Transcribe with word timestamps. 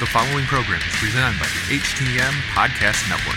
The 0.00 0.06
following 0.06 0.46
program 0.46 0.80
is 0.80 0.96
presented 0.96 1.38
by 1.38 1.44
the 1.44 1.76
HTM 1.76 2.32
Podcast 2.54 3.06
Network. 3.10 3.36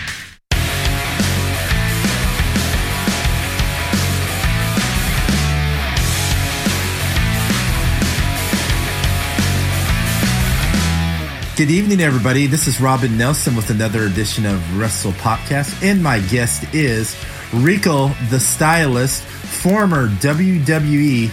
Good 11.58 11.70
evening, 11.70 12.00
everybody. 12.00 12.46
This 12.46 12.66
is 12.66 12.80
Robin 12.80 13.18
Nelson 13.18 13.54
with 13.54 13.68
another 13.68 14.04
edition 14.04 14.46
of 14.46 14.78
Wrestle 14.78 15.12
Podcast, 15.12 15.82
and 15.82 16.02
my 16.02 16.20
guest 16.20 16.64
is 16.74 17.14
Rico 17.52 18.08
the 18.30 18.40
Stylist, 18.40 19.22
former 19.22 20.08
WWE 20.08 21.30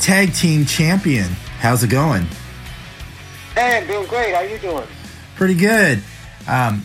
Tag 0.00 0.34
Team 0.34 0.66
Champion. 0.66 1.28
How's 1.60 1.84
it 1.84 1.90
going? 1.90 2.26
Hey, 3.58 3.78
I'm 3.78 3.88
doing 3.88 4.06
great. 4.06 4.36
How 4.36 4.42
you 4.42 4.56
doing? 4.58 4.86
Pretty 5.34 5.56
good. 5.56 6.00
Um, 6.46 6.84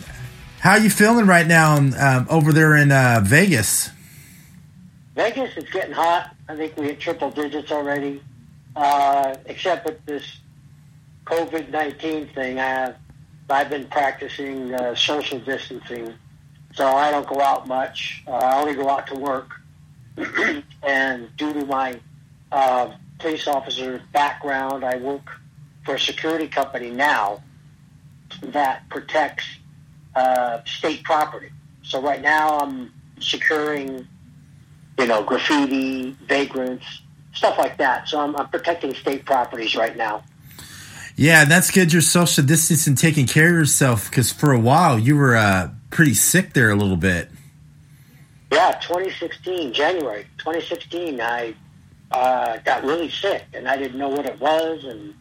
how 0.60 0.72
are 0.72 0.80
you 0.80 0.90
feeling 0.90 1.28
right 1.28 1.46
now 1.46 1.78
um, 1.78 2.26
over 2.32 2.52
there 2.52 2.76
in 2.76 2.92
uh, 2.92 3.22
Vegas? 3.24 3.92
Vegas, 5.14 5.56
it's 5.56 5.70
getting 5.70 5.94
hot. 5.94 6.36
I 6.50 6.56
think 6.56 6.76
we 6.76 6.86
hit 6.86 7.00
triple 7.00 7.30
digits 7.30 7.72
already. 7.72 8.24
Uh, 8.76 9.36
except 9.46 9.86
with 9.86 10.04
this 10.08 10.40
COVID 11.26 11.70
nineteen 11.70 12.28
thing, 12.30 12.58
I 12.58 12.66
have, 12.66 12.98
I've 13.52 13.70
been 13.70 13.86
practicing 13.86 14.74
uh, 14.74 14.96
social 14.96 15.38
distancing, 15.38 16.12
so 16.74 16.88
I 16.88 17.12
don't 17.12 17.28
go 17.28 17.40
out 17.40 17.68
much. 17.68 18.24
Uh, 18.26 18.32
I 18.32 18.60
only 18.60 18.74
go 18.74 18.90
out 18.90 19.06
to 19.10 19.16
work, 19.16 19.62
and 20.82 21.38
due 21.38 21.54
to 21.54 21.66
my 21.68 22.00
uh, 22.52 22.92
police 23.20 23.48
officer 23.48 24.02
background, 24.12 24.84
I 24.84 24.98
work 24.98 25.40
for 25.84 25.96
a 25.96 26.00
security 26.00 26.48
company 26.48 26.90
now 26.90 27.44
that 28.42 28.90
protects 28.90 29.46
uh, 30.16 30.64
state 30.66 31.04
property. 31.04 31.50
So 31.84 32.02
right 32.02 32.22
now, 32.22 32.60
I'm 32.60 32.94
securing, 33.20 34.08
you 34.98 35.08
know, 35.08 35.24
graffiti, 35.24 36.16
vagrants, 36.28 36.86
stuff 37.34 37.58
like 37.58 37.78
that. 37.78 38.08
So 38.08 38.20
I'm, 38.20 38.36
I'm 38.36 38.48
protecting 38.50 38.94
state 38.94 39.26
properties 39.26 39.76
right 39.76 39.96
now. 39.96 40.24
Yeah, 41.16 41.46
that's 41.46 41.70
good. 41.70 41.94
You're 41.94 42.02
social 42.02 42.44
distancing, 42.44 42.96
taking 42.96 43.28
care 43.28 43.50
of 43.50 43.54
yourself 43.54 44.10
because 44.10 44.32
for 44.32 44.52
a 44.52 44.60
while 44.60 44.98
you 44.98 45.16
were 45.16 45.36
uh, 45.36 45.70
pretty 45.92 46.16
sick 46.16 46.54
there 46.54 46.72
a 46.72 46.76
little 46.76 46.98
bit. 46.98 47.30
Yeah, 48.52 48.80
2016, 48.82 49.74
January 49.74 50.26
2016, 50.38 51.22
I 51.22 51.56
uh, 52.12 52.58
got 52.58 52.84
really 52.84 53.10
sick 53.10 53.44
and 53.54 53.68
I 53.68 53.78
didn't 53.78 53.98
know 53.98 54.10
what 54.10 54.26
it 54.26 54.40
was. 54.40 54.84
And 54.86 55.14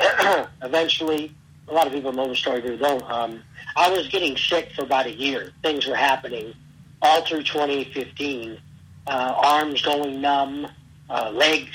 eventually, 0.62 1.34
a 1.68 1.72
lot 1.72 1.86
of 1.86 1.92
people 1.92 2.12
know 2.12 2.28
the 2.28 2.36
story, 2.36 2.60
who 2.60 2.76
don't. 2.76 3.02
Um, 3.10 3.42
I 3.76 3.90
was 3.90 4.08
getting 4.08 4.36
sick 4.36 4.72
for 4.74 4.82
about 4.82 5.06
a 5.06 5.14
year. 5.14 5.52
Things 5.62 5.86
were 5.86 5.96
happening 5.96 6.54
all 7.02 7.24
through 7.24 7.44
2015. 7.44 8.58
Uh, 9.06 9.10
arms 9.10 9.80
going 9.82 10.20
numb, 10.20 10.66
uh, 11.08 11.30
legs 11.30 11.74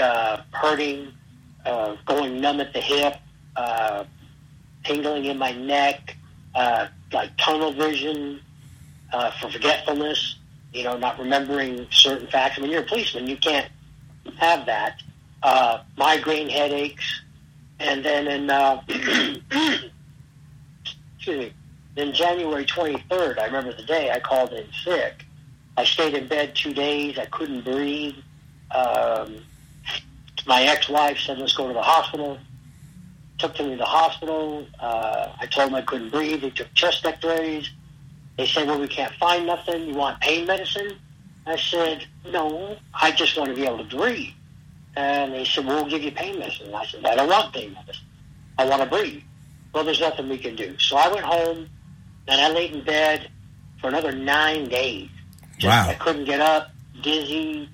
uh, 0.00 0.42
hurting, 0.52 1.12
uh, 1.64 1.96
going 2.06 2.40
numb 2.40 2.60
at 2.60 2.72
the 2.72 2.80
hip, 2.80 3.16
uh, 3.56 4.04
tingling 4.84 5.26
in 5.26 5.38
my 5.38 5.52
neck, 5.52 6.16
uh, 6.54 6.88
like 7.12 7.30
tunnel 7.36 7.72
vision, 7.72 8.40
uh, 9.12 9.30
for 9.32 9.50
forgetfulness. 9.50 10.36
You 10.72 10.84
know, 10.84 10.96
not 10.96 11.18
remembering 11.18 11.86
certain 11.90 12.26
facts. 12.28 12.58
When 12.58 12.70
you're 12.70 12.82
a 12.82 12.86
policeman, 12.86 13.26
you 13.26 13.36
can't 13.36 13.70
have 14.38 14.64
that. 14.66 15.02
Uh, 15.42 15.82
migraine 15.96 16.48
headaches, 16.48 17.22
and 17.80 18.04
then 18.04 18.28
in 18.28 18.48
uh, 18.48 18.80
excuse 21.16 21.38
me, 21.38 21.52
then 21.94 22.12
January 22.12 22.64
23rd, 22.64 23.38
I 23.38 23.46
remember 23.46 23.72
the 23.72 23.82
day 23.82 24.10
I 24.10 24.20
called 24.20 24.52
in 24.52 24.66
sick. 24.84 25.24
I 25.76 25.84
stayed 25.84 26.14
in 26.14 26.28
bed 26.28 26.54
two 26.54 26.72
days. 26.72 27.18
I 27.18 27.26
couldn't 27.26 27.64
breathe. 27.64 28.14
Um, 28.70 29.38
my 30.46 30.62
ex-wife 30.62 31.18
said, 31.18 31.38
"Let's 31.38 31.54
go 31.54 31.68
to 31.68 31.74
the 31.74 31.82
hospital." 31.82 32.38
Took 33.38 33.58
me 33.60 33.70
to 33.70 33.76
the 33.76 33.84
hospital. 33.84 34.66
Uh, 34.78 35.30
I 35.40 35.46
told 35.46 35.68
them 35.68 35.74
I 35.74 35.82
couldn't 35.82 36.10
breathe. 36.10 36.42
They 36.42 36.50
took 36.50 36.72
chest 36.74 37.04
X-rays. 37.04 37.70
They 38.36 38.46
said, 38.46 38.66
"Well, 38.66 38.80
we 38.80 38.88
can't 38.88 39.14
find 39.14 39.46
nothing. 39.46 39.86
You 39.86 39.94
want 39.94 40.20
pain 40.20 40.46
medicine?" 40.46 40.98
I 41.46 41.56
said, 41.56 42.06
"No, 42.26 42.76
I 42.94 43.10
just 43.12 43.36
want 43.36 43.50
to 43.50 43.56
be 43.56 43.66
able 43.66 43.84
to 43.84 43.96
breathe." 43.96 44.34
And 44.94 45.32
they 45.32 45.44
said, 45.44 45.66
"Well, 45.66 45.82
we'll 45.82 45.90
give 45.90 46.02
you 46.02 46.12
pain 46.12 46.38
medicine." 46.38 46.66
And 46.66 46.76
I 46.76 46.84
said, 46.86 47.04
"I 47.04 47.14
don't 47.16 47.28
want 47.28 47.54
pain 47.54 47.72
medicine. 47.72 48.06
I 48.58 48.66
want 48.66 48.82
to 48.82 48.88
breathe." 48.88 49.22
Well, 49.72 49.84
there's 49.84 50.00
nothing 50.00 50.28
we 50.28 50.38
can 50.38 50.54
do. 50.54 50.78
So 50.78 50.96
I 50.96 51.08
went 51.08 51.24
home 51.24 51.68
and 52.28 52.40
I 52.40 52.50
laid 52.50 52.72
in 52.72 52.84
bed 52.84 53.30
for 53.80 53.88
another 53.88 54.12
nine 54.12 54.68
days. 54.68 55.08
Just, 55.58 55.64
Wow. 55.64 55.88
I 55.90 55.94
couldn't 55.94 56.26
get 56.26 56.40
up, 56.40 56.70
dizzy, 57.02 57.68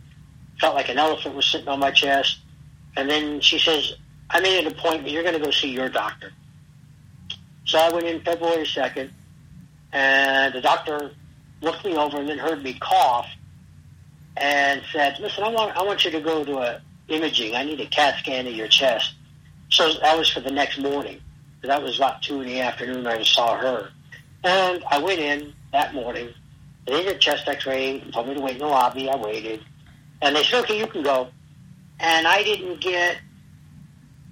felt 0.60 0.74
like 0.74 0.88
an 0.88 0.98
elephant 0.98 1.34
was 1.34 1.46
sitting 1.46 1.68
on 1.68 1.80
my 1.80 1.90
chest. 1.90 2.38
And 2.96 3.08
then 3.10 3.40
she 3.40 3.58
says, 3.58 3.94
I 4.30 4.40
made 4.40 4.64
an 4.64 4.72
appointment. 4.72 5.10
You're 5.10 5.22
going 5.22 5.38
to 5.38 5.44
go 5.44 5.50
see 5.50 5.70
your 5.70 5.88
doctor. 5.88 6.32
So 7.66 7.78
I 7.78 7.92
went 7.92 8.06
in 8.06 8.20
February 8.22 8.64
2nd, 8.64 9.10
and 9.92 10.54
the 10.54 10.60
doctor 10.60 11.10
looked 11.60 11.84
me 11.84 11.96
over 11.96 12.18
and 12.18 12.28
then 12.28 12.38
heard 12.38 12.62
me 12.62 12.74
cough 12.80 13.28
and 14.36 14.82
said, 14.92 15.18
listen, 15.20 15.44
I 15.44 15.48
want, 15.48 15.76
I 15.76 15.82
want 15.82 16.04
you 16.04 16.10
to 16.12 16.20
go 16.20 16.44
to 16.44 16.58
a 16.58 16.80
imaging. 17.08 17.54
I 17.54 17.64
need 17.64 17.80
a 17.80 17.86
CAT 17.86 18.18
scan 18.18 18.46
of 18.46 18.54
your 18.54 18.68
chest. 18.68 19.14
So 19.70 19.92
that 20.00 20.16
was 20.16 20.28
for 20.28 20.40
the 20.40 20.50
next 20.50 20.78
morning. 20.78 21.20
That 21.62 21.82
was 21.82 21.98
about 21.98 22.22
2 22.22 22.42
in 22.42 22.46
the 22.46 22.60
afternoon 22.60 23.06
I 23.06 23.22
saw 23.22 23.56
her. 23.56 23.90
And 24.44 24.84
I 24.90 24.98
went 24.98 25.18
in 25.18 25.52
that 25.72 25.94
morning. 25.94 26.32
They 26.86 27.02
did 27.02 27.16
a 27.16 27.18
chest 27.18 27.48
x-ray, 27.48 28.00
told 28.12 28.28
me 28.28 28.34
to 28.34 28.40
wait 28.40 28.54
in 28.54 28.58
the 28.60 28.66
lobby. 28.66 29.10
I 29.10 29.16
waited. 29.16 29.60
And 30.22 30.34
they 30.34 30.44
said, 30.44 30.64
okay, 30.64 30.78
you 30.78 30.86
can 30.86 31.02
go. 31.02 31.28
And 32.00 32.26
I 32.26 32.42
didn't 32.42 32.80
get 32.80 33.18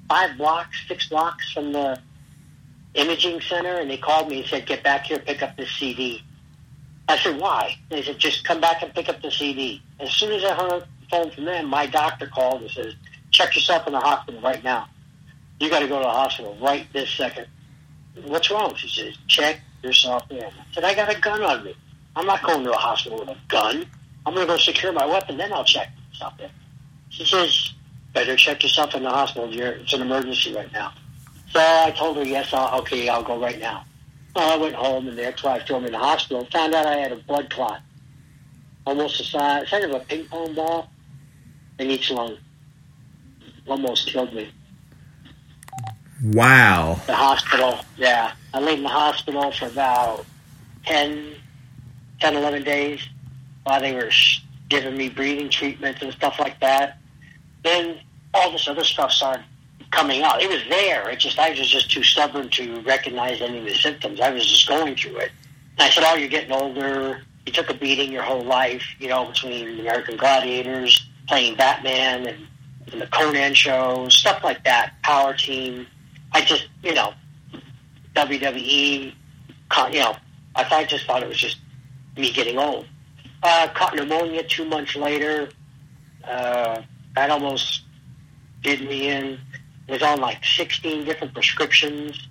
five 0.09 0.39
blocks, 0.39 0.77
six 0.87 1.09
blocks 1.09 1.53
from 1.53 1.73
the 1.73 2.01
imaging 2.95 3.41
center. 3.41 3.75
And 3.75 3.91
they 3.91 3.99
called 3.99 4.29
me 4.29 4.41
and 4.41 4.49
said, 4.49 4.67
get 4.67 4.83
back 4.85 5.07
here, 5.07 5.19
pick 5.19 5.43
up 5.43 5.57
this 5.57 5.71
CD. 5.71 6.23
I 7.09 7.19
said, 7.19 7.39
why? 7.39 7.77
They 7.91 8.03
said, 8.03 8.19
just 8.19 8.45
come 8.45 8.61
back 8.61 8.83
and 8.83 8.95
pick 8.95 9.09
up 9.09 9.21
the 9.21 9.31
CD. 9.31 9.83
As 10.01 10.11
soon 10.13 10.33
as 10.33 10.45
I 10.45 10.55
hung 10.55 10.83
phone 11.11 11.31
from 11.31 11.45
them, 11.45 11.69
my 11.69 11.87
doctor 11.87 12.27
called 12.27 12.63
and 12.63 12.71
says, 12.71 12.95
check 13.31 13.55
yourself 13.55 13.87
in 13.87 13.93
the 13.93 14.01
hospital 14.01 14.41
right 14.41 14.63
now. 14.63 14.89
You 15.61 15.71
got 15.71 15.81
to 15.81 15.89
go 15.89 15.99
to 15.99 16.05
the 16.05 16.11
hospital 16.11 16.57
right 16.61 16.87
this 16.93 17.11
second. 17.11 17.47
What's 18.25 18.51
wrong? 18.51 18.75
She 18.77 18.89
says, 18.89 19.17
check 19.29 19.61
yourself 19.83 20.25
in. 20.31 20.43
I 20.43 20.51
said, 20.73 20.85
I 20.85 20.95
got 20.95 21.15
a 21.15 21.21
gun 21.21 21.43
on 21.43 21.65
me. 21.65 21.75
I'm 22.15 22.27
not 22.27 22.43
going 22.43 22.65
to 22.65 22.73
a 22.73 22.77
hospital 22.77 23.21
with 23.21 23.29
a 23.29 23.39
gun. 23.49 23.87
I'm 24.25 24.35
going 24.35 24.47
to 24.47 24.53
go 24.53 24.59
secure 24.59 24.93
my 24.93 25.07
weapon, 25.07 25.37
then 25.37 25.53
I'll 25.53 25.65
check 25.65 25.89
myself 26.13 26.35
in. 26.41 26.51
She 27.11 27.25
says, 27.25 27.73
better 28.13 28.37
check 28.37 28.63
yourself 28.63 28.95
in 28.95 29.03
the 29.03 29.11
hospital. 29.11 29.53
You're, 29.53 29.73
it's 29.73 29.93
an 29.93 30.03
emergency 30.03 30.55
right 30.55 30.73
now. 30.73 30.93
So 31.51 31.61
I 31.61 31.95
told 31.97 32.17
her, 32.17 32.25
yes, 32.25 32.53
I'll, 32.53 32.81
okay, 32.81 33.09
I'll 33.09 33.23
go 33.23 33.39
right 33.39 33.59
now. 33.59 33.85
Well, 34.35 34.53
I 34.53 34.63
went 34.63 34.75
home, 34.75 35.09
and 35.09 35.17
the 35.17 35.27
ex-wife 35.27 35.67
threw 35.67 35.81
me 35.81 35.87
in 35.87 35.93
the 35.93 35.99
hospital. 35.99 36.47
Found 36.53 36.75
out 36.75 36.87
I 36.87 36.97
had 36.97 37.13
a 37.13 37.17
blood 37.17 37.49
clot, 37.51 37.81
almost 38.85 39.19
the 39.19 39.25
size, 39.25 39.71
size 39.71 39.85
of 39.85 39.93
a 39.93 40.01
ping 40.01 40.27
pong 40.27 40.55
ball, 40.55 40.91
in 41.79 41.91
each 41.91 42.11
lung. 42.11 42.37
Almost 43.67 44.09
killed 44.09 44.33
me. 44.33 44.53
Wow. 46.23 47.01
The 47.07 47.15
hospital, 47.15 47.81
yeah. 47.97 48.33
I 48.55 48.61
laid 48.61 48.79
in 48.79 48.85
the 48.85 48.89
hospital 48.89 49.51
for 49.53 49.67
about 49.67 50.25
10, 50.87 51.35
10 52.21 52.37
11 52.37 52.63
days 52.63 53.07
while 53.65 53.81
they 53.81 53.93
were 53.93 54.11
giving 54.69 54.97
me 54.97 55.09
breathing 55.09 55.51
treatments 55.51 56.03
and 56.03 56.13
stuff 56.13 56.39
like 56.39 56.59
that. 56.61 56.99
Then 57.63 57.99
all 58.33 58.51
this 58.53 58.69
other 58.69 58.85
stuff 58.85 59.11
started 59.11 59.45
coming 59.91 60.23
out. 60.23 60.43
It 60.43 60.49
was 60.49 60.63
there. 60.69 61.09
It 61.11 61.19
just 61.19 61.39
I 61.39 61.51
was 61.51 61.69
just 61.69 61.91
too 61.91 62.03
stubborn 62.03 62.49
to 62.51 62.81
recognize 62.81 63.41
any 63.41 63.59
of 63.59 63.65
the 63.65 63.75
symptoms. 63.75 64.21
I 64.21 64.31
was 64.31 64.47
just 64.47 64.69
going 64.69 64.97
through 64.97 65.17
it. 65.19 65.33
And 65.79 65.83
I 65.83 65.91
said, 65.91 66.05
"Oh, 66.07 66.15
you're 66.15 66.29
getting 66.29 66.53
older. 66.53 67.23
You 67.45 67.53
took 67.53 67.71
a 67.71 67.75
beating 67.75 68.13
your 68.13 68.23
whole 68.23 68.45
life. 68.45 68.85
You 68.99 69.09
know, 69.09 69.27
between 69.27 69.81
American 69.81 70.17
Gladiators, 70.17 71.09
playing 71.29 71.57
Batman, 71.57 72.27
and, 72.27 72.47
and 72.93 73.01
the 73.01 73.07
Conan 73.07 73.55
show, 73.55 74.09
stuff 74.09 74.43
like 74.45 74.65
that. 74.65 74.95
Power 75.03 75.35
Team. 75.35 75.87
I 76.33 76.43
just, 76.43 76.69
you 76.83 76.95
know, 76.95 77.13
WWE. 78.15 79.13
You 79.93 80.01
know, 80.01 80.17
I 80.55 80.65
thought 80.65 80.73
I 80.73 80.85
just 80.85 81.07
thought 81.07 81.23
it 81.23 81.29
was 81.29 81.39
just 81.39 81.59
me 82.17 82.33
getting 82.33 82.59
old. 82.59 82.87
Uh, 83.43 83.69
caught 83.75 83.95
pneumonia 83.95 84.43
two 84.43 84.65
months 84.65 84.97
later. 84.97 85.51
Uh, 86.25 86.83
that 87.15 87.31
almost 87.31 87.83
did 88.63 88.81
me 88.83 89.09
in. 89.09 89.39
Was 89.89 90.03
on 90.03 90.21
like 90.21 90.45
16 90.45 91.05
different 91.05 91.33
prescriptions. 91.33 92.29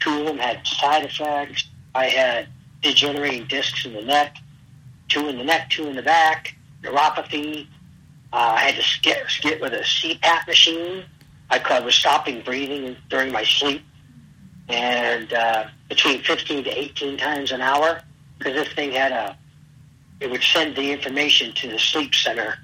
Two 0.00 0.20
of 0.20 0.26
them 0.26 0.38
had 0.38 0.64
side 0.66 1.04
effects. 1.04 1.68
I 1.94 2.06
had 2.06 2.48
degenerating 2.82 3.46
discs 3.48 3.84
in 3.84 3.94
the 3.94 4.02
neck, 4.02 4.36
two 5.08 5.28
in 5.28 5.38
the 5.38 5.44
neck, 5.44 5.70
two 5.70 5.88
in 5.88 5.96
the 5.96 6.02
back, 6.02 6.54
neuropathy. 6.82 7.66
Uh, 8.32 8.54
I 8.56 8.60
had 8.60 8.74
to 8.76 8.82
skip, 8.82 9.30
skip 9.30 9.60
with 9.60 9.72
a 9.72 9.80
CPAP 9.80 10.46
machine. 10.46 11.04
I, 11.50 11.60
I 11.70 11.80
was 11.80 11.94
stopping 11.94 12.42
breathing 12.42 12.96
during 13.08 13.32
my 13.32 13.44
sleep 13.44 13.82
and 14.68 15.32
uh, 15.32 15.64
between 15.88 16.22
15 16.22 16.64
to 16.64 16.78
18 16.78 17.16
times 17.16 17.52
an 17.52 17.62
hour 17.62 18.02
because 18.38 18.54
this 18.54 18.72
thing 18.74 18.92
had 18.92 19.12
a, 19.12 19.36
it 20.20 20.30
would 20.30 20.42
send 20.42 20.76
the 20.76 20.92
information 20.92 21.54
to 21.54 21.68
the 21.68 21.78
sleep 21.78 22.14
center 22.14 22.58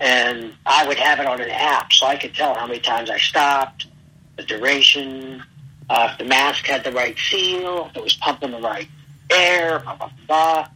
and 0.00 0.52
I 0.66 0.86
would 0.86 0.98
have 0.98 1.20
it 1.20 1.26
on 1.26 1.40
an 1.40 1.50
app 1.50 1.92
so 1.92 2.06
I 2.06 2.16
could 2.16 2.34
tell 2.34 2.54
how 2.54 2.66
many 2.66 2.80
times 2.80 3.10
I 3.10 3.18
stopped, 3.18 3.86
the 4.36 4.42
duration, 4.42 5.42
uh, 5.88 6.10
if 6.12 6.18
the 6.18 6.24
mask 6.24 6.66
had 6.66 6.84
the 6.84 6.92
right 6.92 7.16
seal, 7.30 7.86
if 7.90 7.96
it 7.96 8.02
was 8.02 8.14
pumping 8.14 8.50
the 8.50 8.60
right 8.60 8.88
air, 9.30 9.80
blah, 9.80 9.96
blah, 9.96 10.10
blah. 10.26 10.68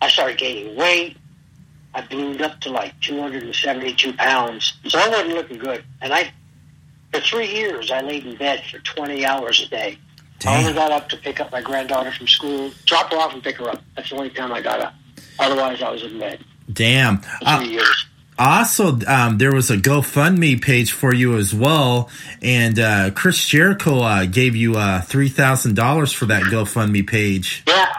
I 0.00 0.08
started 0.08 0.38
gaining 0.38 0.76
weight. 0.76 1.16
I 1.94 2.00
ballooned 2.06 2.40
up 2.42 2.60
to 2.62 2.70
like 2.70 2.98
272 3.00 4.12
pounds. 4.14 4.72
So 4.86 4.98
I 4.98 5.08
wasn't 5.08 5.30
looking 5.34 5.58
good. 5.58 5.84
And 6.00 6.12
I, 6.12 6.32
for 7.12 7.20
three 7.20 7.52
years, 7.54 7.90
I 7.90 8.00
laid 8.00 8.24
in 8.26 8.36
bed 8.36 8.62
for 8.70 8.78
20 8.78 9.24
hours 9.26 9.62
a 9.62 9.68
day. 9.68 9.98
I 10.46 10.58
only 10.60 10.72
got 10.72 10.90
up 10.90 11.08
to 11.10 11.16
pick 11.16 11.38
up 11.40 11.52
my 11.52 11.60
granddaughter 11.62 12.10
from 12.12 12.26
school, 12.26 12.72
drop 12.86 13.12
her 13.12 13.16
off 13.18 13.32
and 13.32 13.42
pick 13.42 13.56
her 13.58 13.68
up. 13.68 13.80
That's 13.94 14.10
the 14.10 14.16
only 14.16 14.30
time 14.30 14.50
I 14.52 14.60
got 14.60 14.80
up. 14.80 14.94
Otherwise, 15.38 15.80
I 15.82 15.90
was 15.90 16.02
in 16.02 16.18
bed 16.18 16.44
Damn. 16.72 17.18
for 17.18 17.28
three 17.38 17.46
Uh, 17.46 17.60
years. 17.60 18.06
also, 18.38 18.98
um, 19.06 19.38
there 19.38 19.52
was 19.54 19.70
a 19.70 19.76
GoFundMe 19.76 20.60
page 20.60 20.90
for 20.90 21.14
you 21.14 21.36
as 21.36 21.54
well, 21.54 22.10
and 22.40 22.76
uh, 22.80 23.10
Chris 23.12 23.46
Jericho 23.46 24.00
uh, 24.00 24.24
gave 24.26 24.56
you 24.56 24.74
uh, 24.76 25.00
three 25.02 25.28
thousand 25.28 25.76
dollars 25.76 26.12
for 26.12 26.26
that 26.26 26.42
GoFundMe 26.44 27.06
page. 27.06 27.62
Yeah, 27.68 27.92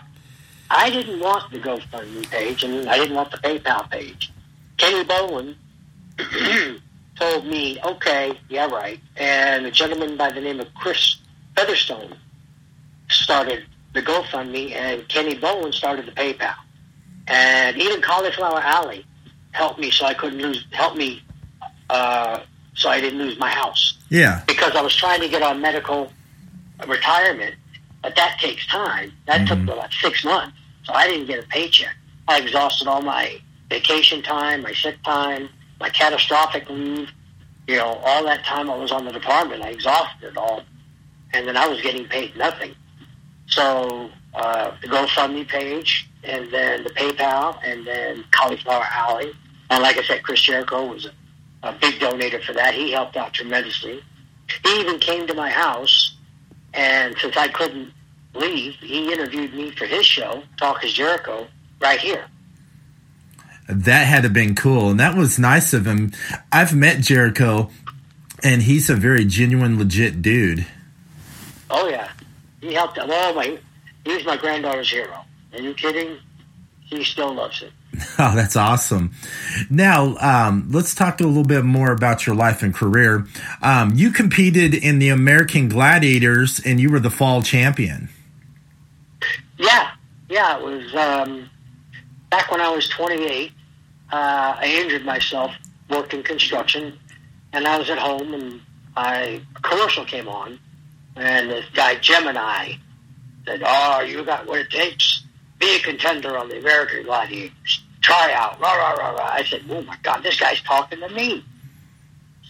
I 0.73 0.89
didn't 0.89 1.19
want 1.19 1.51
the 1.51 1.59
GoFundMe 1.59 2.29
page, 2.29 2.63
and 2.63 2.89
I 2.89 2.97
didn't 2.97 3.15
want 3.15 3.31
the 3.31 3.37
PayPal 3.37 3.89
page. 3.89 4.31
Kenny 4.77 5.03
Bolin 5.03 5.55
told 7.19 7.45
me, 7.45 7.79
"Okay, 7.85 8.37
yeah, 8.49 8.67
right." 8.67 8.99
And 9.15 9.65
a 9.65 9.71
gentleman 9.71 10.17
by 10.17 10.31
the 10.31 10.41
name 10.41 10.59
of 10.59 10.73
Chris 10.73 11.17
Featherstone 11.55 12.17
started 13.09 13.65
the 13.93 14.01
GoFundMe, 14.01 14.71
and 14.71 15.07
Kenny 15.07 15.35
Bolin 15.35 15.73
started 15.73 16.07
the 16.07 16.11
PayPal, 16.11 16.55
and 17.27 17.77
even 17.77 18.01
Cauliflower 18.01 18.59
Alley 18.59 19.05
helped 19.51 19.79
me 19.79 19.91
so 19.91 20.05
I 20.05 20.15
couldn't 20.15 20.39
lose. 20.39 20.65
Helped 20.71 20.97
me 20.97 21.21
uh, 21.89 22.39
so 22.73 22.89
I 22.89 22.99
didn't 22.99 23.19
lose 23.19 23.37
my 23.37 23.49
house 23.49 23.99
Yeah, 24.09 24.43
because 24.47 24.75
I 24.75 24.81
was 24.81 24.95
trying 24.95 25.21
to 25.21 25.29
get 25.29 25.43
on 25.43 25.61
medical 25.61 26.11
retirement, 26.87 27.55
but 28.01 28.15
that 28.15 28.39
takes 28.39 28.65
time. 28.67 29.13
That 29.27 29.47
took 29.47 29.61
about 29.61 29.93
six 29.93 30.25
months, 30.25 30.57
so 30.83 30.93
I 30.93 31.07
didn't 31.07 31.27
get 31.27 31.43
a 31.43 31.47
paycheck. 31.47 31.95
I 32.27 32.39
exhausted 32.39 32.87
all 32.87 33.01
my 33.01 33.39
vacation 33.69 34.21
time, 34.21 34.61
my 34.61 34.73
sick 34.73 35.01
time, 35.03 35.49
my 35.79 35.89
catastrophic 35.89 36.69
leave. 36.69 37.09
You 37.67 37.77
know, 37.77 37.99
all 38.03 38.23
that 38.25 38.43
time 38.43 38.69
I 38.69 38.75
was 38.75 38.91
on 38.91 39.05
the 39.05 39.11
department, 39.11 39.63
I 39.63 39.69
exhausted 39.69 40.27
it 40.27 40.37
all, 40.37 40.63
and 41.33 41.47
then 41.47 41.55
I 41.55 41.67
was 41.67 41.81
getting 41.81 42.05
paid 42.05 42.35
nothing. 42.35 42.75
So 43.47 44.09
uh, 44.33 44.71
the 44.81 44.87
GoFundMe 44.87 45.47
page, 45.47 46.09
and 46.23 46.51
then 46.51 46.83
the 46.83 46.89
PayPal, 46.89 47.57
and 47.63 47.85
then 47.87 48.23
Cauliflower 48.31 48.85
Alley, 48.91 49.31
and 49.69 49.81
like 49.81 49.97
I 49.97 50.03
said, 50.03 50.23
Chris 50.23 50.41
Jericho 50.41 50.85
was 50.85 51.05
a, 51.05 51.67
a 51.67 51.73
big 51.79 51.95
donator 51.95 52.43
for 52.43 52.53
that. 52.53 52.73
He 52.73 52.91
helped 52.91 53.15
out 53.15 53.33
tremendously. 53.33 54.01
He 54.65 54.79
even 54.79 54.99
came 54.99 55.25
to 55.27 55.33
my 55.33 55.49
house, 55.49 56.17
and 56.73 57.15
since 57.17 57.37
I 57.37 57.47
couldn't 57.47 57.93
leave, 58.33 58.73
he 58.75 59.11
interviewed 59.11 59.53
me 59.53 59.71
for 59.71 59.85
his 59.85 60.05
show, 60.05 60.43
Talk 60.57 60.83
is 60.83 60.93
Jericho, 60.93 61.47
right 61.79 61.99
here. 61.99 62.25
that 63.67 64.05
had 64.07 64.23
to 64.23 64.29
been 64.29 64.55
cool, 64.55 64.89
and 64.91 64.99
that 64.99 65.15
was 65.15 65.39
nice 65.39 65.73
of 65.73 65.85
him. 65.87 66.11
I've 66.51 66.75
met 66.75 67.01
Jericho, 67.01 67.69
and 68.43 68.61
he's 68.63 68.89
a 68.89 68.95
very 68.95 69.25
genuine, 69.25 69.77
legit 69.79 70.21
dude. 70.21 70.65
Oh 71.69 71.87
yeah, 71.87 72.09
he 72.61 72.73
helped. 72.73 72.97
Oh 73.01 73.33
my, 73.33 73.57
he 74.05 74.15
was 74.15 74.25
my 74.25 74.37
granddaughter's 74.37 74.91
hero. 74.91 75.23
Are 75.53 75.61
you 75.61 75.73
kidding? 75.73 76.17
He 76.81 77.03
still 77.03 77.33
loves 77.33 77.61
it. 77.61 77.71
Oh, 78.19 78.35
that's 78.35 78.55
awesome. 78.55 79.11
Now, 79.69 80.15
um, 80.17 80.67
let's 80.71 80.93
talk 80.95 81.19
a 81.21 81.25
little 81.27 81.43
bit 81.45 81.63
more 81.63 81.91
about 81.91 82.25
your 82.27 82.35
life 82.35 82.61
and 82.63 82.73
career. 82.73 83.25
Um, 83.61 83.93
you 83.95 84.11
competed 84.11 84.73
in 84.73 84.99
the 84.99 85.09
American 85.09 85.67
Gladiators, 85.69 86.59
and 86.63 86.79
you 86.79 86.89
were 86.91 86.99
the 86.99 87.09
fall 87.11 87.41
champion. 87.43 88.09
Yeah, 89.63 89.91
yeah. 90.29 90.57
It 90.57 90.63
was 90.63 90.93
um, 90.93 91.49
back 92.29 92.51
when 92.51 92.59
I 92.59 92.69
was 92.69 92.89
28. 92.89 93.51
Uh, 94.11 94.15
I 94.59 94.79
injured 94.81 95.05
myself 95.05 95.53
working 95.89 96.19
in 96.19 96.25
construction, 96.25 96.99
and 97.53 97.65
I 97.65 97.77
was 97.79 97.89
at 97.89 97.97
home, 97.97 98.33
and 98.33 98.61
I, 98.97 99.41
a 99.55 99.59
commercial 99.61 100.03
came 100.03 100.27
on, 100.27 100.59
and 101.15 101.49
this 101.49 101.65
guy 101.73 101.95
Gemini 101.95 102.73
said, 103.45 103.61
"Oh, 103.65 104.01
you 104.01 104.23
got 104.25 104.45
what 104.47 104.59
it 104.59 104.69
takes. 104.69 105.23
Be 105.59 105.77
a 105.77 105.79
contender 105.79 106.37
on 106.37 106.49
the 106.49 106.59
American 106.59 107.03
Gladiators. 107.03 107.83
Try 108.01 108.33
out." 108.33 108.59
Rah 108.59 108.73
rah 108.73 108.91
rah 108.91 109.11
rah. 109.11 109.29
I 109.31 109.45
said, 109.45 109.63
"Oh 109.69 109.81
my 109.83 109.97
God, 110.03 110.23
this 110.23 110.37
guy's 110.37 110.61
talking 110.61 110.99
to 110.99 111.09
me." 111.09 111.43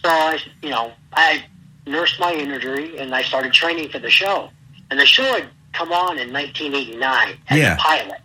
So 0.02 0.08
I, 0.08 0.38
you 0.62 0.70
know, 0.70 0.92
I 1.12 1.44
nursed 1.86 2.18
my 2.18 2.32
injury, 2.32 2.98
and 2.98 3.14
I 3.14 3.22
started 3.22 3.52
training 3.52 3.90
for 3.90 4.00
the 4.00 4.10
show. 4.10 4.50
And 4.90 4.98
the 4.98 5.06
show 5.06 5.22
had 5.22 5.48
come 5.74 5.92
on 5.92 6.18
in 6.18 6.32
1989 6.32 7.38
as 7.48 7.58
Yeah. 7.58 7.74
a 7.74 7.76
pilot. 7.76 8.20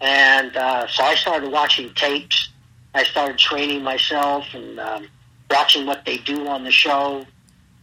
And 0.00 0.56
uh, 0.56 0.86
so 0.88 1.04
I 1.04 1.14
started 1.14 1.50
watching 1.52 1.92
tapes. 1.94 2.50
I 2.94 3.04
started 3.04 3.38
training 3.38 3.82
myself 3.82 4.46
and 4.54 4.78
um, 4.80 5.08
watching 5.50 5.86
what 5.86 6.04
they 6.04 6.18
do 6.18 6.48
on 6.48 6.64
the 6.64 6.70
show. 6.70 7.24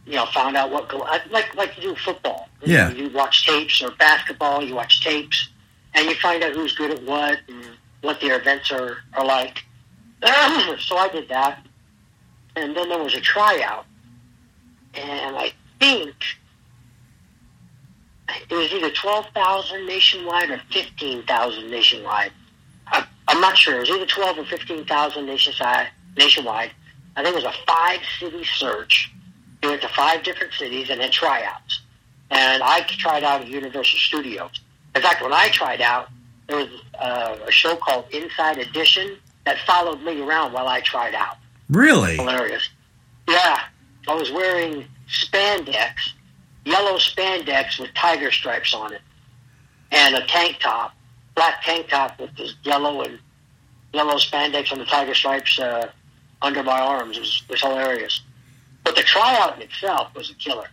You 0.04 0.14
know, 0.14 0.26
found 0.26 0.56
out 0.56 0.70
what 0.70 0.88
go 0.88 1.02
I 1.04 1.20
like 1.30 1.54
like 1.54 1.76
you 1.76 1.82
do 1.82 1.94
football. 1.96 2.48
You 2.62 2.72
Yeah. 2.74 2.88
know, 2.88 2.94
you 2.96 3.08
watch 3.10 3.46
tapes 3.46 3.80
or 3.82 3.92
basketball. 3.92 4.62
You 4.62 4.74
watch 4.74 5.00
tapes, 5.00 5.48
and 5.94 6.06
you 6.08 6.14
find 6.16 6.42
out 6.42 6.52
who's 6.54 6.74
good 6.74 6.90
at 6.90 7.02
what 7.04 7.38
and 7.48 7.64
what 8.02 8.20
their 8.20 8.40
events 8.40 8.70
are 8.72 8.98
are 9.14 9.24
like. 9.24 9.64
so 10.22 10.96
I 10.96 11.08
did 11.12 11.28
that, 11.28 11.64
and 12.56 12.76
then 12.76 12.88
there 12.88 13.02
was 13.02 13.14
a 13.14 13.20
tryout, 13.20 13.84
and 14.94 15.36
I 15.36 15.52
think 15.78 16.14
it 18.50 18.54
was 18.54 18.72
either 18.72 18.90
12,000 18.90 19.86
nationwide 19.86 20.50
or 20.50 20.60
15,000 20.72 21.70
nationwide. 21.70 22.32
I, 22.86 23.06
I'm 23.28 23.40
not 23.40 23.56
sure. 23.56 23.76
It 23.76 23.80
was 23.80 23.90
either 23.90 24.06
12 24.06 24.38
or 24.38 24.44
15,000 24.44 25.26
nationwide. 25.26 25.88
nationwide. 26.16 26.72
I 27.16 27.22
think 27.22 27.36
it 27.36 27.44
was 27.44 27.54
a 27.54 27.66
five 27.66 28.00
city 28.18 28.44
search. 28.44 29.10
We 29.62 29.68
went 29.68 29.82
to 29.82 29.88
five 29.88 30.22
different 30.24 30.52
cities 30.54 30.90
and 30.90 31.00
had 31.00 31.12
tryouts. 31.12 31.80
And 32.30 32.62
I 32.62 32.80
tried 32.88 33.22
out 33.24 33.42
at 33.42 33.48
Universal 33.48 33.98
Studios. 33.98 34.60
In 34.94 35.02
fact, 35.02 35.22
when 35.22 35.32
I 35.32 35.48
tried 35.48 35.80
out, 35.80 36.08
there 36.48 36.56
was 36.56 36.68
uh, 36.98 37.36
a 37.46 37.50
show 37.50 37.76
called 37.76 38.06
Inside 38.12 38.58
Edition 38.58 39.16
that 39.44 39.58
followed 39.66 40.02
me 40.02 40.20
around 40.20 40.52
while 40.52 40.68
I 40.68 40.80
tried 40.80 41.14
out 41.14 41.36
Really? 41.68 42.16
hilarious. 42.16 42.68
Yeah, 43.28 43.60
I 44.08 44.14
was 44.14 44.30
wearing 44.30 44.84
spandex, 45.08 45.92
yellow 46.64 46.96
spandex 46.96 47.78
with 47.78 47.92
tiger 47.94 48.30
stripes 48.30 48.74
on 48.74 48.92
it, 48.92 49.00
and 49.90 50.14
a 50.14 50.26
tank 50.26 50.58
top, 50.60 50.94
black 51.34 51.62
tank 51.62 51.88
top 51.88 52.18
with 52.20 52.36
this 52.36 52.54
yellow 52.62 53.02
and 53.02 53.18
yellow 53.92 54.16
spandex 54.16 54.72
and 54.72 54.80
the 54.80 54.84
tiger 54.86 55.14
stripes 55.14 55.58
uh, 55.58 55.90
under 56.40 56.62
my 56.62 56.80
arms. 56.80 57.16
It 57.16 57.20
was, 57.20 57.42
it 57.48 57.52
was 57.52 57.60
hilarious. 57.60 58.20
But 58.84 58.96
the 58.96 59.02
tryout 59.02 59.56
in 59.56 59.62
itself 59.62 60.14
was 60.14 60.30
a 60.30 60.34
killer. 60.34 60.68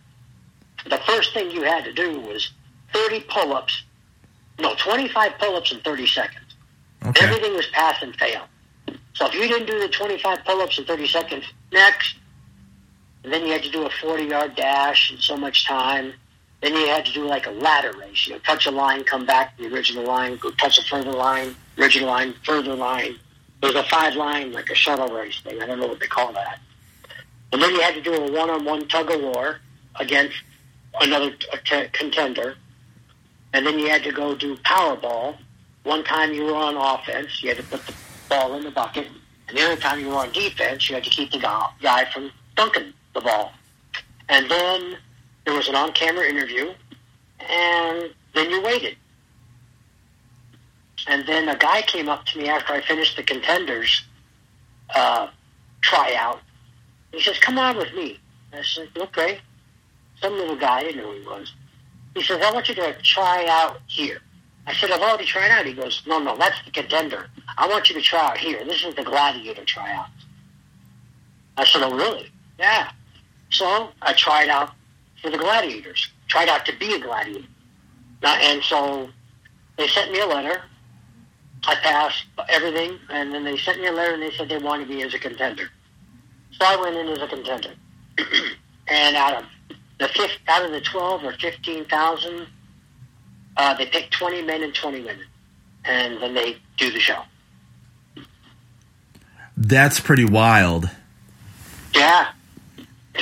The 0.88 0.98
first 1.06 1.34
thing 1.34 1.50
you 1.50 1.62
had 1.62 1.84
to 1.84 1.92
do 1.92 2.20
was 2.20 2.50
30 2.92 3.20
pull-ups, 3.28 3.84
no, 4.58 4.74
25 4.76 5.32
pull-ups 5.38 5.72
in 5.72 5.80
30 5.80 6.06
seconds. 6.06 6.54
Okay. 7.04 7.24
Everything 7.24 7.54
was 7.54 7.66
pass 7.68 8.02
and 8.02 8.14
fail. 8.16 8.46
So 9.14 9.26
if 9.26 9.34
you 9.34 9.46
didn't 9.46 9.66
do 9.66 9.78
the 9.78 9.88
25 9.88 10.44
pull-ups 10.44 10.78
in 10.78 10.84
30 10.84 11.06
seconds, 11.06 11.44
next. 11.72 12.16
And 13.22 13.32
then 13.32 13.46
you 13.46 13.52
had 13.52 13.62
to 13.62 13.70
do 13.70 13.84
a 13.84 13.90
40-yard 13.90 14.56
dash 14.56 15.12
in 15.12 15.18
so 15.18 15.36
much 15.36 15.66
time. 15.66 16.12
Then 16.62 16.74
you 16.74 16.86
had 16.86 17.04
to 17.06 17.12
do 17.12 17.26
like 17.26 17.46
a 17.46 17.50
ladder 17.50 17.92
race. 17.98 18.26
You 18.26 18.34
know, 18.34 18.38
touch 18.40 18.66
a 18.66 18.70
line, 18.70 19.04
come 19.04 19.26
back 19.26 19.56
to 19.56 19.62
the 19.68 19.74
original 19.74 20.04
line, 20.04 20.36
go 20.36 20.50
touch 20.52 20.78
a 20.78 20.82
further 20.82 21.12
line, 21.12 21.54
original 21.78 22.08
line, 22.08 22.34
further 22.44 22.74
line. 22.74 23.16
There 23.60 23.72
was 23.72 23.76
a 23.76 23.88
five-line, 23.88 24.52
like 24.52 24.70
a 24.70 24.74
shuttle 24.74 25.08
race 25.08 25.40
thing. 25.40 25.60
I 25.60 25.66
don't 25.66 25.80
know 25.80 25.86
what 25.86 26.00
they 26.00 26.06
call 26.06 26.32
that. 26.32 26.60
And 27.52 27.60
then 27.60 27.72
you 27.72 27.80
had 27.80 27.94
to 27.94 28.00
do 28.00 28.14
a 28.14 28.32
one-on-one 28.32 28.88
tug-of-war 28.88 29.60
against 29.96 30.36
another 31.00 31.30
t- 31.30 31.46
t- 31.64 31.88
contender. 31.92 32.56
And 33.52 33.66
then 33.66 33.78
you 33.78 33.88
had 33.88 34.02
to 34.04 34.12
go 34.12 34.34
do 34.34 34.56
Powerball. 34.58 35.36
One 35.82 36.04
time 36.04 36.32
you 36.32 36.44
were 36.44 36.54
on 36.54 36.76
offense, 36.76 37.42
you 37.42 37.48
had 37.48 37.58
to 37.58 37.64
put 37.64 37.86
the 37.86 37.94
ball 38.28 38.54
in 38.54 38.64
the 38.64 38.70
bucket. 38.70 39.08
And 39.48 39.58
the 39.58 39.62
other 39.62 39.80
time 39.80 40.00
you 40.00 40.08
were 40.08 40.16
on 40.16 40.32
defense, 40.32 40.88
you 40.88 40.94
had 40.94 41.04
to 41.04 41.10
keep 41.10 41.32
the 41.32 41.38
guy 41.38 42.04
from 42.12 42.30
dunking 42.54 42.94
the 43.14 43.20
ball. 43.20 43.52
And 44.28 44.50
then 44.50 44.96
there 45.44 45.54
was 45.54 45.68
an 45.68 45.74
on-camera 45.74 46.28
interview, 46.28 46.72
and 47.40 48.10
then 48.34 48.50
you 48.50 48.62
waited. 48.62 48.96
And 51.08 51.26
then 51.26 51.48
a 51.48 51.56
guy 51.56 51.82
came 51.82 52.08
up 52.08 52.26
to 52.26 52.38
me 52.38 52.48
after 52.48 52.72
I 52.72 52.80
finished 52.82 53.16
the 53.16 53.22
contenders 53.22 54.04
uh, 54.94 55.28
tryout. 55.80 56.40
He 57.12 57.20
says, 57.20 57.38
"Come 57.38 57.58
on 57.58 57.76
with 57.76 57.92
me." 57.94 58.20
I 58.52 58.62
said, 58.62 58.88
"Okay." 58.96 59.40
some 60.20 60.34
little 60.34 60.56
guy, 60.56 60.78
I 60.78 60.82
didn't 60.84 60.98
know 60.98 61.12
who 61.12 61.18
he 61.18 61.26
was. 61.26 61.52
He 62.14 62.22
says, 62.22 62.40
I 62.42 62.52
want 62.52 62.68
you 62.68 62.74
to 62.74 62.94
try 63.02 63.46
out 63.48 63.80
here. 63.86 64.20
I 64.66 64.74
said, 64.74 64.90
I've 64.90 65.00
already 65.00 65.24
tried 65.24 65.50
out. 65.50 65.64
He 65.64 65.72
goes, 65.72 66.02
no, 66.06 66.18
no, 66.18 66.36
that's 66.36 66.62
the 66.64 66.70
contender. 66.70 67.28
I 67.56 67.66
want 67.66 67.88
you 67.88 67.94
to 67.96 68.02
try 68.02 68.26
out 68.26 68.36
here. 68.36 68.64
This 68.64 68.84
is 68.84 68.94
the 68.94 69.02
gladiator 69.02 69.64
tryout. 69.64 70.08
I 71.56 71.64
said, 71.64 71.82
oh, 71.82 71.94
really? 71.94 72.30
Yeah. 72.58 72.90
So 73.50 73.90
I 74.00 74.12
tried 74.12 74.48
out 74.48 74.70
for 75.22 75.30
the 75.30 75.38
gladiators, 75.38 76.08
tried 76.28 76.48
out 76.48 76.64
to 76.66 76.76
be 76.78 76.94
a 76.94 76.98
gladiator. 76.98 77.46
And 78.22 78.62
so 78.62 79.08
they 79.76 79.88
sent 79.88 80.12
me 80.12 80.20
a 80.20 80.26
letter. 80.26 80.62
I 81.66 81.74
passed 81.76 82.24
everything, 82.48 82.98
and 83.10 83.34
then 83.34 83.44
they 83.44 83.58
sent 83.58 83.80
me 83.80 83.86
a 83.86 83.92
letter 83.92 84.14
and 84.14 84.22
they 84.22 84.30
said 84.30 84.48
they 84.48 84.58
wanted 84.58 84.88
me 84.88 85.02
as 85.02 85.12
a 85.14 85.18
contender. 85.18 85.70
So 86.52 86.64
I 86.64 86.76
went 86.76 86.96
in 86.96 87.08
as 87.08 87.20
a 87.20 87.28
contender. 87.28 87.74
and 88.88 89.16
out 89.16 89.42
of 89.42 89.44
the 89.98 90.08
fifth, 90.08 90.38
out 90.48 90.64
of 90.64 90.70
the 90.70 90.80
twelve 90.80 91.22
or 91.24 91.32
fifteen 91.34 91.84
thousand, 91.84 92.46
uh, 93.56 93.74
they 93.74 93.86
pick 93.86 94.10
twenty 94.10 94.42
men 94.42 94.62
and 94.62 94.74
twenty 94.74 95.00
women, 95.00 95.26
and 95.84 96.20
then 96.20 96.34
they 96.34 96.56
do 96.78 96.90
the 96.90 97.00
show. 97.00 97.22
That's 99.56 100.00
pretty 100.00 100.24
wild. 100.24 100.90
Yeah, 101.94 102.32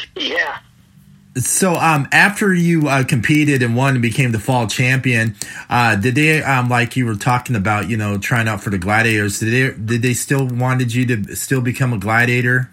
yeah. 0.17 0.59
So, 1.37 1.75
um, 1.75 2.09
after 2.11 2.53
you 2.53 2.89
uh, 2.89 3.05
competed 3.05 3.63
and 3.63 3.77
won 3.77 3.93
and 3.95 4.03
became 4.03 4.33
the 4.33 4.41
fall 4.41 4.67
champion, 4.67 5.37
uh, 5.71 5.95
did 5.95 6.17
they, 6.17 6.43
um, 6.43 6.69
like 6.69 6.97
you 6.97 7.07
were 7.07 7.15
talking 7.15 7.55
about, 7.55 7.89
you 7.89 7.97
know, 7.97 8.19
trying 8.19 8.49
out 8.49 8.61
for 8.61 8.71
the 8.71 8.79
gladiators? 8.79 9.39
Did 9.39 9.53
they, 9.53 9.79
did 9.85 10.03
they 10.03 10.15
still 10.15 10.47
wanted 10.49 10.93
you 10.93 11.07
to 11.07 11.37
still 11.37 11.61
become 11.61 11.93
a 11.93 11.99
gladiator? 11.99 12.71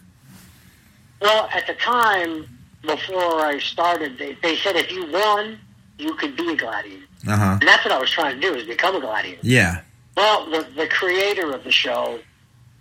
Well, 1.22 1.48
at 1.54 1.68
the 1.68 1.76
time 1.76 2.48
before 2.82 3.42
I 3.46 3.60
started, 3.60 4.18
they, 4.18 4.36
they 4.42 4.56
said 4.58 4.76
if 4.76 4.92
you 4.92 5.12
won, 5.12 5.60
you 6.00 6.16
could 6.16 6.36
be 6.36 6.52
a 6.52 6.56
gladiator, 6.56 7.06
Uh 7.28 7.38
huh. 7.38 7.58
and 7.60 7.68
that's 7.68 7.86
what 7.86 7.94
I 7.94 8.00
was 8.00 8.10
trying 8.12 8.40
to 8.40 8.42
do 8.42 8.56
is 8.56 8.66
become 8.66 8.96
a 8.96 9.00
gladiator. 9.02 9.40
Yeah. 9.44 9.82
Well, 10.18 10.50
the, 10.50 10.68
the 10.76 10.88
creator 10.88 11.54
of 11.54 11.64
the 11.64 11.72
show, 11.72 12.20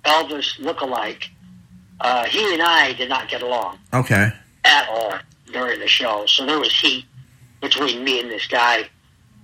Elvis 0.05 0.59
Lookalike, 0.61 1.29
uh, 2.01 2.25
he 2.25 2.53
and 2.53 2.63
I 2.63 2.93
did 2.95 3.09
not 3.09 3.29
get 3.29 3.43
along 3.43 3.79
Okay. 3.93 4.33
at 4.65 4.89
all 4.89 5.15
during 5.53 5.81
the 5.81 5.89
show. 5.89 6.25
So 6.27 6.45
there 6.47 6.59
was 6.59 6.73
heat 6.79 7.05
between 7.61 8.05
me 8.05 8.21
and 8.21 8.31
this 8.31 8.47
guy. 8.47 8.89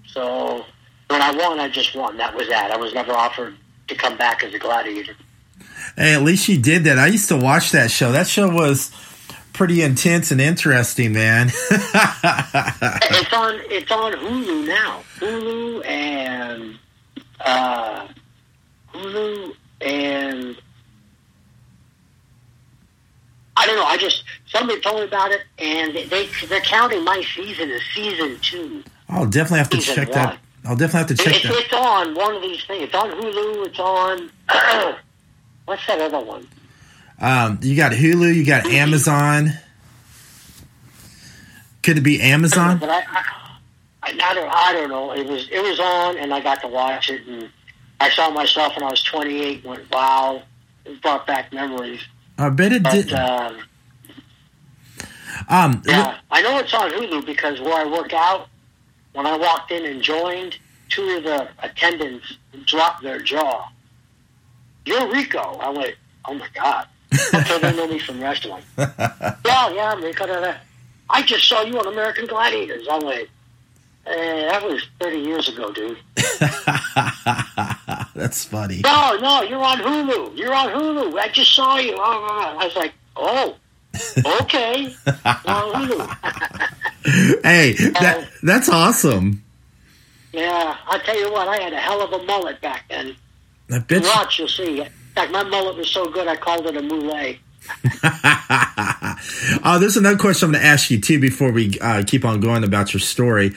So 0.07 0.65
when 1.09 1.23
I 1.23 1.31
won, 1.33 1.61
I 1.61 1.69
just 1.69 1.95
won. 1.95 2.17
That 2.17 2.35
was 2.35 2.49
that. 2.49 2.71
I 2.71 2.77
was 2.77 2.93
never 2.95 3.13
offered 3.13 3.57
to 3.89 3.95
come 3.95 4.17
back 4.17 4.43
as 4.43 4.53
a 4.55 4.59
gladiator. 4.59 5.15
Hey, 5.97 6.15
at 6.15 6.23
least 6.23 6.49
you 6.49 6.61
did 6.61 6.85
that. 6.85 6.99
I 6.99 7.07
used 7.09 7.29
to 7.29 7.37
watch 7.37 7.71
that 7.73 7.91
show. 7.91 8.13
That 8.13 8.27
show 8.29 8.49
was 8.49 8.91
pretty 9.53 9.83
intense 9.83 10.31
and 10.31 10.41
interesting, 10.41 11.13
man. 11.13 11.51
It's 13.13 13.33
on. 13.33 13.61
It's 13.71 13.91
on 13.91 14.13
Hulu 14.13 14.67
now. 14.67 15.03
Hulu 15.19 15.85
and 15.87 16.79
uh, 17.41 18.09
Hulu 18.95 19.55
and 19.81 20.57
I 23.61 23.67
don't 23.67 23.77
know. 23.77 23.85
I 23.85 23.99
just 23.99 24.25
somebody 24.47 24.81
told 24.81 25.01
me 25.01 25.07
about 25.07 25.33
it, 25.33 25.43
and 25.59 25.95
they 25.95 26.29
they're 26.49 26.63
counting 26.63 27.05
my 27.05 27.23
season 27.37 27.71
as 27.71 27.83
season 27.95 28.39
two. 28.41 28.83
I'll 29.11 29.27
definitely 29.27 29.59
have 29.59 29.69
to 29.71 29.77
Season 29.83 29.95
check 29.97 30.13
that. 30.15 30.39
I'll 30.65 30.77
definitely 30.77 30.99
have 30.99 31.07
to 31.09 31.17
check 31.17 31.35
It's, 31.35 31.43
that. 31.43 31.65
it's 31.65 31.73
on 31.75 32.15
one 32.15 32.37
of 32.37 32.41
these 32.43 32.65
things. 32.65 32.85
It's 32.85 32.95
on 32.95 33.11
Hulu. 33.11 33.67
It's 33.67 33.79
on 33.79 34.31
what's 35.67 35.87
that 35.87 36.01
other 36.01 36.25
one? 36.25 36.49
Um, 37.21 37.59
you 37.61 37.77
got 37.77 37.93
Hulu, 37.93 38.35
you 38.35 38.47
got 38.47 38.65
Amazon. 38.65 39.51
Could 41.83 41.99
it 41.99 42.03
be 42.03 42.23
Amazon? 42.23 42.79
But 42.79 42.89
I, 42.89 43.01
I, 43.01 43.25
I, 44.03 44.11
I 44.23 44.35
don't, 44.35 44.51
I 44.51 44.73
don't 44.73 44.89
know. 44.89 45.13
It 45.13 45.27
was, 45.27 45.49
it 45.51 45.63
was 45.63 45.79
on, 45.81 46.17
and 46.17 46.33
I 46.33 46.41
got 46.41 46.63
to 46.63 46.69
watch 46.69 47.11
it, 47.11 47.27
and 47.27 47.51
I 48.01 48.09
saw 48.09 48.31
myself 48.31 48.75
when 48.75 48.85
I 48.85 48.91
was 48.91 49.03
28. 49.03 49.65
Went, 49.65 49.91
wow, 49.91 50.43
it 50.87 51.03
brought 51.03 51.27
back 51.27 51.53
memories. 51.53 52.01
I 52.41 52.49
bet 52.49 52.73
it 52.73 52.83
But 52.83 52.93
did. 52.93 53.13
um, 53.13 53.59
Um, 55.49 55.83
yeah, 55.87 56.19
I 56.31 56.43
know 56.43 56.59
it's 56.59 56.73
on 56.75 56.91
Hulu 56.91 57.25
because 57.27 57.61
where 57.61 57.75
I 57.75 57.85
work 57.91 58.13
out, 58.13 58.49
when 59.13 59.27
I 59.27 59.37
walked 59.37 59.71
in 59.71 59.85
and 59.87 60.01
joined, 60.03 60.57
two 60.89 61.09
of 61.17 61.25
the 61.25 61.49
attendants 61.63 62.37
dropped 62.67 63.03
their 63.03 63.21
jaw. 63.21 63.69
You're 64.87 65.11
Rico. 65.13 65.59
I 65.61 65.69
went, 65.71 65.95
oh 66.25 66.35
my 66.35 66.47
god. 66.55 66.87
Okay, 67.35 67.59
they 67.61 67.77
know 67.77 67.87
me 67.89 67.99
from 67.99 68.21
wrestling. 68.21 68.63
yeah, 68.79 69.35
yeah, 69.45 69.93
I'm 69.93 70.03
Rico. 70.03 70.27
Da, 70.27 70.41
da. 70.41 70.55
I 71.09 71.23
just 71.23 71.49
saw 71.49 71.63
you 71.63 71.79
on 71.79 71.87
American 71.89 72.27
Gladiators. 72.27 72.87
I 72.89 72.99
went, 72.99 73.29
eh, 74.07 74.49
that 74.49 74.63
was 74.63 74.87
30 75.01 75.19
years 75.19 75.49
ago, 75.49 75.73
dude. 75.73 75.99
That's 78.21 78.45
funny. 78.45 78.83
No, 78.85 79.17
no, 79.17 79.41
you're 79.43 79.63
on 79.65 79.79
Hulu. 79.79 80.37
You're 80.37 80.53
on 80.55 80.69
Hulu. 80.69 81.19
I 81.19 81.29
just 81.29 81.55
saw 81.55 81.79
you. 81.79 81.97
I 81.97 82.65
was 82.65 82.77
like, 82.77 82.93
oh, 83.17 83.57
okay. 84.43 84.95
You're 85.07 85.15
on 85.47 85.89
Hulu. 85.89 86.17
Hey, 87.43 87.73
that 87.73 88.29
that's 88.43 88.69
awesome. 88.69 89.43
yeah, 90.35 90.77
I 90.87 90.99
tell 90.99 91.19
you 91.19 91.33
what, 91.33 91.49
I 91.49 91.57
had 91.59 91.73
a 91.73 91.79
hell 91.79 92.03
of 92.03 92.13
a 92.13 92.23
mullet 92.25 92.61
back 92.61 92.85
then. 92.91 93.17
I 93.73 93.79
bet. 93.79 94.03
you- 94.03 94.09
Watch, 94.09 94.39
you'll 94.39 94.49
see. 94.49 94.81
In 94.83 94.89
fact, 95.15 95.33
my 95.33 95.43
mullet 95.43 95.77
was 95.79 95.89
so 95.91 96.05
good, 96.11 96.29
I 96.29 96.37
called 96.37 96.67
it 96.67 96.77
a 96.77 96.83
moulet. 96.83 97.39
oh, 99.65 99.79
there's 99.81 99.97
another 99.97 100.19
question 100.19 100.47
I'm 100.49 100.53
going 100.53 100.63
to 100.63 100.69
ask 100.69 100.91
you 100.91 101.01
too 101.01 101.19
before 101.19 101.51
we 101.53 101.79
uh, 101.81 102.03
keep 102.07 102.25
on 102.27 102.41
going 102.41 102.65
about 102.65 102.93
your 102.93 103.01
story. 103.01 103.53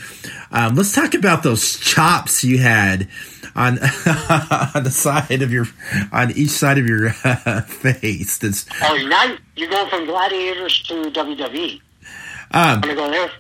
Um, 0.52 0.76
let's 0.76 0.94
talk 0.94 1.14
about 1.14 1.44
those 1.44 1.78
chops 1.80 2.44
you 2.46 2.60
had 2.60 3.10
on 3.56 3.78
on 4.76 4.84
the 4.84 4.92
side 4.92 5.42
of 5.42 5.52
your 5.52 5.66
on 6.12 6.32
each 6.32 6.50
side 6.50 6.78
of 6.78 6.88
your 6.88 7.10
uh, 7.24 7.62
face. 7.68 8.38
That's 8.40 8.66
Oh, 8.82 8.96
now 9.08 9.36
you're 9.56 9.70
going 9.70 9.90
from 9.90 10.06
gladiators 10.06 10.82
to 10.84 11.12
WWE. 11.12 11.74
um, 11.76 11.80
I'm 12.52 12.82
going 12.82 12.96
to 12.96 13.02
go 13.02 13.12
there 13.12 13.32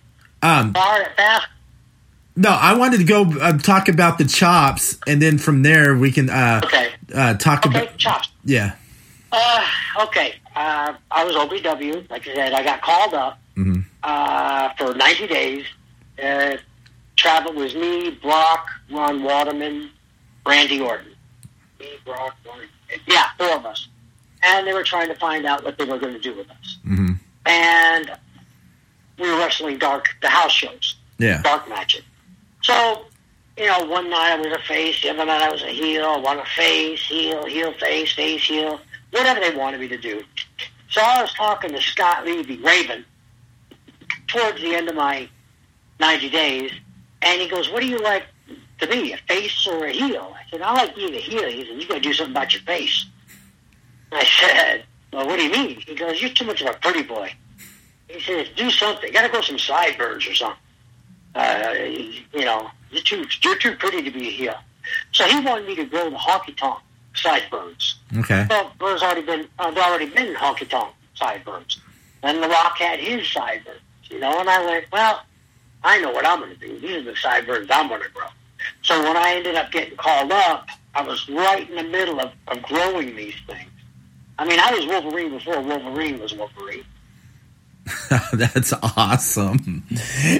um, 0.41 0.73
fast. 0.73 1.47
no. 2.35 2.49
I 2.49 2.75
wanted 2.75 2.97
to 2.97 3.03
go 3.05 3.23
uh, 3.39 3.57
talk 3.57 3.87
about 3.89 4.17
the 4.17 4.25
chops, 4.25 4.97
and 5.07 5.21
then 5.21 5.37
from 5.37 5.63
there 5.63 5.95
we 5.97 6.11
can 6.11 6.29
uh, 6.29 6.61
Okay. 6.63 6.89
uh, 7.13 7.33
talk 7.35 7.65
Okay, 7.65 7.83
about 7.85 7.97
chops. 7.97 8.29
yeah. 8.43 8.75
Uh, 9.31 9.65
okay. 10.01 10.35
Uh, 10.55 10.93
I 11.09 11.23
was 11.23 11.35
OVW. 11.35 12.07
Like 12.09 12.27
I 12.27 12.33
said, 12.35 12.53
I 12.53 12.63
got 12.63 12.81
called 12.81 13.13
up 13.15 13.39
Mhm. 13.57 13.83
uh, 14.03 14.69
for 14.77 14.93
90 14.93 15.27
days. 15.27 15.65
Uh, 16.23 16.57
travel 17.15 17.53
was 17.53 17.73
me, 17.73 18.11
Brock, 18.21 18.67
Ron 18.91 19.23
Waterman, 19.23 19.89
Randy 20.45 20.79
Orton. 20.81 21.13
Me, 21.79 21.87
Brock, 22.05 22.35
Ron. 22.45 22.59
Yeah, 23.07 23.27
four 23.37 23.55
of 23.55 23.65
us. 23.65 23.87
And 24.43 24.67
they 24.67 24.73
were 24.73 24.83
trying 24.83 25.07
to 25.07 25.15
find 25.15 25.45
out 25.45 25.63
what 25.63 25.77
they 25.77 25.85
were 25.85 25.97
going 25.97 26.13
to 26.13 26.19
do 26.19 26.33
with 26.35 26.49
us. 26.49 26.77
Mhm. 26.85 27.17
And 27.45 28.11
we 29.17 29.29
were 29.31 29.37
wrestling 29.37 29.77
dark, 29.77 30.15
the 30.21 30.29
house 30.29 30.51
shows, 30.51 30.95
Yeah. 31.17 31.41
dark 31.41 31.67
matches. 31.69 32.03
So, 32.61 33.05
you 33.57 33.65
know, 33.67 33.79
one 33.85 34.09
night 34.09 34.31
I 34.31 34.35
was 34.35 34.47
a 34.53 34.59
face, 34.59 35.01
the 35.01 35.09
other 35.11 35.25
night 35.25 35.41
I 35.41 35.49
was 35.51 35.61
a 35.63 35.69
heel, 35.69 36.21
one 36.21 36.39
a 36.39 36.45
face, 36.45 37.01
heel, 37.01 37.45
heel, 37.45 37.73
face, 37.73 38.13
face, 38.13 38.43
heel, 38.43 38.81
whatever 39.11 39.39
they 39.39 39.51
wanted 39.55 39.79
me 39.79 39.87
to 39.89 39.97
do. 39.97 40.23
So 40.89 41.01
I 41.01 41.21
was 41.21 41.33
talking 41.33 41.71
to 41.71 41.81
Scott 41.81 42.25
Levy, 42.25 42.57
Raven, 42.57 43.05
towards 44.27 44.61
the 44.61 44.75
end 44.75 44.89
of 44.89 44.95
my 44.95 45.27
90 45.99 46.29
days, 46.29 46.71
and 47.21 47.41
he 47.41 47.47
goes, 47.47 47.69
what 47.69 47.81
do 47.81 47.87
you 47.87 47.99
like 47.99 48.25
to 48.85 48.91
be, 48.91 49.13
a 49.13 49.17
face 49.27 49.67
or 49.67 49.85
a 49.85 49.91
heel? 49.91 50.33
I 50.35 50.49
said, 50.49 50.61
I 50.61 50.73
like 50.73 50.95
being 50.95 51.13
a 51.13 51.17
heel. 51.17 51.47
He 51.49 51.65
said, 51.65 51.81
you 51.81 51.87
got 51.87 51.95
to 51.95 51.99
do 51.99 52.13
something 52.13 52.33
about 52.35 52.53
your 52.53 52.61
face. 52.63 53.05
I 54.11 54.23
said, 54.23 54.83
well, 55.11 55.25
what 55.25 55.37
do 55.37 55.43
you 55.43 55.51
mean? 55.51 55.79
He 55.81 55.95
goes, 55.95 56.21
you're 56.21 56.31
too 56.31 56.45
much 56.45 56.61
of 56.61 56.67
a 56.67 56.77
pretty 56.79 57.03
boy. 57.03 57.33
He 58.07 58.19
says, 58.21 58.47
do 58.55 58.69
something. 58.69 59.07
You 59.07 59.13
got 59.13 59.23
to 59.23 59.29
grow 59.29 59.41
some 59.41 59.57
sideburns 59.57 60.27
or 60.27 60.35
something. 60.35 60.59
Uh, 61.35 61.73
you 62.33 62.45
know, 62.45 62.69
you're 62.91 63.01
too 63.01 63.25
you're 63.41 63.57
too 63.57 63.75
pretty 63.75 64.03
to 64.03 64.11
be 64.11 64.27
a 64.27 64.31
heel. 64.31 64.55
So 65.13 65.25
he 65.25 65.39
wanted 65.39 65.67
me 65.67 65.75
to 65.77 65.85
grow 65.85 66.09
the 66.09 66.15
honky 66.15 66.55
tonk 66.55 66.79
sideburns. 67.15 67.99
Okay. 68.17 68.45
Well, 68.49 68.71
there's 68.79 69.01
already 69.01 69.23
been 69.23 69.47
uh, 69.57 69.71
there 69.71 69.83
already 69.83 70.09
been 70.09 70.35
honky 70.35 70.69
tonk 70.69 70.93
sideburns, 71.15 71.81
and 72.21 72.41
The 72.41 72.47
Rock 72.47 72.77
had 72.77 72.99
his 72.99 73.27
sideburns. 73.31 73.79
You 74.11 74.19
know, 74.19 74.39
and 74.39 74.47
I 74.47 74.63
went, 74.63 74.85
well, 74.91 75.23
I 75.83 75.99
know 75.99 76.11
what 76.11 76.27
I'm 76.27 76.39
going 76.39 76.55
to 76.55 76.59
do. 76.59 76.79
These 76.79 76.97
are 76.97 77.11
the 77.11 77.15
sideburns 77.15 77.67
I'm 77.71 77.87
going 77.87 78.01
to 78.01 78.09
grow. 78.09 78.27
So 78.83 79.01
when 79.01 79.17
I 79.17 79.35
ended 79.35 79.55
up 79.55 79.71
getting 79.71 79.97
called 79.97 80.31
up, 80.31 80.67
I 80.93 81.01
was 81.01 81.27
right 81.29 81.67
in 81.67 81.75
the 81.75 81.83
middle 81.83 82.19
of, 82.19 82.31
of 82.47 82.61
growing 82.63 83.15
these 83.15 83.35
things. 83.47 83.69
I 84.37 84.45
mean, 84.45 84.59
I 84.59 84.71
was 84.71 84.85
Wolverine 84.85 85.31
before 85.31 85.61
Wolverine 85.61 86.19
was 86.19 86.33
Wolverine. 86.33 86.85
that's 88.33 88.73
awesome. 88.97 89.83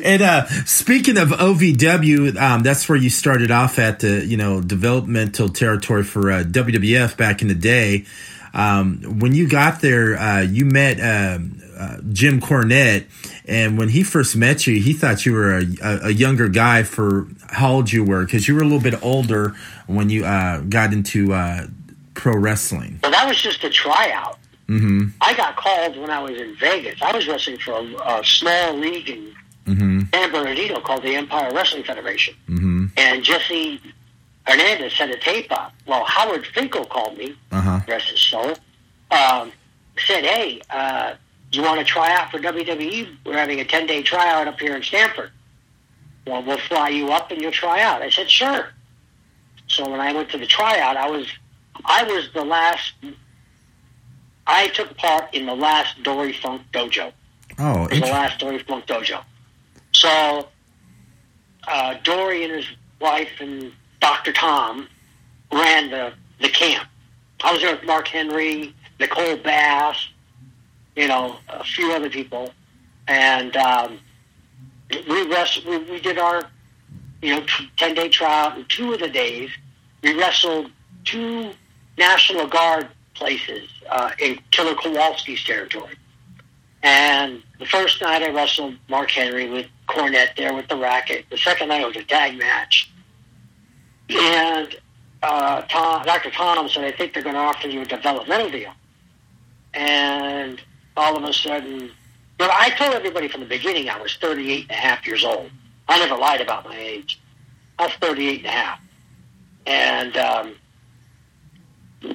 And 0.03 0.21
uh, 0.21 0.45
speaking 0.65 1.17
of 1.17 1.29
OVW, 1.29 2.37
um, 2.37 2.63
that's 2.63 2.87
where 2.87 2.97
you 2.97 3.09
started 3.09 3.51
off 3.51 3.79
at 3.79 3.99
the 3.99 4.25
you 4.25 4.37
know 4.37 4.61
developmental 4.61 5.49
territory 5.49 6.03
for 6.03 6.31
uh, 6.31 6.43
WWF 6.43 7.17
back 7.17 7.41
in 7.41 7.49
the 7.49 7.55
day. 7.55 8.05
Um, 8.53 9.19
when 9.19 9.33
you 9.33 9.49
got 9.49 9.81
there, 9.81 10.15
uh, 10.17 10.41
you 10.41 10.65
met 10.65 10.99
uh, 10.99 11.39
uh, 11.77 11.97
Jim 12.11 12.39
Cornette, 12.39 13.05
and 13.45 13.77
when 13.77 13.89
he 13.89 14.03
first 14.03 14.35
met 14.35 14.65
you, 14.65 14.79
he 14.79 14.93
thought 14.93 15.25
you 15.25 15.33
were 15.33 15.57
a, 15.57 15.99
a 16.03 16.09
younger 16.11 16.47
guy 16.47 16.83
for 16.83 17.27
how 17.53 17.71
old 17.71 17.91
you 17.91 18.03
were 18.03 18.25
because 18.25 18.47
you 18.47 18.55
were 18.55 18.61
a 18.61 18.65
little 18.65 18.81
bit 18.81 19.01
older 19.03 19.53
when 19.87 20.09
you 20.09 20.25
uh, 20.25 20.59
got 20.61 20.91
into 20.93 21.33
uh, 21.33 21.67
pro 22.13 22.35
wrestling. 22.35 22.99
Well, 23.03 23.11
that 23.11 23.27
was 23.27 23.41
just 23.41 23.63
a 23.63 23.69
tryout. 23.69 24.37
Mm-hmm. 24.67 25.09
I 25.21 25.33
got 25.35 25.55
called 25.55 25.97
when 25.97 26.09
I 26.09 26.19
was 26.21 26.39
in 26.39 26.55
Vegas. 26.57 27.01
I 27.01 27.11
was 27.15 27.27
wrestling 27.27 27.57
for 27.59 27.73
a, 27.73 28.19
a 28.19 28.23
small 28.25 28.75
league 28.77 29.09
in 29.09 29.33
Mm-hmm. 29.65 30.01
San 30.13 30.29
Bernardino 30.29 30.81
called 30.81 31.03
the 31.03 31.15
Empire 31.15 31.49
Wrestling 31.53 31.85
Federation. 31.85 32.33
Mm-hmm. 32.49 32.87
And 32.97 33.23
Jesse 33.23 33.79
Hernandez 34.45 34.91
sent 34.93 35.11
a 35.13 35.17
tape 35.17 35.49
up. 35.53 35.73
Well, 35.87 36.03
Howard 36.03 36.45
Finkel 36.47 36.83
called 36.83 37.17
me, 37.17 37.33
Uh 37.49 37.61
huh. 37.61 37.79
rest 37.87 38.09
his 38.09 38.19
soul, 38.19 38.55
um, 39.11 39.53
said, 40.05 40.25
hey, 40.25 40.59
uh, 40.69 41.13
you 41.53 41.61
want 41.61 41.79
to 41.79 41.85
try 41.85 42.13
out 42.13 42.29
for 42.29 42.39
WWE? 42.39 43.15
We're 43.25 43.37
having 43.37 43.61
a 43.61 43.63
10-day 43.63 44.01
tryout 44.03 44.49
up 44.49 44.59
here 44.59 44.75
in 44.75 44.83
Stamford. 44.83 45.31
Well, 46.25 46.43
we'll 46.43 46.57
fly 46.57 46.89
you 46.89 47.11
up 47.11 47.31
and 47.31 47.41
you'll 47.41 47.51
try 47.51 47.81
out. 47.81 48.01
I 48.01 48.09
said, 48.09 48.29
sure. 48.29 48.69
So 49.67 49.89
when 49.89 49.99
I 49.99 50.13
went 50.13 50.29
to 50.31 50.37
the 50.37 50.45
tryout, 50.45 50.97
I 50.97 51.09
was, 51.09 51.27
I 51.85 52.03
was 52.03 52.29
the 52.33 52.45
last, 52.45 52.93
I 54.47 54.67
took 54.69 54.95
part 54.97 55.33
in 55.33 55.45
the 55.45 55.55
last 55.55 56.01
Dory 56.03 56.33
Funk 56.33 56.61
Dojo. 56.71 57.11
Oh, 57.59 57.87
the 57.87 57.99
last 57.99 58.39
Dory 58.39 58.59
Funk 58.59 58.85
Dojo. 58.85 59.23
So 59.91 60.47
uh, 61.67 61.95
Dory 62.03 62.43
and 62.43 62.53
his 62.53 62.67
wife 62.99 63.31
and 63.39 63.71
Dr. 63.99 64.33
Tom 64.33 64.87
ran 65.51 65.89
the, 65.89 66.13
the 66.39 66.49
camp. 66.49 66.87
I 67.43 67.51
was 67.51 67.61
there 67.61 67.75
with 67.75 67.85
Mark 67.85 68.07
Henry, 68.07 68.73
Nicole 68.99 69.37
Bass, 69.37 70.09
you 70.95 71.07
know, 71.07 71.37
a 71.49 71.63
few 71.63 71.91
other 71.93 72.09
people. 72.09 72.51
And 73.07 73.55
um, 73.57 73.99
we, 74.91 75.27
rest, 75.27 75.65
we, 75.65 75.77
we 75.79 75.99
did 75.99 76.17
our, 76.17 76.49
you 77.21 77.35
know, 77.35 77.45
10 77.77 77.95
day 77.95 78.09
trial. 78.09 78.51
And 78.55 78.67
two 78.69 78.93
of 78.93 78.99
the 78.99 79.09
days, 79.09 79.49
we 80.01 80.17
wrestled 80.17 80.71
two 81.05 81.51
National 81.97 82.47
Guard 82.47 82.89
places 83.13 83.69
uh, 83.89 84.11
in 84.19 84.39
Killer 84.51 84.75
Kowalski's 84.75 85.43
territory. 85.43 85.95
And 86.81 87.41
the 87.59 87.65
first 87.65 88.01
night 88.01 88.21
I 88.21 88.29
wrestled 88.29 88.75
Mark 88.89 89.09
Henry 89.11 89.49
with 89.49 89.67
Cornette 89.87 90.35
there 90.35 90.53
with 90.53 90.67
the 90.67 90.75
racket. 90.75 91.25
The 91.29 91.37
second 91.37 91.69
night 91.69 91.85
was 91.85 91.95
a 91.95 92.03
tag 92.03 92.37
match. 92.37 92.91
And 94.09 94.75
uh, 95.21 95.61
Tom, 95.63 96.03
Dr. 96.05 96.29
Tom 96.31 96.67
said, 96.67 96.83
I 96.83 96.91
think 96.91 97.13
they're 97.13 97.23
going 97.23 97.35
to 97.35 97.41
offer 97.41 97.67
you 97.67 97.81
a 97.81 97.85
developmental 97.85 98.49
deal. 98.49 98.73
And 99.73 100.61
all 100.97 101.15
of 101.15 101.23
a 101.23 101.33
sudden, 101.33 101.91
but 102.43 102.51
I 102.51 102.71
told 102.71 102.93
everybody 102.93 103.29
from 103.29 103.39
the 103.39 103.47
beginning 103.47 103.89
I 103.89 103.97
was 104.01 104.17
38 104.17 104.63
and 104.63 104.71
a 104.71 104.73
half 104.73 105.07
years 105.07 105.23
old. 105.23 105.49
I 105.87 105.97
never 105.97 106.17
lied 106.17 106.41
about 106.41 106.65
my 106.65 106.75
age. 106.75 107.17
I 107.79 107.85
was 107.85 107.95
38 108.01 108.39
and 108.39 108.45
a 108.45 108.49
half. 108.49 108.79
And 109.65 110.17
um, 110.17 110.55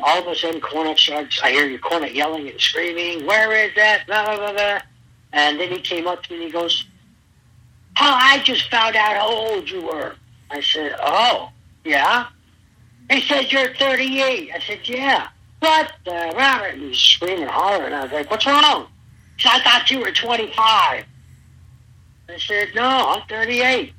all 0.03 0.19
of 0.19 0.27
a 0.27 0.37
sudden, 0.37 0.61
Cornette 0.61 0.99
starts, 0.99 1.41
I 1.43 1.51
hear 1.51 1.67
you, 1.67 1.79
Cornette 1.79 2.13
yelling 2.13 2.47
and 2.47 2.61
screaming, 2.61 3.25
where 3.25 3.53
is 3.53 3.75
that? 3.77 4.07
Blah, 4.07 4.27
blah, 4.27 4.37
blah, 4.37 4.53
blah. 4.53 4.81
And 5.33 5.59
then 5.59 5.71
he 5.71 5.81
came 5.81 6.07
up 6.07 6.23
to 6.25 6.31
me 6.31 6.37
and 6.37 6.45
he 6.45 6.51
goes, 6.51 6.85
oh, 7.99 8.19
I 8.21 8.41
just 8.41 8.71
found 8.71 8.97
out 8.97 9.17
how 9.17 9.31
old 9.31 9.71
you 9.71 9.81
were. 9.81 10.15
I 10.51 10.61
said, 10.61 10.95
oh, 11.03 11.49
yeah? 11.87 12.27
He 13.11 13.23
said, 13.23 13.51
you're 13.51 13.75
38. 13.77 14.51
I 14.55 14.59
said, 14.59 14.81
yeah. 14.87 15.29
What 15.61 15.91
the 16.05 16.35
rabbit? 16.37 16.75
He 16.75 16.89
was 16.89 16.99
screaming, 16.99 17.49
hollering. 17.49 17.95
I 17.95 18.03
was 18.03 18.13
like, 18.13 18.31
what's 18.31 18.45
wrong? 18.45 18.89
Said, 19.39 19.51
I 19.53 19.61
thought 19.63 19.91
you 19.91 20.01
were 20.01 20.11
25. 20.11 21.05
I 22.31 22.39
said, 22.39 22.69
no, 22.75 22.83
I'm 22.83 23.23
38. 23.29 23.93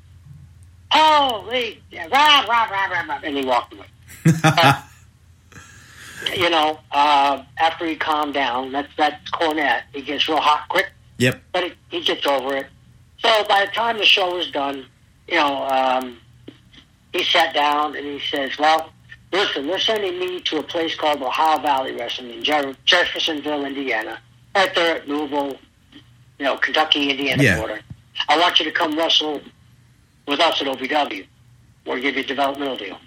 Holy, 0.92 1.82
yeah, 1.90 2.06
rah, 2.08 2.40
rah, 2.48 2.64
rah, 2.64 2.86
rah, 2.86 3.02
rah. 3.08 3.20
And 3.22 3.36
he 3.36 3.44
walked 3.44 3.72
away. 3.74 3.86
you 6.36 6.50
know, 6.50 6.78
uh, 6.92 7.42
after 7.58 7.86
he 7.86 7.96
calmed 7.96 8.34
down, 8.34 8.72
that's 8.72 8.88
that's 8.96 9.30
Cornette. 9.30 9.82
He 9.92 10.02
gets 10.02 10.28
real 10.28 10.40
hot 10.40 10.68
quick, 10.68 10.90
Yep. 11.18 11.42
but 11.52 11.64
he, 11.64 11.72
he 11.90 12.04
gets 12.04 12.26
over 12.26 12.56
it. 12.56 12.66
So 13.18 13.44
by 13.48 13.64
the 13.66 13.70
time 13.72 13.98
the 13.98 14.04
show 14.04 14.36
was 14.36 14.50
done, 14.50 14.84
you 15.28 15.36
know, 15.36 15.62
um, 15.64 16.18
he 17.12 17.22
sat 17.24 17.54
down 17.54 17.96
and 17.96 18.04
he 18.04 18.20
says, 18.20 18.58
"Well, 18.58 18.90
listen, 19.32 19.66
they're 19.68 19.78
sending 19.78 20.18
me 20.18 20.40
to 20.40 20.58
a 20.58 20.62
place 20.62 20.94
called 20.96 21.22
Ohio 21.22 21.60
Valley 21.60 21.92
Wrestling 21.94 22.30
in 22.30 22.42
Jer- 22.42 22.76
Jeffersonville, 22.84 23.64
Indiana, 23.64 24.18
right 24.54 24.74
the 24.74 24.80
at 24.96 25.08
Louisville, 25.08 25.58
you 26.38 26.44
know, 26.44 26.56
Kentucky, 26.56 27.10
Indiana 27.10 27.42
Yeah. 27.42 27.56
border. 27.58 27.80
I 28.28 28.38
want 28.38 28.58
you 28.58 28.64
to 28.64 28.72
come 28.72 28.96
wrestle 28.96 29.40
with 30.26 30.40
us 30.40 30.60
at 30.60 30.66
OVW. 30.66 31.26
We'll 31.86 32.00
give 32.00 32.14
you 32.16 32.22
a 32.22 32.26
developmental 32.26 32.76
deal." 32.76 32.98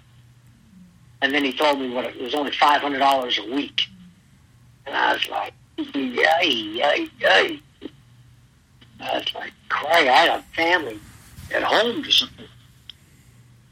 And 1.22 1.32
then 1.34 1.44
he 1.44 1.52
told 1.52 1.80
me 1.80 1.90
what 1.90 2.04
it 2.04 2.20
was 2.20 2.34
only 2.34 2.52
five 2.52 2.80
hundred 2.82 2.98
dollars 2.98 3.38
a 3.38 3.44
week, 3.54 3.82
and 4.86 4.96
I 4.96 5.14
was 5.14 5.28
like, 5.28 5.54
"Yay, 5.94 6.46
yay, 6.48 7.08
yay!" 7.20 7.60
I 9.00 9.18
was 9.18 9.34
like, 9.34 9.52
"Cray, 9.68 10.08
I 10.08 10.12
had 10.26 10.28
a 10.40 10.42
family 10.54 10.98
at 11.54 11.62
home 11.62 12.02
or 12.04 12.10
something." 12.10 12.46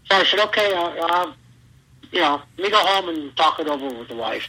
So 0.08 0.16
I 0.16 0.24
said, 0.24 0.40
"Okay, 0.40 0.72
uh, 0.72 0.88
uh, 1.06 1.32
you 2.10 2.20
know, 2.20 2.42
let 2.58 2.64
me 2.64 2.70
go 2.70 2.78
home 2.78 3.08
and 3.08 3.36
talk 3.36 3.58
it 3.60 3.66
over 3.66 3.86
with 3.88 4.08
the 4.08 4.16
wife." 4.16 4.48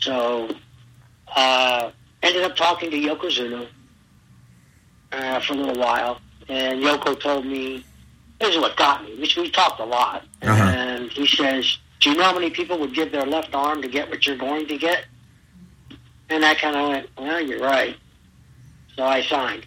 So, 0.00 0.54
uh, 1.34 1.90
ended 2.22 2.42
up 2.42 2.56
talking 2.56 2.90
to 2.90 2.96
Yokozuna 2.96 3.68
uh, 5.12 5.40
for 5.40 5.52
a 5.54 5.56
little 5.56 5.80
while, 5.80 6.20
and 6.48 6.82
Yoko 6.82 7.18
told 7.20 7.46
me 7.46 7.84
this 8.40 8.54
is 8.54 8.60
what 8.60 8.76
got 8.76 9.04
me. 9.04 9.18
Which 9.20 9.36
we 9.36 9.50
talked 9.50 9.80
a 9.80 9.84
lot, 9.84 10.24
Uh-huh. 10.42 10.62
and 10.62 11.10
he 11.10 11.26
says, 11.26 11.78
"Do 12.00 12.10
you 12.10 12.16
know 12.16 12.24
how 12.24 12.34
many 12.34 12.50
people 12.50 12.78
would 12.78 12.94
give 12.94 13.12
their 13.12 13.24
left 13.26 13.54
arm 13.54 13.82
to 13.82 13.88
get 13.88 14.08
what 14.10 14.26
you're 14.26 14.36
going 14.36 14.66
to 14.68 14.78
get?" 14.78 15.04
And 16.30 16.44
I 16.44 16.54
kind 16.54 16.76
of 16.76 16.88
went, 16.88 17.08
"Well, 17.16 17.40
you're 17.40 17.60
right." 17.60 17.96
So 18.96 19.04
I 19.04 19.22
signed. 19.22 19.64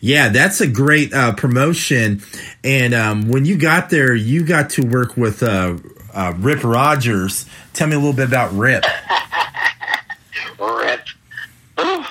Yeah, 0.00 0.28
that's 0.28 0.60
a 0.60 0.66
great 0.66 1.14
uh, 1.14 1.32
promotion. 1.34 2.20
And 2.64 2.92
um, 2.94 3.28
when 3.28 3.44
you 3.44 3.56
got 3.56 3.90
there, 3.90 4.14
you 4.14 4.44
got 4.44 4.70
to 4.70 4.82
work 4.82 5.16
with 5.16 5.42
uh, 5.42 5.76
uh, 6.12 6.32
Rip 6.36 6.64
Rogers. 6.64 7.46
Tell 7.74 7.86
me 7.86 7.94
a 7.94 7.98
little 7.98 8.12
bit 8.12 8.26
about 8.28 8.52
Rip. 8.54 8.84
Rip. 10.58 11.06
Ooh. 11.80 12.04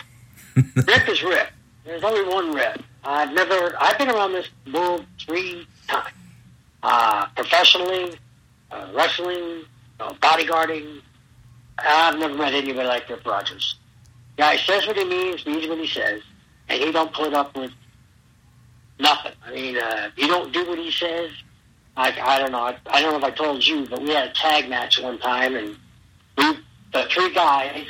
Rip 0.56 1.10
is 1.10 1.24
Rip. 1.24 1.50
There's 1.86 2.04
only 2.04 2.24
one 2.24 2.54
Rip. 2.54 2.82
I've 3.04 3.34
never. 3.34 3.76
I've 3.80 3.98
been 3.98 4.10
around 4.10 4.34
this 4.34 4.50
world 4.74 5.06
three 5.20 5.68
times. 5.88 6.14
Uh, 6.84 7.28
professionally, 7.36 8.18
uh, 8.72 8.88
wrestling, 8.94 9.64
uh, 10.00 10.14
bodyguarding. 10.16 11.02
I've 11.78 12.18
never 12.18 12.36
met 12.36 12.54
anybody 12.54 12.88
like 12.88 13.10
Rip 13.10 13.26
Rogers. 13.26 13.76
Guy 14.38 14.58
says 14.58 14.86
what 14.88 14.98
he 14.98 15.04
means, 15.04 15.46
means 15.46 15.68
what 15.68 15.80
he 15.80 15.88
says, 15.88 16.22
and 16.70 16.82
he 16.82 16.92
don't 16.92 17.14
put 17.14 17.34
up 17.34 17.56
with 17.56 17.72
nothing. 19.00 19.34
I 19.46 19.52
mean, 19.52 19.78
uh, 19.78 20.10
you 20.16 20.28
don't 20.28 20.52
do 20.52 20.68
what 20.68 20.78
he 20.78 20.92
says. 20.92 21.32
I, 21.96 22.16
I 22.22 22.40
don't 22.40 22.52
know. 22.52 22.60
I, 22.60 22.78
I 22.88 23.02
don't 23.02 23.12
know 23.12 23.18
if 23.18 23.24
I 23.24 23.36
told 23.36 23.66
you, 23.66 23.88
but 23.88 24.02
we 24.02 24.10
had 24.10 24.30
a 24.30 24.34
tag 24.34 24.70
match 24.70 25.02
one 25.02 25.18
time, 25.20 25.56
and 25.56 25.76
we 26.38 26.58
the 26.94 27.04
three 27.10 27.34
guys 27.34 27.86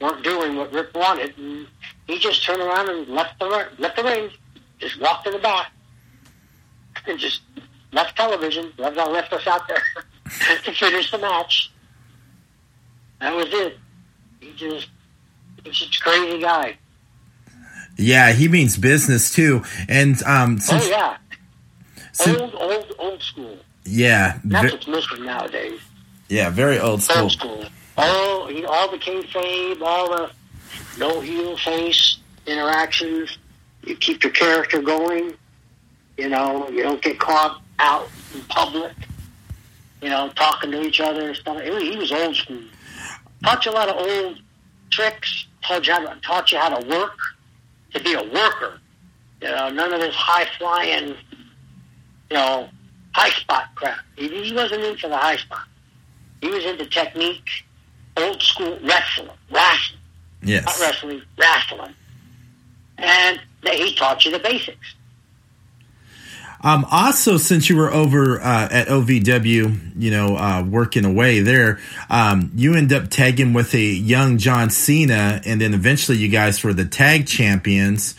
weren't 0.00 0.24
doing 0.24 0.56
what 0.56 0.72
Rip 0.72 0.94
wanted, 0.94 1.36
and 1.38 1.66
he 2.06 2.18
just 2.18 2.44
turned 2.44 2.60
around 2.62 2.88
and 2.88 3.08
left 3.08 3.38
the 3.38 3.46
left 3.78 3.96
the 3.96 4.04
ring, 4.04 4.30
just 4.78 5.00
walked 5.00 5.26
in 5.26 5.32
the 5.32 5.38
back, 5.38 5.70
and 7.06 7.18
just 7.18 7.42
left 7.92 8.16
television, 8.16 8.72
left, 8.78 8.96
left 8.96 9.32
us 9.32 9.46
out 9.46 9.66
there 9.68 9.82
to 10.64 10.72
finish 10.72 11.10
the 11.10 11.18
match. 11.18 11.70
That 13.20 13.34
was 13.36 13.46
it. 13.50 13.78
He 14.40 14.52
just 14.56 14.88
he's 15.64 15.76
just 15.78 15.96
a 15.96 16.00
crazy 16.02 16.40
guy. 16.40 16.78
Yeah, 17.98 18.32
he 18.32 18.48
means 18.48 18.78
business 18.78 19.30
too. 19.32 19.62
And 19.88 20.22
um, 20.22 20.58
since 20.58 20.84
oh 20.86 20.88
yeah, 20.88 21.16
since- 22.12 22.40
old 22.40 22.54
old 22.54 22.92
old 22.98 23.22
school. 23.22 23.58
yeah, 23.84 24.38
That's 24.44 24.66
ve- 24.66 24.72
what's 24.72 24.86
missing 24.86 25.26
nowadays. 25.26 25.80
yeah, 26.30 26.48
very 26.48 26.78
old 26.78 27.02
school. 27.02 27.22
Old 27.24 27.32
school. 27.32 27.64
All 27.96 28.46
he, 28.46 28.64
all 28.64 28.90
the 28.90 28.98
kayfabe, 28.98 29.80
all 29.82 30.08
the 30.10 30.30
no 30.98 31.20
heel 31.20 31.56
face 31.58 32.18
interactions. 32.46 33.38
You 33.84 33.96
keep 33.96 34.22
your 34.22 34.32
character 34.32 34.80
going. 34.82 35.34
You 36.16 36.28
know, 36.28 36.68
you 36.68 36.82
don't 36.82 37.00
get 37.02 37.18
caught 37.18 37.62
out 37.78 38.08
in 38.34 38.42
public. 38.44 38.92
You 40.02 40.08
know, 40.10 40.30
talking 40.34 40.70
to 40.70 40.82
each 40.82 41.00
other 41.00 41.34
stuff. 41.34 41.60
He 41.62 41.70
was- 41.70 41.82
he 41.82 41.96
was 41.96 42.12
old 42.12 42.36
school. 42.36 42.62
Taught 43.44 43.64
you 43.64 43.70
a 43.70 43.72
lot 43.72 43.88
of 43.88 43.96
old 43.96 44.38
tricks. 44.90 45.46
Taught 45.62 45.86
you 45.86 45.92
how 45.94 46.00
to, 46.00 46.20
taught 46.20 46.52
you 46.52 46.58
how 46.58 46.68
to 46.78 46.86
work. 46.86 47.18
To 47.94 48.00
be 48.00 48.14
a 48.14 48.22
worker. 48.22 48.80
You 49.42 49.48
know, 49.48 49.70
none 49.70 49.92
of 49.92 50.00
this 50.00 50.14
high 50.14 50.46
flying. 50.58 51.08
You 51.08 52.36
know, 52.36 52.68
high 53.14 53.30
spot 53.30 53.64
crap. 53.74 53.98
He, 54.16 54.28
he 54.44 54.54
wasn't 54.54 54.84
into 54.84 55.08
the 55.08 55.16
high 55.16 55.36
spot. 55.36 55.66
He 56.40 56.48
was 56.48 56.64
into 56.64 56.86
technique, 56.86 57.64
old 58.16 58.42
school 58.42 58.78
wrestling, 58.82 59.30
wrestling. 59.50 60.00
Yes. 60.42 60.64
Not 60.64 60.80
wrestling, 60.80 61.22
wrestling. 61.38 61.94
And 62.98 63.40
he 63.64 63.94
taught 63.94 64.24
you 64.24 64.30
the 64.30 64.38
basics. 64.38 64.94
Um, 66.62 66.86
also, 66.90 67.38
since 67.38 67.70
you 67.70 67.76
were 67.76 67.90
over 67.90 68.38
uh, 68.38 68.68
at 68.70 68.88
OVW, 68.88 69.92
you 69.96 70.10
know, 70.10 70.36
uh, 70.36 70.62
working 70.62 71.06
away 71.06 71.40
there, 71.40 71.78
um, 72.10 72.52
you 72.54 72.74
end 72.74 72.92
up 72.92 73.08
tagging 73.08 73.54
with 73.54 73.74
a 73.74 73.80
young 73.80 74.36
John 74.36 74.68
Cena, 74.68 75.40
and 75.46 75.60
then 75.60 75.72
eventually 75.72 76.18
you 76.18 76.28
guys 76.28 76.62
were 76.62 76.74
the 76.74 76.84
tag 76.84 77.26
champions. 77.26 78.14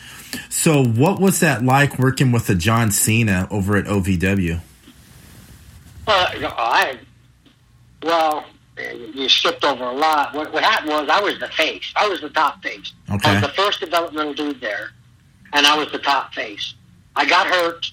So, 0.48 0.84
what 0.84 1.20
was 1.20 1.38
that 1.40 1.62
like 1.62 2.00
working 2.00 2.32
with 2.32 2.50
a 2.50 2.56
John 2.56 2.90
Cena 2.90 3.46
over 3.50 3.76
at 3.76 3.84
OVW? 3.84 4.60
Uh, 6.04 6.30
I, 6.56 6.98
well, 8.02 8.44
you 8.78 9.28
skipped 9.28 9.64
over 9.64 9.84
a 9.84 9.92
lot. 9.92 10.34
What, 10.34 10.52
what 10.52 10.62
happened 10.62 10.90
was 10.90 11.08
I 11.08 11.20
was 11.20 11.38
the 11.38 11.48
face. 11.48 11.92
I 11.96 12.08
was 12.08 12.20
the 12.20 12.30
top 12.30 12.62
face. 12.62 12.92
Okay. 13.10 13.28
I 13.28 13.34
was 13.34 13.42
the 13.42 13.48
first 13.48 13.80
developmental 13.80 14.34
dude 14.34 14.60
there, 14.60 14.90
and 15.52 15.66
I 15.66 15.76
was 15.76 15.90
the 15.92 15.98
top 15.98 16.34
face. 16.34 16.74
I 17.14 17.26
got 17.28 17.46
hurt, 17.46 17.90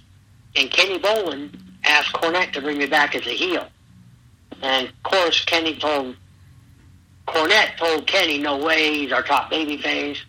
and 0.56 0.72
Kenny 0.72 0.98
Bolin 1.00 1.54
asked 1.84 2.14
Cornette 2.14 2.54
to 2.54 2.62
bring 2.62 2.78
me 2.78 2.86
back 2.86 3.16
as 3.16 3.26
a 3.26 3.32
heel. 3.32 3.68
And 4.62 4.88
of 4.88 5.04
course, 5.04 5.44
Kenny 5.46 5.78
told 5.78 6.16
Cornette 7.28 7.78
told 7.78 8.08
Kenny, 8.08 8.38
"No 8.38 8.58
way, 8.58 9.00
he's 9.00 9.12
our 9.12 9.24
top 9.24 9.50
baby 9.50 9.78
face." 9.78 10.22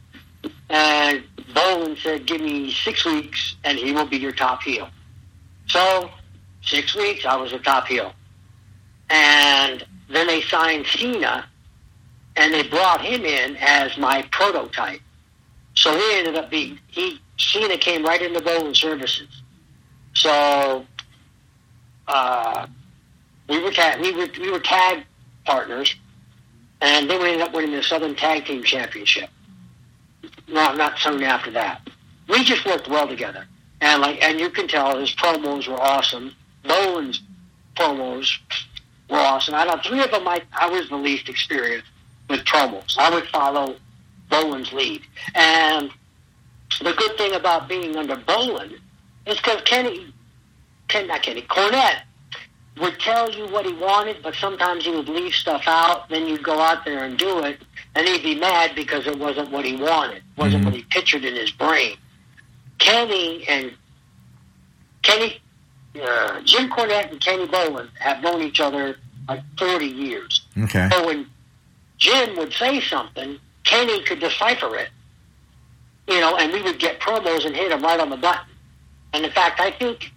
And 0.68 1.24
Bolin 1.52 2.00
said, 2.00 2.26
"Give 2.26 2.40
me 2.40 2.72
six 2.72 3.04
weeks, 3.04 3.56
and 3.64 3.78
he 3.78 3.92
will 3.92 4.06
be 4.06 4.18
your 4.18 4.32
top 4.32 4.62
heel." 4.62 4.88
So, 5.68 6.10
six 6.62 6.94
weeks, 6.96 7.24
I 7.24 7.36
was 7.36 7.52
the 7.52 7.58
top 7.58 7.86
heel, 7.86 8.12
and 9.08 9.84
then 10.10 10.26
they 10.26 10.42
signed 10.42 10.86
Cena, 10.86 11.46
and 12.36 12.52
they 12.52 12.68
brought 12.68 13.00
him 13.00 13.24
in 13.24 13.56
as 13.56 13.96
my 13.96 14.22
prototype. 14.30 15.00
So 15.74 15.96
he 15.96 16.18
ended 16.18 16.36
up 16.36 16.50
being 16.50 16.78
he 16.88 17.20
Cena 17.38 17.78
came 17.78 18.04
right 18.04 18.20
into 18.20 18.40
Bolin 18.40 18.76
services. 18.76 19.28
So 20.14 20.84
uh, 22.08 22.66
we 23.48 23.62
were 23.62 23.70
tag 23.70 24.00
we 24.00 24.12
were 24.12 24.28
we 24.38 24.50
were 24.50 24.60
tag 24.60 25.04
partners, 25.44 25.94
and 26.80 27.08
then 27.08 27.22
we 27.22 27.28
ended 27.30 27.46
up 27.46 27.54
winning 27.54 27.72
the 27.72 27.82
Southern 27.82 28.14
Tag 28.14 28.46
Team 28.46 28.62
Championship. 28.62 29.30
Not 30.48 30.76
not 30.76 30.98
soon 30.98 31.22
after 31.22 31.50
that. 31.52 31.88
We 32.28 32.44
just 32.44 32.66
worked 32.66 32.88
well 32.88 33.08
together, 33.08 33.46
and 33.80 34.02
like 34.02 34.22
and 34.22 34.40
you 34.40 34.50
can 34.50 34.66
tell 34.66 34.98
his 34.98 35.14
promos 35.14 35.68
were 35.68 35.80
awesome. 35.80 36.34
Bolin's 36.64 37.22
promos 37.76 38.36
were 39.10 39.18
awesome. 39.18 39.54
I 39.54 39.64
know 39.64 39.78
three 39.84 40.02
of 40.02 40.10
them 40.10 40.26
I 40.26 40.42
I 40.52 40.68
was 40.68 40.88
the 40.88 40.96
least 40.96 41.28
experienced 41.28 41.88
with 42.28 42.44
promos. 42.44 42.96
I 42.98 43.10
would 43.12 43.26
follow 43.28 43.76
Bolin's 44.30 44.72
lead, 44.72 45.02
and 45.34 45.90
the 46.80 46.92
good 46.92 47.16
thing 47.18 47.34
about 47.34 47.68
being 47.68 47.96
under 47.96 48.16
Bolin 48.16 48.78
is 49.26 49.36
because 49.36 49.60
Kenny, 49.62 50.12
Ken, 50.88 51.08
not 51.08 51.22
Kenny, 51.22 51.42
Cornette 51.42 52.02
would 52.80 52.98
tell 53.00 53.30
you 53.30 53.46
what 53.48 53.66
he 53.66 53.72
wanted, 53.74 54.22
but 54.22 54.34
sometimes 54.34 54.84
he 54.84 54.92
would 54.92 55.08
leave 55.08 55.34
stuff 55.34 55.64
out. 55.66 56.08
Then 56.08 56.26
you'd 56.28 56.42
go 56.42 56.60
out 56.60 56.84
there 56.84 57.04
and 57.04 57.18
do 57.18 57.40
it, 57.44 57.60
and 57.94 58.06
he'd 58.06 58.22
be 58.22 58.36
mad 58.36 58.74
because 58.74 59.06
it 59.06 59.18
wasn't 59.18 59.50
what 59.50 59.64
he 59.64 59.76
wanted, 59.76 60.22
wasn't 60.36 60.62
Mhm. 60.62 60.66
what 60.66 60.74
he 60.74 60.82
pictured 60.84 61.24
in 61.24 61.34
his 61.34 61.50
brain. 61.50 61.96
Kenny 62.78 63.46
and 63.48 63.74
Kenny, 65.02 65.40
uh, 65.96 66.40
Jim 66.42 66.70
Cornette 66.70 67.10
and 67.10 67.20
Kenny 67.20 67.46
Bolin 67.46 67.88
have 67.98 68.22
known 68.22 68.42
each 68.42 68.60
other 68.60 68.96
like 69.28 69.42
40 69.58 69.86
years. 69.86 70.42
Okay. 70.58 70.88
So 70.90 71.06
when 71.06 71.26
Jim 71.98 72.36
would 72.36 72.52
say 72.52 72.80
something, 72.80 73.38
Kenny 73.64 74.02
could 74.02 74.20
decipher 74.20 74.76
it, 74.76 74.90
you 76.08 76.20
know, 76.20 76.36
and 76.36 76.52
we 76.52 76.62
would 76.62 76.78
get 76.78 77.00
promos 77.00 77.44
and 77.44 77.54
hit 77.54 77.70
him 77.70 77.82
right 77.82 78.00
on 78.00 78.10
the 78.10 78.16
button. 78.16 78.46
And 79.12 79.24
in 79.24 79.30
fact, 79.32 79.60
I 79.60 79.70
think 79.70 80.12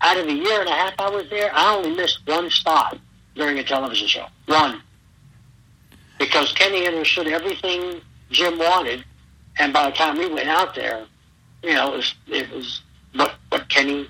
out 0.00 0.16
of 0.16 0.26
the 0.26 0.32
year 0.32 0.60
and 0.60 0.68
a 0.68 0.72
half 0.72 0.94
I 0.98 1.08
was 1.08 1.28
there, 1.30 1.50
I 1.54 1.74
only 1.74 1.94
missed 1.94 2.20
one 2.26 2.50
spot 2.50 2.98
during 3.34 3.58
a 3.58 3.64
television 3.64 4.06
show. 4.06 4.26
One. 4.46 4.82
Because 6.18 6.52
Kenny 6.52 6.86
understood 6.86 7.26
everything 7.26 8.00
Jim 8.30 8.58
wanted, 8.58 9.04
and 9.58 9.72
by 9.72 9.90
the 9.90 9.96
time 9.96 10.18
we 10.18 10.26
went 10.26 10.48
out 10.48 10.74
there, 10.74 11.06
you 11.62 11.74
know, 11.74 11.94
it 11.94 11.96
was, 11.96 12.14
it 12.28 12.50
was 12.50 12.82
what, 13.14 13.34
what 13.48 13.68
Kenny 13.68 14.08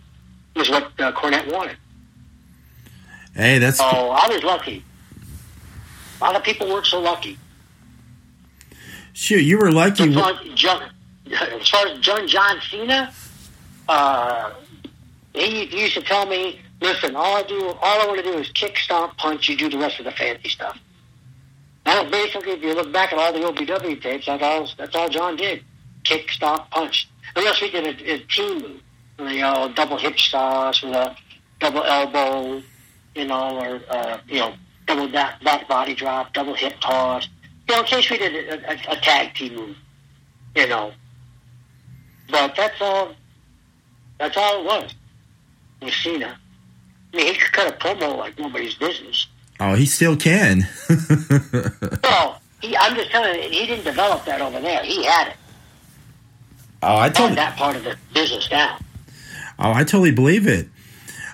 was 0.57 0.71
what 0.71 0.85
uh, 0.99 1.13
Cornette 1.13 1.53
wanted. 1.53 1.77
Hey, 3.35 3.59
that's 3.59 3.79
So 3.79 3.85
I 3.85 4.29
was 4.29 4.43
lucky. 4.45 4.85
A 6.21 6.25
lot 6.25 6.37
of 6.37 6.45
people 6.45 6.69
weren't 6.69 6.87
so 6.87 7.01
lucky. 7.01 7.37
shoot. 9.13 9.43
You 9.43 9.59
were 9.59 9.73
lucky. 9.73 10.09
As 10.09 10.15
far 10.15 10.31
as 10.33 10.49
John, 10.55 10.91
as 11.33 11.69
far 11.69 11.87
as 11.89 11.99
John 11.99 12.29
John 12.29 12.61
Cena, 12.71 13.13
uh, 13.89 14.53
he, 15.33 15.67
he 15.67 15.83
used 15.83 15.95
to 15.95 16.03
tell 16.03 16.27
me, 16.27 16.61
"Listen, 16.81 17.17
all 17.17 17.37
I 17.37 17.43
do, 17.43 17.67
all 17.83 18.01
I 18.03 18.07
want 18.07 18.25
to 18.25 18.31
do 18.31 18.39
is 18.39 18.49
kick, 18.53 18.77
stomp, 18.79 19.17
punch. 19.17 19.49
You 19.49 19.57
do 19.57 19.69
the 19.69 19.79
rest 19.79 19.99
of 19.99 20.05
the 20.05 20.13
fancy 20.13 20.49
stuff." 20.49 20.79
Now, 21.85 22.09
basically, 22.09 22.53
if 22.53 22.63
you 22.63 22.73
look 22.75 22.93
back 22.93 23.13
at 23.13 23.19
all 23.19 23.33
the 23.33 23.41
OVW 23.41 24.01
tapes, 24.01 24.27
that's 24.27 24.43
all 24.43 24.69
that's 24.79 24.95
all 24.95 25.09
John 25.09 25.37
did: 25.37 25.65
kick, 26.05 26.31
stomp, 26.31 26.71
punch. 26.71 27.09
Unless 27.37 27.61
we 27.61 27.71
did 27.71 27.85
a, 28.01 28.13
a 28.15 28.19
team 28.21 28.63
move, 28.63 28.81
you 29.19 29.41
know, 29.41 29.73
double 29.75 29.97
hip 29.97 30.17
toss 30.17 30.83
with 30.83 30.95
a 30.95 31.17
double 31.61 31.83
elbow, 31.83 32.63
you 33.15 33.27
know, 33.27 33.59
or 33.59 33.81
uh, 33.89 34.19
you 34.29 34.39
know, 34.39 34.55
double 34.87 35.09
back, 35.09 35.43
back 35.43 35.69
body 35.69 35.95
drop, 35.95 36.33
double 36.33 36.55
hip 36.55 36.75
toss. 36.81 37.29
You 37.69 37.75
know, 37.75 37.81
in 37.81 37.87
case 37.87 38.11
we 38.11 38.19
did 38.19 38.49
a, 38.49 38.71
a, 38.71 38.93
a 38.93 38.97
tag 39.01 39.35
team 39.35 39.55
move, 39.55 39.77
you 40.55 40.67
know. 40.67 40.93
But 42.31 42.55
that's 42.57 42.81
all. 42.81 43.15
That's 44.19 44.37
all 44.37 44.61
it 44.61 44.65
was 44.65 44.95
with 45.83 45.95
Cena. 45.95 46.39
I 47.13 47.17
mean, 47.17 47.33
he 47.33 47.39
could 47.39 47.53
cut 47.53 47.73
a 47.73 47.77
promo 47.77 48.17
like 48.17 48.39
nobody's 48.39 48.75
business. 48.75 49.27
Oh, 49.61 49.75
he 49.75 49.87
still 49.87 50.17
can. 50.17 50.69
Well, 52.03 52.41
he, 52.61 52.77
I'm 52.77 52.95
just 52.95 53.11
telling 53.11 53.43
you, 53.43 53.49
he 53.49 53.67
didn't 53.67 53.85
develop 53.85 54.25
that 54.25 54.41
over 54.41 54.61
there. 54.61 54.83
He 54.83 55.05
had 55.05 55.29
it. 55.29 55.37
oh, 56.83 56.97
I 56.97 57.09
totally. 57.09 57.37
that 57.37 57.57
part 57.57 57.77
of 57.77 57.85
the 57.85 57.97
business 58.13 58.49
down. 58.49 58.83
Oh, 59.59 59.73
I 59.73 59.85
totally 59.85 60.13
believe 60.13 60.47
it. 60.47 60.69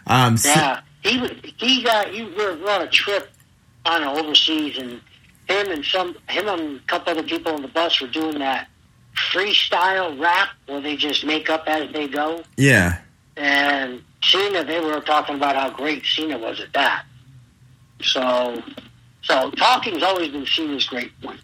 Um, 0.07 0.37
so- 0.37 0.49
Yeah, 0.51 0.81
he. 1.03 1.53
He 1.59 1.83
got. 1.83 2.09
He 2.09 2.23
we 2.25 2.35
were 2.35 2.71
on 2.71 2.83
a 2.83 2.89
trip, 2.89 3.31
on 3.87 4.03
overseas, 4.05 4.79
and 4.79 5.01
him 5.49 5.71
and 5.73 5.85
some 5.85 6.17
him 6.29 6.49
and 6.49 6.77
a 6.79 6.83
couple 6.87 7.13
other 7.13 7.23
people 7.23 7.53
on 7.53 7.63
the 7.63 7.69
bus 7.69 8.01
were 8.01 8.07
doing 8.09 8.39
that 8.39 8.69
freestyle 9.33 10.19
rap 10.21 10.49
where 10.67 10.81
they 10.81 10.97
just 10.97 11.25
make 11.25 11.51
up 11.51 11.65
as 11.67 11.93
they 11.93 12.09
go. 12.09 12.43
yeah. 12.57 12.99
And 13.37 14.03
Cena, 14.23 14.65
they 14.65 14.81
were 14.81 15.01
talking 15.01 15.37
about 15.37 15.57
how 15.57 15.71
great 15.71 16.05
Cena 16.05 16.37
was 16.39 16.61
at 16.61 16.73
that. 16.75 17.05
So, 18.03 18.63
so 19.23 19.51
talking's 19.53 20.03
always 20.03 20.29
been 20.29 20.45
Cena's 20.47 20.85
great 20.87 21.19
point. 21.23 21.41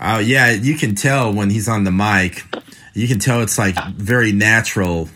Oh, 0.00 0.18
yeah. 0.20 0.50
You 0.50 0.76
can 0.76 0.94
tell 0.94 1.32
when 1.32 1.50
he's 1.50 1.68
on 1.68 1.84
the 1.84 1.90
mic. 1.90 2.44
You 2.94 3.08
can 3.08 3.18
tell 3.18 3.40
it's 3.42 3.58
like 3.58 3.76
very 3.94 4.30
natural. 4.32 5.08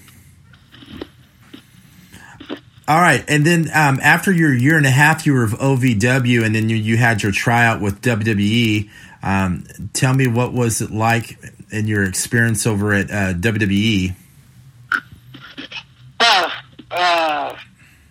All 2.89 3.01
right, 3.01 3.25
and 3.27 3.45
then 3.45 3.69
um, 3.75 3.99
after 4.01 4.33
your 4.33 4.55
year 4.55 4.77
and 4.77 4.87
a 4.87 4.91
half, 4.91 5.27
you 5.27 5.33
were 5.33 5.43
of 5.43 5.53
OVW, 5.53 6.45
and 6.45 6.55
then 6.55 6.69
you, 6.69 6.77
you 6.77 6.97
had 6.97 7.21
your 7.21 7.33
tryout 7.33 7.81
with 7.81 8.01
WWE. 8.01 8.89
Um, 9.25 9.65
tell 9.93 10.15
me 10.15 10.29
what 10.29 10.53
was 10.53 10.81
it 10.81 10.93
like 10.93 11.37
in 11.73 11.89
your 11.89 12.05
experience 12.05 12.65
over 12.65 12.93
at 12.93 13.11
uh, 13.11 13.35
WWE? 13.35 14.15
Uh, 16.21 16.51
uh, 16.93 17.57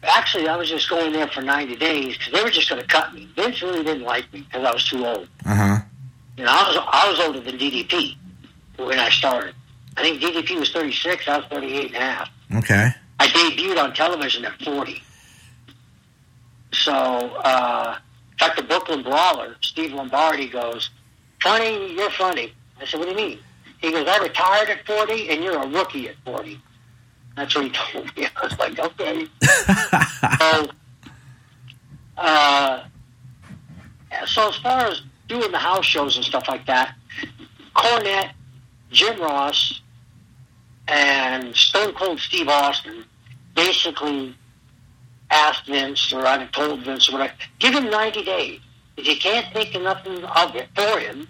actually, 0.04 0.50
I 0.50 0.58
was 0.58 0.70
just 0.70 0.90
going 0.90 1.14
there 1.14 1.28
for 1.28 1.42
90 1.42 1.78
days 1.78 2.18
because 2.18 2.34
they 2.34 2.44
were 2.44 2.50
just 2.50 2.70
going 2.70 2.82
to 2.82 2.88
cut 2.88 3.14
me. 3.14 3.30
Vince 3.34 3.62
really 3.62 3.82
didn't 3.82 4.04
like 4.04 4.32
me 4.34 4.42
because 4.42 4.66
I 4.66 4.74
was 4.74 4.84
too 4.90 5.06
old. 5.06 5.30
Uh 5.46 5.56
huh. 5.56 5.78
You 6.38 6.44
know, 6.44 6.52
I 6.52 6.68
was 6.68 6.78
I 6.92 7.10
was 7.10 7.20
older 7.22 7.40
than 7.40 7.58
DDP 7.58 8.16
when 8.76 9.00
I 9.00 9.10
started. 9.10 9.56
I 9.96 10.02
think 10.02 10.22
DDP 10.22 10.60
was 10.60 10.72
36. 10.72 11.28
I 11.30 11.38
was 11.38 11.46
38 11.48 11.86
and 11.88 11.96
a 11.96 12.00
half. 12.00 12.30
Okay. 12.56 12.90
I 13.20 13.28
debuted 13.28 13.82
on 13.82 13.94
television 13.94 14.46
at 14.46 14.62
40. 14.62 15.02
So, 16.74 16.94
uh, 16.94 17.98
in 18.34 18.38
fact, 18.38 18.58
the 18.58 18.64
Brooklyn 18.64 19.02
Brawler, 19.04 19.56
Steve 19.62 19.94
Lombardi, 19.94 20.48
goes, 20.50 20.90
Funny, 21.42 21.94
you're 21.94 22.10
funny. 22.12 22.54
I 22.82 22.86
said, 22.86 23.00
What 23.00 23.06
do 23.06 23.12
you 23.12 23.18
mean? 23.18 23.40
He 23.80 23.92
goes, 23.92 24.08
I 24.08 24.18
retired 24.18 24.70
at 24.70 24.86
40 24.86 25.30
and 25.30 25.44
you're 25.44 25.62
a 25.62 25.68
rookie 25.68 26.10
at 26.10 26.16
40. 26.26 26.60
That's 27.38 27.56
what 27.56 27.66
he 27.66 27.70
told 27.92 28.16
me. 28.18 28.28
I 28.36 28.44
was 28.44 28.60
like, 28.60 28.80
Okay. 28.80 29.28
so, 30.40 30.68
uh, 32.18 32.84
so 34.26 34.50
as 34.50 34.56
far 34.58 34.88
as 34.88 35.02
doing 35.28 35.52
the 35.52 35.58
house 35.58 35.86
shows 35.86 36.16
and 36.16 36.26
stuff 36.26 36.48
like 36.48 36.66
that, 36.66 36.96
Cornette, 37.76 38.32
Jim 38.92 39.20
Ross, 39.20 39.82
and 40.88 41.56
Stone 41.56 41.94
Cold 41.94 42.20
Steve 42.20 42.48
Austin 42.48 43.06
basically 43.56 44.36
asked 45.32 45.66
Vince, 45.66 46.14
or 46.14 46.26
I 46.26 46.46
told 46.48 46.82
Vince, 46.84 47.10
or 47.10 47.14
whatever, 47.14 47.34
give 47.60 47.74
him 47.74 47.90
90 47.90 48.24
days. 48.24 48.60
If 48.98 49.08
you 49.08 49.18
can't 49.18 49.52
think 49.54 49.76
of 49.76 49.82
nothing 49.82 50.24
of 50.24 50.56
it 50.56 50.70
for 50.76 51.00
him, 51.00 51.28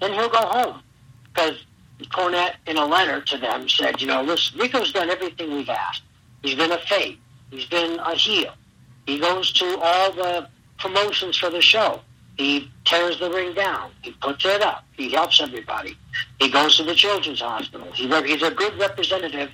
then 0.00 0.12
he'll 0.12 0.28
go 0.28 0.38
home. 0.38 0.82
Because 1.24 1.64
Cornette, 2.06 2.54
in 2.66 2.76
a 2.76 2.84
letter 2.84 3.20
to 3.20 3.38
them, 3.38 3.68
said, 3.68 4.00
you 4.00 4.06
know, 4.06 4.22
listen, 4.22 4.58
Rico's 4.58 4.92
done 4.92 5.10
everything 5.10 5.52
we've 5.52 5.68
asked. 5.68 6.02
He's 6.42 6.54
been 6.54 6.70
a 6.70 6.78
face. 6.78 7.16
He's 7.50 7.66
been 7.66 7.98
a 7.98 8.14
heel. 8.14 8.52
He 9.06 9.18
goes 9.18 9.52
to 9.54 9.78
all 9.82 10.12
the 10.12 10.48
promotions 10.78 11.36
for 11.36 11.50
the 11.50 11.60
show. 11.60 12.00
He 12.38 12.70
tears 12.84 13.18
the 13.18 13.30
ring 13.30 13.52
down. 13.52 13.90
He 14.02 14.12
puts 14.12 14.44
it 14.44 14.62
up. 14.62 14.84
He 14.92 15.10
helps 15.10 15.40
everybody. 15.40 15.98
He 16.38 16.48
goes 16.48 16.76
to 16.76 16.84
the 16.84 16.94
children's 16.94 17.40
hospital. 17.40 17.90
He, 17.92 18.06
he's 18.06 18.42
a 18.42 18.52
good 18.52 18.78
representative 18.78 19.50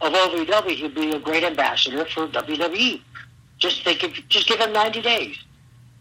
of 0.00 0.12
OVW. 0.12 0.70
He'd 0.70 0.94
be 0.94 1.12
a 1.12 1.18
great 1.18 1.42
ambassador 1.42 2.04
for 2.04 2.28
WWE. 2.28 3.00
Just 3.56 3.82
think, 3.82 4.02
of, 4.02 4.12
just 4.28 4.46
give 4.46 4.60
him 4.60 4.72
90 4.72 5.00
days 5.00 5.36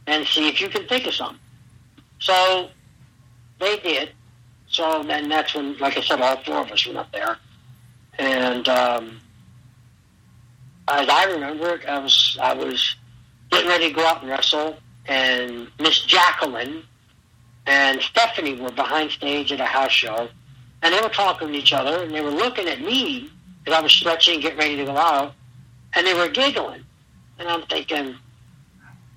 and 0.06 0.28
see 0.28 0.50
if 0.50 0.60
you 0.60 0.68
can 0.68 0.86
think 0.88 1.08
of 1.08 1.14
something. 1.14 1.40
So 2.20 2.70
they 3.60 3.78
did. 3.80 4.10
So 4.68 5.04
then 5.04 5.30
that's 5.30 5.56
when, 5.56 5.78
like 5.78 5.98
I 5.98 6.02
said, 6.02 6.22
all 6.22 6.44
four 6.44 6.58
of 6.58 6.72
us 6.72 6.86
went 6.86 6.98
up 6.98 7.12
there. 7.14 7.38
And 8.20 8.68
um, 8.68 9.22
as 10.90 11.08
I 11.08 11.26
remember 11.26 11.76
it, 11.76 11.86
I 11.88 12.00
was 12.00 12.38
I 12.42 12.54
was 12.54 12.96
getting 13.52 13.70
ready 13.70 13.90
to 13.90 13.96
go 13.96 14.06
out 14.06 14.22
and 14.22 14.30
wrestle, 14.30 14.78
and 15.08 15.68
Miss 15.80 16.02
Jacqueline 16.02 16.84
and 17.66 18.02
Stephanie 18.02 18.60
were 18.60 18.72
behind 18.72 19.12
stage 19.12 19.52
at 19.52 19.60
a 19.60 19.66
house 19.66 19.92
show, 19.92 20.30
and 20.82 20.94
they 20.94 21.02
were 21.02 21.10
talking 21.10 21.50
to 21.50 21.54
each 21.54 21.74
other, 21.74 22.04
and 22.04 22.14
they 22.14 22.22
were 22.22 22.32
looking 22.32 22.68
at 22.68 22.82
me 22.82 23.30
because 23.64 23.78
I 23.78 23.82
was 23.82 23.92
stretching, 23.92 24.40
getting 24.40 24.58
ready 24.58 24.76
to 24.78 24.86
go 24.86 24.98
out, 24.98 25.34
and 25.94 26.06
they 26.06 26.14
were 26.14 26.30
giggling, 26.30 26.84
and 27.40 27.48
I'm 27.48 27.64
thinking, 27.64 28.16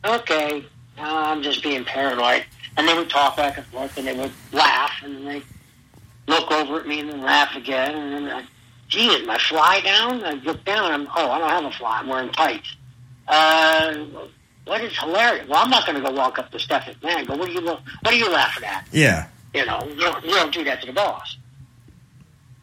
okay, 0.05 0.65
I'm 0.99 1.43
just 1.43 1.63
being 1.63 1.85
paranoid, 1.85 2.45
and 2.77 2.89
they 2.89 2.95
would 2.95 3.11
talk 3.11 3.37
back 3.37 3.57
and 3.57 3.67
forth, 3.67 3.97
and 3.97 4.07
they 4.07 4.17
would 4.17 4.33
laugh, 4.53 4.93
and 5.05 5.27
they 5.27 5.43
look 6.27 6.51
over 6.51 6.81
at 6.81 6.87
me 6.87 7.01
and 7.01 7.11
then 7.11 7.23
laugh 7.23 7.55
again, 7.57 7.95
and 7.95 8.27
then. 8.27 8.33
I, 8.33 8.45
gee, 8.91 9.07
is 9.07 9.27
my 9.27 9.39
fly 9.39 9.81
down? 9.81 10.25
I 10.25 10.33
look 10.33 10.65
down, 10.65 10.93
I'm, 10.93 11.09
oh, 11.17 11.31
I 11.31 11.39
don't 11.39 11.49
have 11.49 11.65
a 11.65 11.71
fly. 11.71 12.01
I'm 12.01 12.09
wearing 12.09 12.33
tights. 12.33 12.77
Uh, 13.29 14.05
what 14.67 14.83
is 14.83 14.97
hilarious? 14.99 15.49
Well, 15.49 15.63
I'm 15.63 15.71
not 15.71 15.87
going 15.87 16.01
to 16.01 16.09
go 16.09 16.15
walk 16.15 16.39
up 16.39 16.51
to 16.53 16.59
Steph 16.59 16.87
McMahon 16.87 17.19
and 17.21 17.29
go, 17.29 17.37
what 17.37 17.49
are 17.49 17.53
you, 17.53 17.63
what 17.63 17.83
are 18.07 18.15
you 18.15 18.31
laughing 18.31 18.65
at? 18.65 18.87
Yeah. 18.93 19.29
You 19.55 19.67
know, 19.67 19.85
you 19.89 19.97
don't, 19.97 20.25
you 20.25 20.31
don't 20.33 20.53
do 20.53 20.65
that 20.65 20.81
to 20.81 20.87
the 20.87 20.93
boss. 20.93 21.37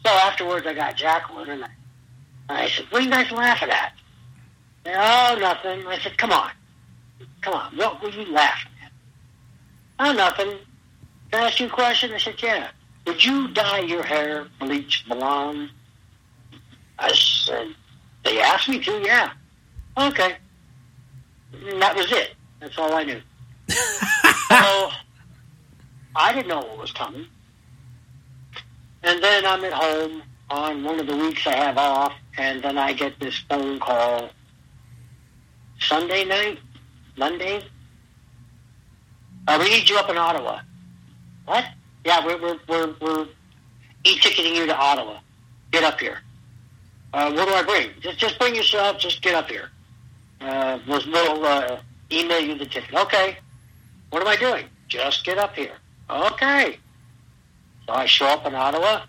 So 0.06 0.12
afterwards, 0.12 0.66
I 0.66 0.74
got 0.74 0.96
Jacqueline, 0.96 1.50
and 1.50 1.66
I, 1.66 1.70
I 2.50 2.70
said, 2.70 2.86
what 2.90 3.02
are 3.02 3.06
you 3.06 3.12
guys 3.12 3.30
laughing 3.32 3.70
at? 3.70 3.94
Said, 4.86 4.96
oh, 4.98 5.38
nothing. 5.40 5.86
I 5.86 5.98
said, 6.00 6.18
come 6.18 6.32
on. 6.32 6.52
Come 7.42 7.54
on. 7.56 7.76
What 7.76 8.02
were 8.02 8.10
you 8.10 8.32
laughing 8.32 8.72
at? 8.86 8.92
Oh, 10.00 10.14
nothing. 10.14 10.58
Can 11.32 11.44
I 11.44 11.48
ask 11.48 11.60
you 11.60 11.68
a 11.68 11.70
question? 11.70 12.14
I 12.14 12.20
said, 12.20 12.42
yeah. 12.42 12.70
Would 13.06 13.24
you 13.24 13.50
dye 13.50 13.80
your 13.80 14.04
hair 14.04 14.48
bleach 14.60 15.06
blonde? 15.10 15.72
I 17.00 17.12
said, 17.14 17.76
they 18.24 18.40
asked 18.40 18.70
me 18.70 18.80
to, 18.80 18.92
yeah. 19.02 19.32
Okay. 19.98 20.38
And 21.54 21.82
that 21.82 21.96
was 21.96 22.12
it. 22.12 22.36
That's 22.60 22.78
all 22.78 22.94
I 22.94 23.04
knew. 23.04 23.22
so 23.70 24.90
I 26.16 26.34
didn't 26.34 26.48
know 26.48 26.60
what 26.60 26.78
was 26.78 26.92
coming. 26.92 27.26
And 29.04 29.24
then 29.24 29.46
I'm 29.46 29.64
at 29.64 29.74
home 29.74 30.24
on 30.50 30.84
one 30.84 31.00
of 31.00 31.08
the 31.08 31.16
weeks 31.16 31.46
I 31.46 31.56
have 31.56 31.78
off, 31.78 32.14
and 32.38 32.64
then 32.64 32.78
I 32.78 32.94
get 32.94 33.20
this 33.20 33.38
phone 33.50 33.80
call 33.80 34.30
Sunday 35.80 36.26
night, 36.26 36.60
Monday. 37.18 37.64
Uh, 39.48 39.58
we 39.60 39.70
need 39.70 39.90
you 39.90 39.98
up 39.98 40.10
in 40.10 40.18
Ottawa. 40.18 40.60
What? 41.46 41.66
Yeah, 42.06 42.26
we're 42.26 42.42
we're 42.42 42.60
we're, 42.68 42.94
we're 43.00 43.28
e-ticketing 44.04 44.56
you 44.56 44.66
to 44.66 44.76
Ottawa. 44.76 45.20
Get 45.72 45.84
up 45.84 46.00
here. 46.00 46.20
Uh, 47.14 47.32
what 47.34 47.48
do 47.48 47.54
I 47.54 47.64
bring? 47.64 47.92
Just 48.02 48.20
just 48.20 48.40
bring 48.40 48.56
yourself. 48.56 49.00
Just 49.00 49.22
get 49.22 49.36
up 49.36 49.50
here. 49.50 49.70
Uh, 50.42 50.80
we'll, 50.88 51.02
we'll 51.08 51.46
uh, 51.46 51.80
email 52.12 52.40
you 52.40 52.58
the 52.58 52.66
ticket. 52.66 52.94
Okay. 52.94 53.38
What 54.10 54.22
am 54.22 54.28
I 54.28 54.36
doing? 54.36 54.66
Just 54.88 55.26
get 55.26 55.38
up 55.38 55.56
here. 55.56 55.74
Okay. 56.10 56.78
So 57.86 57.94
I 57.94 58.06
show 58.06 58.28
up 58.28 58.46
in 58.46 58.54
Ottawa, 58.54 59.02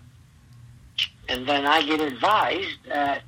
and 1.27 1.47
then 1.47 1.65
I 1.65 1.81
get 1.85 2.01
advised 2.01 2.77
that, 2.87 3.21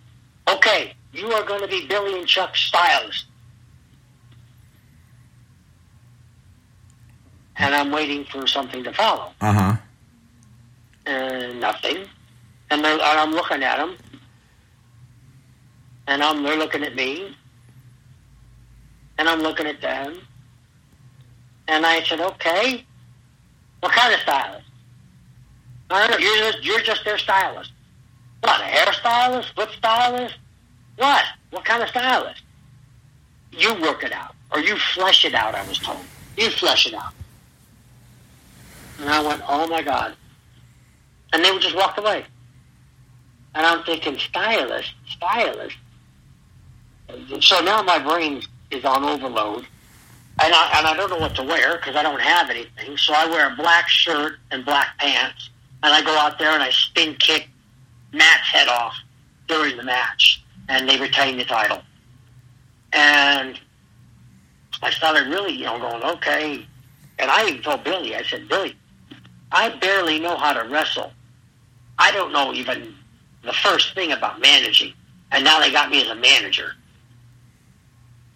okay, 0.49 0.93
you 1.13 1.31
are 1.31 1.43
going 1.43 1.61
to 1.61 1.67
be 1.67 1.87
Billy 1.87 2.17
and 2.17 2.27
Chuck 2.27 2.55
Styles. 2.55 3.25
And 7.57 7.75
I'm 7.75 7.91
waiting 7.91 8.25
for 8.25 8.47
something 8.47 8.83
to 8.83 8.93
follow. 8.93 9.33
Uh 9.41 9.53
huh. 9.53 9.75
And 11.05 11.59
nothing. 11.59 12.07
And, 12.69 12.85
and 12.85 13.01
I'm 13.01 13.31
looking 13.31 13.63
at 13.63 13.77
them, 13.77 13.97
and 16.07 16.23
I'm, 16.23 16.41
they're 16.43 16.57
looking 16.57 16.83
at 16.83 16.95
me, 16.95 17.35
and 19.17 19.29
I'm 19.29 19.41
looking 19.41 19.67
at 19.67 19.81
them. 19.81 20.19
And 21.67 21.85
I 21.85 22.03
said, 22.03 22.19
okay, 22.19 22.83
what 23.79 23.91
kind 23.91 24.13
of 24.13 24.19
stylist? 24.19 24.65
I 25.89 26.07
don't 26.07 26.11
know, 26.11 26.25
you're 26.25 26.51
just, 26.51 26.65
you're 26.65 26.81
just 26.81 27.05
their 27.05 27.17
stylist. 27.17 27.71
What, 28.41 28.61
a 28.61 28.63
hairstylist? 28.63 29.53
Foot 29.55 29.69
stylist? 29.77 30.35
What? 30.95 31.23
What 31.51 31.65
kind 31.65 31.83
of 31.83 31.89
stylist? 31.89 32.41
You 33.51 33.73
work 33.81 34.03
it 34.03 34.13
out, 34.13 34.35
or 34.51 34.59
you 34.59 34.75
flesh 34.77 35.25
it 35.25 35.33
out, 35.33 35.53
I 35.53 35.67
was 35.67 35.79
told. 35.79 35.99
You 36.37 36.49
flesh 36.49 36.87
it 36.87 36.93
out. 36.93 37.13
And 38.99 39.09
I 39.09 39.21
went, 39.25 39.41
oh 39.47 39.67
my 39.67 39.81
God. 39.81 40.15
And 41.33 41.43
they 41.43 41.51
would 41.51 41.61
just 41.61 41.75
walk 41.75 41.97
away. 41.97 42.25
And 43.53 43.65
I'm 43.65 43.83
thinking, 43.83 44.17
stylist, 44.17 44.93
stylist. 45.09 45.75
So 47.41 47.61
now 47.61 47.81
my 47.83 47.99
brain 47.99 48.41
is 48.71 48.85
on 48.85 49.03
overload. 49.03 49.65
And 50.41 50.53
I, 50.53 50.77
and 50.77 50.87
I 50.87 50.95
don't 50.95 51.09
know 51.09 51.19
what 51.19 51.35
to 51.35 51.43
wear 51.43 51.77
because 51.77 51.95
I 51.95 52.03
don't 52.03 52.21
have 52.21 52.49
anything. 52.49 52.97
So 52.97 53.13
I 53.13 53.25
wear 53.27 53.51
a 53.51 53.55
black 53.55 53.87
shirt 53.87 54.39
and 54.49 54.65
black 54.65 54.97
pants. 54.97 55.49
And 55.83 55.93
I 55.93 56.01
go 56.01 56.15
out 56.17 56.39
there 56.39 56.51
and 56.51 56.63
I 56.63 56.71
spin 56.71 57.15
kick 57.15 57.49
Matt's 58.13 58.47
head 58.47 58.67
off 58.67 58.95
during 59.47 59.77
the 59.77 59.83
match. 59.83 60.43
And 60.69 60.87
they 60.87 60.99
retain 60.99 61.37
the 61.37 61.45
title. 61.45 61.81
And 62.93 63.59
I 64.81 64.89
started 64.89 65.27
really, 65.27 65.53
you 65.53 65.65
know, 65.65 65.79
going, 65.79 66.03
okay. 66.03 66.65
And 67.19 67.29
I 67.29 67.47
even 67.47 67.61
told 67.61 67.83
Billy, 67.83 68.15
I 68.15 68.23
said, 68.23 68.47
Billy, 68.47 68.75
I 69.51 69.69
barely 69.69 70.19
know 70.19 70.37
how 70.37 70.53
to 70.53 70.67
wrestle. 70.67 71.11
I 71.99 72.11
don't 72.11 72.31
know 72.31 72.53
even 72.53 72.95
the 73.43 73.53
first 73.53 73.93
thing 73.93 74.11
about 74.11 74.39
managing. 74.39 74.93
And 75.31 75.43
now 75.43 75.59
they 75.59 75.71
got 75.71 75.89
me 75.89 76.01
as 76.01 76.09
a 76.09 76.15
manager. 76.15 76.73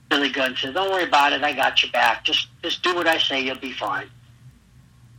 Billy 0.09 0.29
Gunn 0.29 0.55
says, 0.55 0.73
"Don't 0.73 0.91
worry 0.91 1.03
about 1.03 1.33
it. 1.33 1.43
I 1.43 1.53
got 1.53 1.81
your 1.81 1.91
back. 1.91 2.23
Just 2.25 2.47
just 2.63 2.83
do 2.83 2.95
what 2.95 3.07
I 3.07 3.17
say. 3.17 3.41
You'll 3.41 3.57
be 3.57 3.71
fine." 3.71 4.09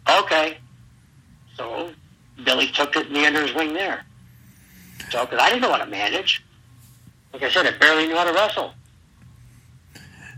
Okay. 0.08 0.58
So 1.56 1.90
Billy 2.44 2.68
took 2.68 2.96
it 2.96 3.10
me 3.10 3.26
under 3.26 3.42
his 3.42 3.54
wing 3.54 3.74
there. 3.74 4.04
So 5.10 5.24
because 5.24 5.40
I 5.40 5.48
didn't 5.50 5.62
know 5.62 5.70
how 5.70 5.78
to 5.78 5.86
manage. 5.86 6.42
Like 7.32 7.42
I 7.42 7.50
said, 7.50 7.66
I 7.66 7.76
barely 7.78 8.06
knew 8.06 8.16
how 8.16 8.24
to 8.24 8.32
wrestle. 8.32 8.72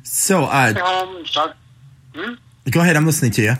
So, 0.03 0.45
uh, 0.45 0.73
Went 0.75 0.79
home 0.79 1.17
and 1.17 1.27
start. 1.27 1.57
Hmm? 2.15 2.35
go 2.71 2.81
ahead. 2.81 2.97
I'm 2.97 3.07
listening 3.07 3.31
to 3.33 3.43
you. 3.43 3.55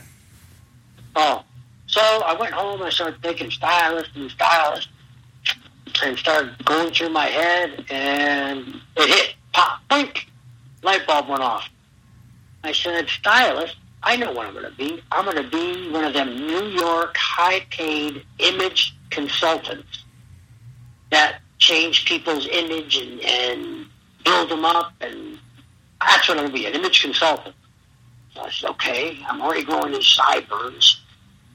Oh, 1.15 1.45
so 1.87 2.01
I 2.01 2.35
went 2.35 2.53
home. 2.53 2.83
I 2.83 2.91
started 2.91 3.21
thinking 3.23 3.51
stylist 3.51 4.11
and 4.15 4.31
stylist, 4.31 4.89
and 6.03 6.19
started 6.19 6.65
going 6.65 6.93
through 6.93 7.11
my 7.11 7.27
head, 7.27 7.85
and 7.91 8.81
it 8.97 9.09
hit 9.09 9.35
pop, 9.53 9.81
blink, 9.89 10.28
light 10.83 11.07
bulb 11.07 11.29
went 11.29 11.43
off. 11.43 11.69
I 12.65 12.73
said, 12.73 13.09
stylist, 13.09 13.77
I 14.03 14.17
know 14.17 14.33
what 14.33 14.47
I'm 14.47 14.53
going 14.53 14.71
to 14.71 14.77
be. 14.77 15.03
I'm 15.11 15.25
going 15.25 15.43
to 15.43 15.51
be 15.51 15.91
one 15.91 16.05
of 16.05 16.13
them 16.13 16.37
New 16.37 16.67
York 16.67 17.17
high-paid 17.17 18.25
image 18.39 18.97
consultants 19.11 20.05
that 21.11 21.41
change 21.59 22.05
people's 22.05 22.47
image 22.49 22.97
and, 22.97 23.21
and 23.21 23.87
build 24.25 24.51
them 24.51 24.65
up, 24.65 24.93
and 25.01 25.39
that's 26.01 26.29
what 26.29 26.39
I'm 26.39 26.45
going 26.45 26.53
to 26.53 26.59
be, 26.59 26.67
an 26.67 26.75
image 26.75 27.03
consultant. 27.03 27.55
So 28.35 28.43
I 28.43 28.51
said, 28.51 28.71
okay, 28.71 29.19
I'm 29.27 29.41
already 29.41 29.65
growing 29.65 29.93
these 29.93 30.07
sideburns. 30.07 31.01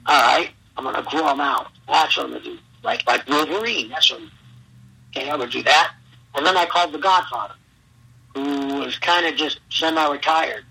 All 0.05 0.21
right, 0.21 0.51
I'm 0.75 0.83
going 0.83 0.95
to 0.95 1.03
grow 1.03 1.27
them 1.27 1.39
out. 1.39 1.67
That's 1.87 2.17
what 2.17 2.25
I'm 2.25 2.31
going 2.31 2.43
to 2.43 2.49
do. 2.49 2.57
Like, 2.83 3.05
like 3.07 3.27
Wolverine. 3.29 3.89
That's 3.89 4.11
what 4.11 4.21
I'm, 4.21 4.31
okay, 5.11 5.29
I'm 5.29 5.37
going 5.37 5.49
to 5.49 5.57
do 5.57 5.63
that. 5.63 5.93
And 6.35 6.45
then 6.45 6.57
I 6.57 6.65
called 6.65 6.91
the 6.91 6.97
Godfather, 6.97 7.53
who 8.35 8.79
was 8.79 8.97
kind 8.99 9.25
of 9.25 9.35
just 9.35 9.59
semi-retired. 9.69 10.65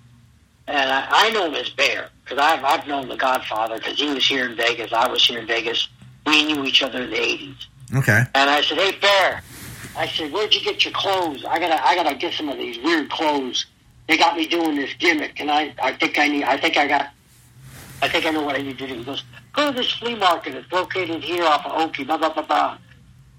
And 0.67 0.91
I, 0.91 1.07
I 1.11 1.31
know 1.31 1.47
him 1.47 1.55
as 1.55 1.71
Bear, 1.71 2.09
because 2.25 2.39
I've, 2.39 2.65
I've 2.65 2.87
known 2.87 3.09
the 3.09 3.17
Godfather, 3.17 3.77
because 3.79 3.99
he 3.99 4.13
was 4.13 4.27
here 4.27 4.47
in 4.47 4.57
Vegas. 4.57 4.93
I 4.93 5.09
was 5.09 5.25
here 5.25 5.39
in 5.39 5.47
Vegas. 5.47 5.89
We 6.27 6.45
knew 6.45 6.65
each 6.65 6.83
other 6.83 7.03
in 7.03 7.11
the 7.11 7.17
80s. 7.17 7.67
Okay. 7.97 8.25
And 8.35 8.49
I 8.49 8.63
said, 8.63 8.79
"Hey, 8.79 8.97
Bear," 8.99 9.43
I 9.97 10.07
said, 10.09 10.33
"Where'd 10.33 10.55
you 10.55 10.63
get 10.63 10.85
your 10.85 10.95
clothes? 10.95 11.45
I 11.45 11.59
gotta, 11.59 11.85
I 11.85 11.95
gotta 11.95 12.15
get 12.15 12.33
some 12.33 12.49
of 12.49 12.57
these 12.57 12.79
weird 12.83 13.11
clothes. 13.11 13.67
They 14.07 14.17
got 14.17 14.37
me 14.37 14.47
doing 14.47 14.77
this 14.77 14.95
gimmick, 14.95 15.41
and 15.41 15.51
I, 15.51 15.75
I 15.83 15.93
think 15.93 16.19
I 16.19 16.29
need, 16.29 16.45
I 16.45 16.57
think 16.57 16.77
I 16.77 16.87
got 16.87 17.11
I 18.03 18.09
think 18.09 18.27
I 18.27 18.31
know 18.31 18.43
what 18.43 18.57
I 18.57 18.63
need 18.63 18.79
to 18.79 18.87
do. 18.87 18.95
He 18.95 19.05
goes, 19.05 19.23
go 19.53 19.71
to 19.71 19.77
this 19.77 19.93
flea 19.93 20.17
market. 20.17 20.57
It's 20.57 20.71
located 20.73 21.23
here 21.23 21.45
off 21.45 21.65
of 21.65 21.73
Oakey, 21.73 22.03
blah, 22.03 22.19
blah, 22.19 22.33
blah, 22.35 22.43
blah. 22.43 22.79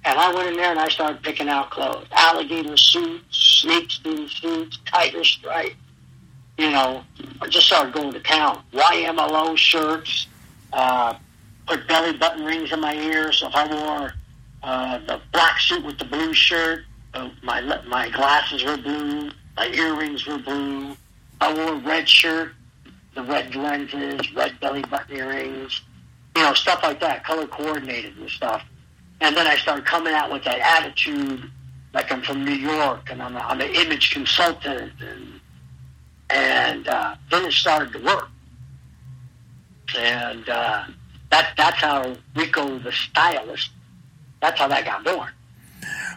And 0.05 0.19
I 0.19 0.33
went 0.33 0.49
in 0.49 0.55
there 0.55 0.71
and 0.71 0.79
I 0.79 0.89
started 0.89 1.21
picking 1.23 1.47
out 1.47 1.71
clothes. 1.71 2.05
Alligator 2.11 2.75
suits, 2.75 3.37
snakeskin 3.61 4.27
suits, 4.27 4.79
tiger 4.85 5.23
stripe. 5.23 5.73
You 6.57 6.71
know, 6.71 7.03
I 7.41 7.47
just 7.47 7.67
started 7.67 7.93
going 7.93 8.11
to 8.13 8.19
town. 8.19 8.61
YMLO 8.73 9.57
shirts, 9.57 10.27
uh, 10.73 11.15
put 11.67 11.87
belly 11.87 12.17
button 12.17 12.43
rings 12.43 12.71
in 12.71 12.81
my 12.81 12.93
ears. 12.93 13.37
So 13.37 13.47
if 13.47 13.55
I 13.55 13.67
wore 13.73 14.13
uh, 14.61 14.99
the 14.99 15.21
black 15.31 15.59
suit 15.59 15.83
with 15.85 15.97
the 15.97 16.05
blue 16.05 16.33
shirt, 16.33 16.83
uh, 17.13 17.29
my 17.41 17.61
my 17.87 18.09
glasses 18.09 18.63
were 18.63 18.77
blue, 18.77 19.31
my 19.55 19.67
earrings 19.67 20.25
were 20.25 20.37
blue. 20.37 20.95
I 21.39 21.53
wore 21.53 21.73
a 21.73 21.79
red 21.79 22.07
shirt, 22.09 22.53
the 23.15 23.23
red 23.23 23.55
lenses, 23.55 24.33
red 24.33 24.59
belly 24.59 24.83
button 24.83 25.15
earrings, 25.15 25.81
you 26.35 26.41
know, 26.43 26.53
stuff 26.53 26.81
like 26.83 26.99
that, 26.99 27.23
color 27.23 27.47
coordinated 27.47 28.17
and 28.17 28.29
stuff. 28.29 28.63
And 29.23 29.37
then 29.37 29.47
I 29.47 29.55
started 29.55 29.85
coming 29.85 30.13
out 30.13 30.29
with 30.33 30.43
that 30.43 30.59
attitude, 30.59 31.49
like 31.93 32.11
I'm 32.11 32.21
from 32.21 32.43
New 32.43 32.51
York 32.51 33.09
and 33.09 33.23
I'm, 33.23 33.37
a, 33.37 33.39
I'm 33.39 33.61
an 33.61 33.73
image 33.73 34.11
consultant, 34.11 34.91
and 34.99 35.39
and 36.29 36.87
uh, 36.89 37.15
then 37.31 37.45
it 37.45 37.53
started 37.53 37.93
to 37.93 37.99
work. 37.99 38.27
And 39.97 40.49
uh, 40.49 40.83
that 41.31 41.53
that's 41.55 41.77
how 41.77 42.17
Rico 42.35 42.77
the 42.79 42.91
stylist. 42.91 43.71
That's 44.41 44.59
how 44.59 44.67
that 44.67 44.83
got 44.83 45.05
born. 45.05 45.29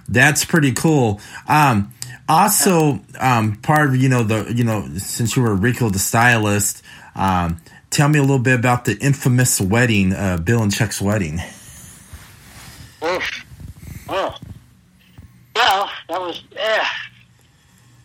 That's 0.09 0.45
pretty 0.45 0.73
cool. 0.73 1.21
Um, 1.47 1.95
also, 2.29 3.01
um, 3.21 3.55
part 3.62 3.90
of 3.90 3.97
you 3.97 4.09
know 4.09 4.25
the 4.25 4.53
you 4.53 4.64
know 4.64 4.85
since 4.97 5.37
you 5.37 5.42
were 5.42 5.55
Rico 5.55 5.90
the 5.90 6.01
stylist, 6.01 6.83
um, 7.14 7.61
tell 7.88 8.09
me 8.09 8.19
a 8.19 8.23
little 8.23 8.40
bit 8.40 8.59
about 8.59 8.85
the 8.85 8.99
infamous 8.99 9.61
wedding, 9.61 10.12
uh, 10.12 10.38
Bill 10.38 10.61
and 10.61 10.75
Chuck's 10.75 11.01
wedding. 11.01 11.38
Oof. 13.05 13.45
Oh. 14.09 14.35
Well, 15.55 15.91
that 16.09 16.21
was. 16.21 16.43
Eh. 16.57 16.85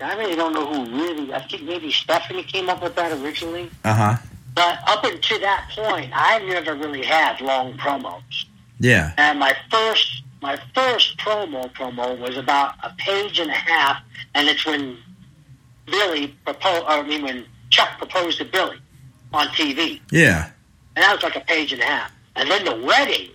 I 0.02 0.16
really 0.18 0.36
don't 0.36 0.54
know 0.54 0.66
who 0.66 0.98
really. 0.98 1.34
I 1.34 1.46
think 1.48 1.64
maybe 1.64 1.92
Stephanie 1.92 2.44
came 2.44 2.70
up 2.70 2.82
with 2.82 2.96
that 2.96 3.12
originally. 3.22 3.70
Uh 3.84 3.94
huh. 3.94 4.18
But 4.56 4.80
up 4.88 5.04
until 5.04 5.40
that 5.40 5.70
point, 5.76 6.12
I 6.14 6.40
never 6.40 6.76
really 6.76 7.04
had 7.06 7.40
long 7.42 7.74
promos. 7.78 8.22
Yeah. 8.80 9.14
And 9.18 9.40
my 9.40 9.56
first 9.70 10.24
my 10.42 10.58
first 10.74 11.18
promo 11.20 11.72
promo 11.74 12.18
was 12.20 12.38
about 12.38 12.74
a 12.84 12.92
page 12.98 13.40
and 13.40 13.50
a 13.52 13.54
half, 13.56 13.98
and 14.34 14.48
it's 14.48 14.66
when 14.66 14.98
Billy 15.86 16.28
proposed. 16.46 16.86
I 16.88 17.02
mean, 17.04 17.22
when 17.24 17.46
Chuck 17.70 17.98
proposed 17.98 18.40
to 18.40 18.46
Billy 18.46 18.78
on 19.34 19.48
TV, 19.50 20.02
Yeah. 20.12 20.50
and 20.96 21.04
that 21.04 21.14
was 21.14 21.24
like 21.24 21.36
a 21.36 21.42
page 21.42 21.72
and 21.74 21.82
a 21.82 21.86
half. 21.86 22.12
And 22.36 22.50
then 22.50 22.66
the 22.66 22.76
wedding, 22.86 23.30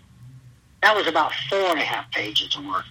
that 0.87 0.95
was 0.95 1.09
about 1.09 1.33
four 1.51 1.59
and 1.71 1.81
a 1.81 1.85
half 1.85 2.09
pages 2.13 2.57
worth 2.61 2.85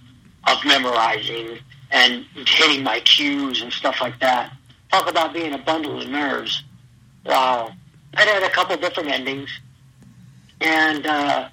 of 0.49 0.57
memorizing 0.65 1.59
and 1.91 2.25
hitting 2.45 2.83
my 2.83 2.99
cues 2.99 3.61
and 3.61 3.71
stuff 3.71 4.01
like 4.01 4.19
that. 4.19 4.51
Talk 4.91 5.09
about 5.09 5.33
being 5.33 5.53
a 5.53 5.57
bundle 5.57 6.01
of 6.01 6.09
nerves. 6.09 6.61
Wow. 7.25 7.71
I 8.15 8.23
had 8.23 8.43
a 8.43 8.49
couple 8.49 8.75
different 8.75 9.09
endings, 9.09 9.49
and 10.59 11.07
uh, 11.07 11.47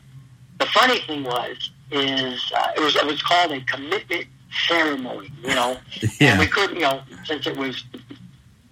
the 0.58 0.66
funny 0.66 0.98
thing 1.06 1.22
was, 1.22 1.70
is 1.92 2.52
uh, 2.56 2.72
it 2.76 2.80
was 2.80 2.96
it 2.96 3.06
was 3.06 3.22
called 3.22 3.52
a 3.52 3.60
commitment 3.60 4.26
ceremony, 4.66 5.30
you 5.42 5.54
know, 5.54 5.76
Yeah. 6.20 6.30
and 6.32 6.40
we 6.40 6.46
couldn't, 6.48 6.74
you 6.74 6.82
know, 6.82 7.02
since 7.24 7.46
it 7.46 7.56
was, 7.56 7.84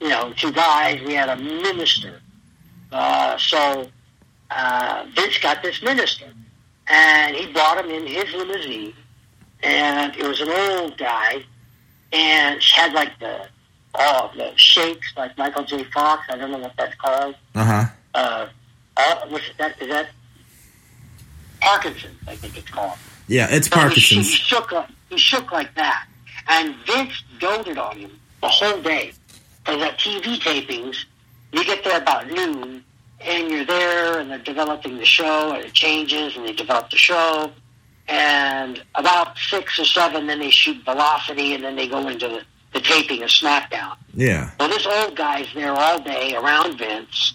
you 0.00 0.09
know, 0.09 0.33
two 0.37 0.50
guys, 0.50 1.00
we 1.02 1.14
had 1.14 1.28
a 1.28 1.37
minister, 1.37 2.20
uh, 2.90 3.37
so 3.38 3.87
uh, 4.50 5.06
Vince 5.14 5.38
got 5.38 5.62
this 5.62 5.83
minister, 5.83 6.26
and 6.90 7.37
he 7.37 7.46
brought 7.53 7.83
him 7.85 7.90
in 7.90 8.07
his 8.07 8.33
limousine, 8.35 8.94
and 9.62 10.14
it 10.16 10.26
was 10.26 10.40
an 10.40 10.50
old 10.50 10.98
guy, 10.98 11.44
and 12.12 12.62
had 12.62 12.92
like 12.92 13.18
the 13.20 13.46
oh 13.94 14.31
the 14.37 14.53
shakes 14.57 15.12
like 15.16 15.37
Michael 15.38 15.64
J. 15.64 15.85
Fox. 15.85 16.24
I 16.29 16.37
don't 16.37 16.50
know 16.50 16.59
what 16.59 16.74
that's 16.76 16.94
called. 16.96 17.35
Uh 17.55 17.64
huh. 17.64 17.85
Uh, 18.14 18.46
uh, 18.96 19.14
what's 19.29 19.44
that? 19.59 19.81
Is 19.81 19.88
that 19.88 20.09
Parkinson's? 21.61 22.16
I 22.26 22.37
think 22.37 22.57
it's 22.59 22.70
called. 22.70 22.98
Yeah, 23.29 23.46
it's 23.50 23.68
So 23.68 23.76
He, 23.76 23.81
Parkinson's. 23.81 24.29
he 24.31 24.35
shook 24.37 24.72
like 24.72 24.88
he 25.09 25.18
shook 25.18 25.53
like 25.53 25.74
that, 25.76 26.07
and 26.48 26.74
Vince 26.87 27.22
doted 27.38 27.79
on 27.79 27.96
him 27.98 28.11
the 28.42 28.48
whole 28.48 28.81
day. 28.83 29.12
Because 29.64 29.83
at 29.83 29.98
TV 29.98 30.38
tapings, 30.40 31.05
you 31.53 31.64
get 31.64 31.85
there 31.85 31.98
about 32.00 32.29
noon, 32.31 32.83
and 33.20 33.50
you're 33.50 33.64
there, 33.64 34.18
and 34.18 34.30
they're 34.30 34.38
developing 34.38 34.98
the 34.98 35.04
show, 35.04 35.52
and 35.52 35.64
it 35.64 35.72
changes, 35.72 36.37
and 36.37 36.46
they 36.46 36.52
develop 36.52 36.90
the 36.90 36.96
show, 36.96 37.52
and 38.09 38.83
about 38.94 39.38
six 39.38 39.78
or 39.78 39.85
seven, 39.85 40.26
then 40.26 40.40
they 40.40 40.50
shoot 40.50 40.85
Velocity, 40.85 41.54
and 41.54 41.62
then 41.62 41.76
they 41.76 41.88
go 41.88 42.09
into 42.09 42.28
the, 42.28 42.42
the 42.72 42.80
taping 42.80 43.22
of 43.22 43.28
SmackDown. 43.28 43.96
Yeah. 44.14 44.50
Well, 44.59 44.68
this 44.68 44.87
old 44.87 45.16
guy's 45.16 45.46
there 45.54 45.72
all 45.72 46.00
day 46.00 46.35
around 46.35 46.78
Vince. 46.78 47.35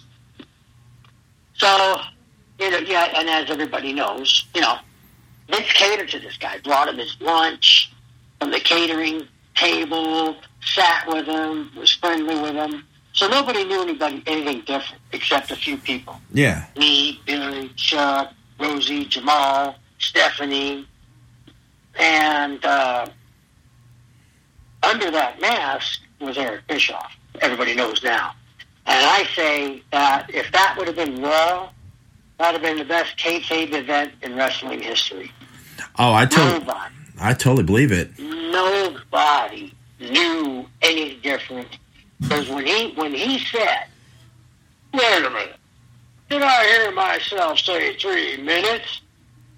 So, 1.54 2.00
you 2.58 2.70
know, 2.70 2.78
yeah, 2.78 3.12
and 3.16 3.28
as 3.28 3.50
everybody 3.50 3.92
knows, 3.92 4.44
you 4.54 4.60
know, 4.60 4.76
Vince 5.48 5.72
catered 5.72 6.08
to 6.10 6.18
this 6.18 6.36
guy, 6.36 6.58
brought 6.58 6.88
him 6.88 6.98
his 6.98 7.16
lunch 7.20 7.92
from 8.40 8.50
the 8.50 8.60
catering 8.60 9.26
table, 9.54 10.36
sat 10.60 11.06
with 11.08 11.26
him, 11.26 11.70
was 11.76 11.92
friendly 11.92 12.38
with 12.40 12.54
him. 12.54 12.86
So 13.16 13.26
nobody 13.28 13.64
knew 13.64 13.80
anybody 13.82 14.22
anything 14.26 14.60
different 14.66 15.00
except 15.12 15.50
a 15.50 15.56
few 15.56 15.78
people. 15.78 16.20
Yeah. 16.32 16.66
Me, 16.76 17.18
Billy, 17.24 17.70
Chuck, 17.74 18.32
Rosie, 18.60 19.06
Jamal, 19.06 19.76
Stephanie, 19.98 20.86
and 21.98 22.62
uh, 22.62 23.06
under 24.82 25.10
that 25.10 25.40
mask 25.40 26.00
was 26.20 26.36
Eric 26.36 26.66
Bischoff. 26.66 27.10
Everybody 27.40 27.74
knows 27.74 28.02
now. 28.04 28.34
And 28.86 29.04
I 29.04 29.24
say 29.34 29.82
that 29.92 30.32
if 30.32 30.52
that 30.52 30.74
would 30.76 30.86
have 30.86 30.96
been 30.96 31.22
Raw, 31.22 31.70
that 32.38 32.52
would 32.52 32.60
have 32.60 32.62
been 32.62 32.76
the 32.78 32.84
best 32.84 33.16
kayfabe 33.16 33.72
event 33.72 34.12
in 34.22 34.36
wrestling 34.36 34.80
history. 34.82 35.32
Oh, 35.98 36.12
I 36.12 36.26
totally, 36.26 36.58
Nobody, 36.60 36.94
I 37.18 37.32
totally 37.32 37.64
believe 37.64 37.92
it. 37.92 38.10
nobody 38.18 39.72
knew 40.00 40.66
any 40.82 41.14
different. 41.16 41.78
Because 42.20 42.48
when 42.48 42.66
he 42.66 42.92
when 42.94 43.12
he 43.12 43.38
said, 43.38 43.86
"Wait 44.92 45.24
a 45.24 45.30
minute, 45.30 45.56
did 46.30 46.42
I 46.42 46.64
hear 46.66 46.90
myself 46.92 47.58
say 47.58 47.96
three 47.96 48.36
minutes?" 48.38 49.00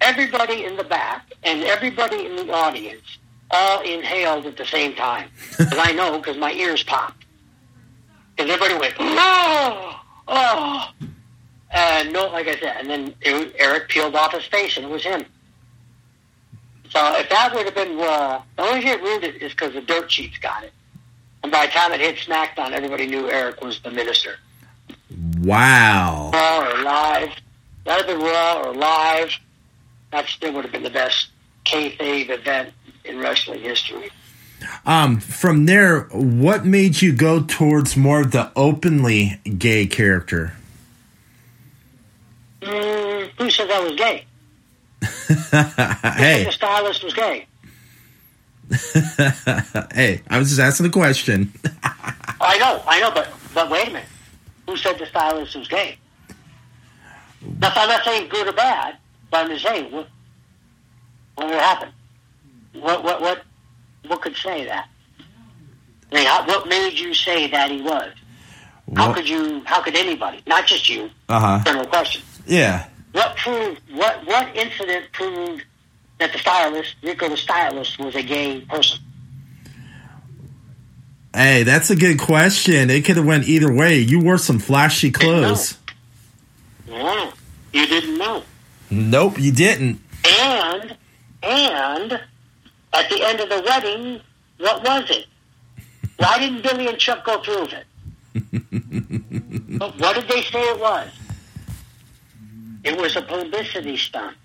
Everybody 0.01 0.63
in 0.63 0.77
the 0.77 0.85
back 0.85 1.33
and 1.43 1.61
everybody 1.63 2.25
in 2.25 2.37
the 2.37 2.53
audience 2.53 3.17
all 3.51 3.81
inhaled 3.81 4.45
at 4.45 4.57
the 4.57 4.65
same 4.65 4.95
time. 4.95 5.29
Because 5.57 5.77
I 5.77 5.91
know, 5.91 6.17
because 6.17 6.37
my 6.37 6.53
ears 6.53 6.83
popped. 6.83 7.25
And 8.37 8.49
everybody 8.49 8.79
went, 8.79 8.93
oh, 8.99 9.99
oh. 10.29 10.89
And 11.71 12.13
no, 12.13 12.27
like 12.27 12.47
I 12.47 12.57
said, 12.57 12.77
and 12.79 12.89
then 12.89 13.13
it 13.21 13.53
Eric 13.57 13.89
peeled 13.89 14.15
off 14.15 14.33
his 14.33 14.45
face, 14.45 14.77
and 14.77 14.85
it 14.85 14.89
was 14.89 15.03
him. 15.03 15.25
So 16.89 17.15
if 17.17 17.29
that 17.29 17.53
would 17.53 17.65
have 17.65 17.75
been 17.75 17.97
Raw, 17.97 18.41
the 18.55 18.63
only 18.63 18.81
thing 18.81 18.93
it 18.93 19.01
ruined 19.03 19.23
it 19.23 19.41
is 19.41 19.51
because 19.51 19.73
the 19.73 19.81
dirt 19.81 20.11
sheets 20.11 20.37
got 20.39 20.63
it. 20.63 20.73
And 21.43 21.51
by 21.51 21.65
the 21.65 21.71
time 21.71 21.91
it 21.93 21.99
hit 21.99 22.17
SmackDown, 22.17 22.71
everybody 22.71 23.07
knew 23.07 23.29
Eric 23.29 23.61
was 23.61 23.81
the 23.81 23.91
minister. 23.91 24.37
Wow. 25.39 26.31
Raw 26.33 26.59
or 26.59 26.83
live, 26.83 27.29
that 27.85 27.97
would 27.97 28.09
have 28.09 28.19
been 28.19 28.25
Raw 28.25 28.61
or 28.63 28.73
live. 28.73 29.31
That 30.11 30.27
still 30.27 30.53
would 30.53 30.63
have 30.63 30.71
been 30.71 30.83
the 30.83 30.89
best 30.89 31.29
kayfabe 31.65 32.29
event 32.29 32.73
in 33.05 33.19
wrestling 33.19 33.61
history. 33.61 34.11
Um, 34.85 35.19
from 35.19 35.65
there, 35.65 36.01
what 36.11 36.65
made 36.65 37.01
you 37.01 37.13
go 37.13 37.41
towards 37.41 37.95
more 37.95 38.21
of 38.21 38.31
the 38.31 38.51
openly 38.55 39.39
gay 39.57 39.87
character? 39.87 40.53
Mm, 42.61 43.29
who 43.37 43.49
said 43.49 43.69
that 43.69 43.83
was 43.83 43.95
gay? 43.95 44.25
hey, 45.01 46.43
The 46.43 46.51
stylist 46.51 47.03
was 47.03 47.13
gay. 47.13 47.47
hey, 49.93 50.21
I 50.29 50.37
was 50.37 50.49
just 50.49 50.59
asking 50.59 50.85
a 50.87 50.89
question. 50.89 51.51
I 51.83 52.57
know, 52.59 52.83
I 52.87 52.99
know, 52.99 53.11
but 53.11 53.31
but 53.53 53.69
wait 53.69 53.87
a 53.87 53.91
minute. 53.91 54.09
Who 54.67 54.77
said 54.77 54.99
the 54.99 55.07
stylist 55.07 55.55
was 55.55 55.67
gay? 55.67 55.97
Now, 57.59 57.71
I'm 57.75 57.89
not 57.89 58.03
saying 58.03 58.29
good 58.29 58.47
or 58.47 58.53
bad, 58.53 58.97
but 59.31 59.45
I'm 59.45 59.49
just 59.49 59.65
saying 59.65 59.91
what 59.91 60.07
what 61.35 61.47
would 61.47 61.55
happen? 61.55 61.89
What 62.73 63.03
what 63.03 63.21
what 63.21 63.43
what 64.07 64.21
could 64.21 64.35
say 64.35 64.65
that? 64.65 64.87
I 66.11 66.15
mean, 66.15 66.25
how, 66.25 66.45
what 66.45 66.67
made 66.67 66.93
you 66.93 67.13
say 67.13 67.47
that 67.47 67.71
he 67.71 67.81
was? 67.81 68.13
How 68.95 69.13
could 69.13 69.27
you? 69.27 69.63
How 69.65 69.81
could 69.81 69.95
anybody? 69.95 70.41
Not 70.47 70.65
just 70.67 70.89
you. 70.89 71.09
Uh 71.27 71.39
huh. 71.39 71.63
General 71.63 71.87
question. 71.87 72.23
Yeah. 72.45 72.87
What 73.11 73.35
proved? 73.37 73.81
What 73.93 74.25
what 74.25 74.55
incident 74.55 75.05
proved 75.11 75.63
that 76.19 76.31
the 76.33 76.37
stylist, 76.37 76.95
Rico 77.01 77.29
the 77.29 77.37
stylist, 77.37 77.97
was 77.99 78.15
a 78.15 78.23
gay 78.23 78.61
person? 78.61 78.99
Hey, 81.33 81.63
that's 81.63 81.89
a 81.89 81.95
good 81.95 82.19
question. 82.19 82.89
It 82.89 83.05
could 83.05 83.17
have 83.17 83.25
went 83.25 83.47
either 83.47 83.73
way. 83.73 83.99
You 83.99 84.19
wore 84.19 84.37
some 84.37 84.59
flashy 84.59 85.11
clothes. 85.11 85.77
Mm, 86.87 87.33
you 87.71 87.87
didn't 87.87 88.17
know. 88.17 88.43
Nope, 88.89 89.39
you 89.39 89.51
didn't. 89.51 90.01
And, 90.27 90.97
and, 91.43 92.11
at 92.93 93.09
the 93.09 93.23
end 93.23 93.39
of 93.39 93.49
the 93.49 93.63
wedding, 93.65 94.21
what 94.57 94.83
was 94.83 95.09
it? 95.11 95.27
Why 96.17 96.39
didn't 96.39 96.63
Billy 96.63 96.87
and 96.87 96.97
Chuck 96.97 97.23
go 97.23 97.41
through 97.41 97.61
with 97.61 97.73
it? 97.73 97.85
what 99.99 100.15
did 100.15 100.27
they 100.27 100.41
say 100.41 100.61
it 100.61 100.79
was? 100.79 101.09
It 102.83 102.99
was 102.99 103.15
a 103.15 103.21
publicity 103.21 103.97
stunt. 103.97 104.35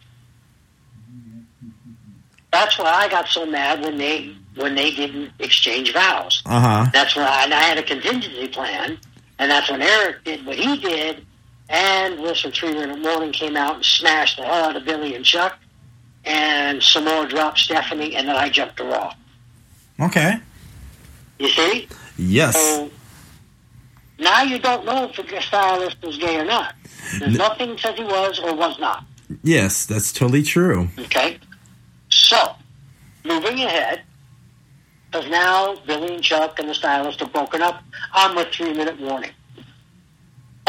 That's 2.54 2.78
why 2.78 2.86
I 2.86 3.08
got 3.08 3.26
so 3.26 3.44
mad 3.44 3.82
when 3.82 3.98
they 3.98 4.32
when 4.54 4.76
they 4.76 4.92
didn't 4.92 5.32
exchange 5.40 5.92
vows. 5.92 6.40
Uh 6.46 6.60
huh. 6.60 6.90
That's 6.92 7.16
why 7.16 7.42
and 7.42 7.52
I 7.52 7.60
had 7.64 7.78
a 7.78 7.82
contingency 7.82 8.46
plan, 8.46 8.96
and 9.40 9.50
that's 9.50 9.68
when 9.68 9.82
Eric 9.82 10.22
did 10.22 10.46
what 10.46 10.54
he 10.54 10.76
did, 10.76 11.26
and 11.68 12.20
Listen 12.20 12.52
Three 12.52 12.72
Minute 12.72 13.00
Warning 13.02 13.32
came 13.32 13.56
out 13.56 13.74
and 13.74 13.84
smashed 13.84 14.36
the 14.36 14.44
hell 14.44 14.66
out 14.66 14.76
of 14.76 14.84
Billy 14.84 15.16
and 15.16 15.24
Chuck, 15.24 15.58
and 16.24 16.80
Samoa 16.80 17.26
dropped 17.26 17.58
Stephanie, 17.58 18.14
and 18.14 18.28
then 18.28 18.36
I 18.36 18.50
jumped 18.50 18.76
to 18.76 18.84
Raw. 18.84 19.12
Okay. 19.98 20.34
You 21.40 21.48
see? 21.48 21.88
Yes. 22.16 22.54
So 22.54 22.88
now 24.20 24.44
you 24.44 24.60
don't 24.60 24.84
know 24.84 25.08
if 25.08 25.16
the 25.16 25.40
stylist 25.40 25.96
was 26.04 26.18
gay 26.18 26.38
or 26.38 26.44
not. 26.44 26.76
There's 27.18 27.36
nothing 27.36 27.76
says 27.78 27.96
he 27.96 28.04
was 28.04 28.38
or 28.38 28.54
was 28.54 28.78
not. 28.78 29.04
Yes, 29.42 29.86
that's 29.86 30.12
totally 30.12 30.44
true. 30.44 30.88
Okay? 30.96 31.40
So, 32.14 32.54
moving 33.24 33.60
ahead, 33.60 34.02
because 35.10 35.28
now 35.28 35.74
Billy 35.84 36.14
and 36.14 36.22
Chuck 36.22 36.60
and 36.60 36.68
the 36.68 36.74
stylist 36.74 37.20
are 37.20 37.28
broken 37.28 37.60
up, 37.60 37.82
I'm 38.12 38.36
with 38.36 38.48
three 38.48 38.72
minute 38.72 39.00
warning. 39.00 39.32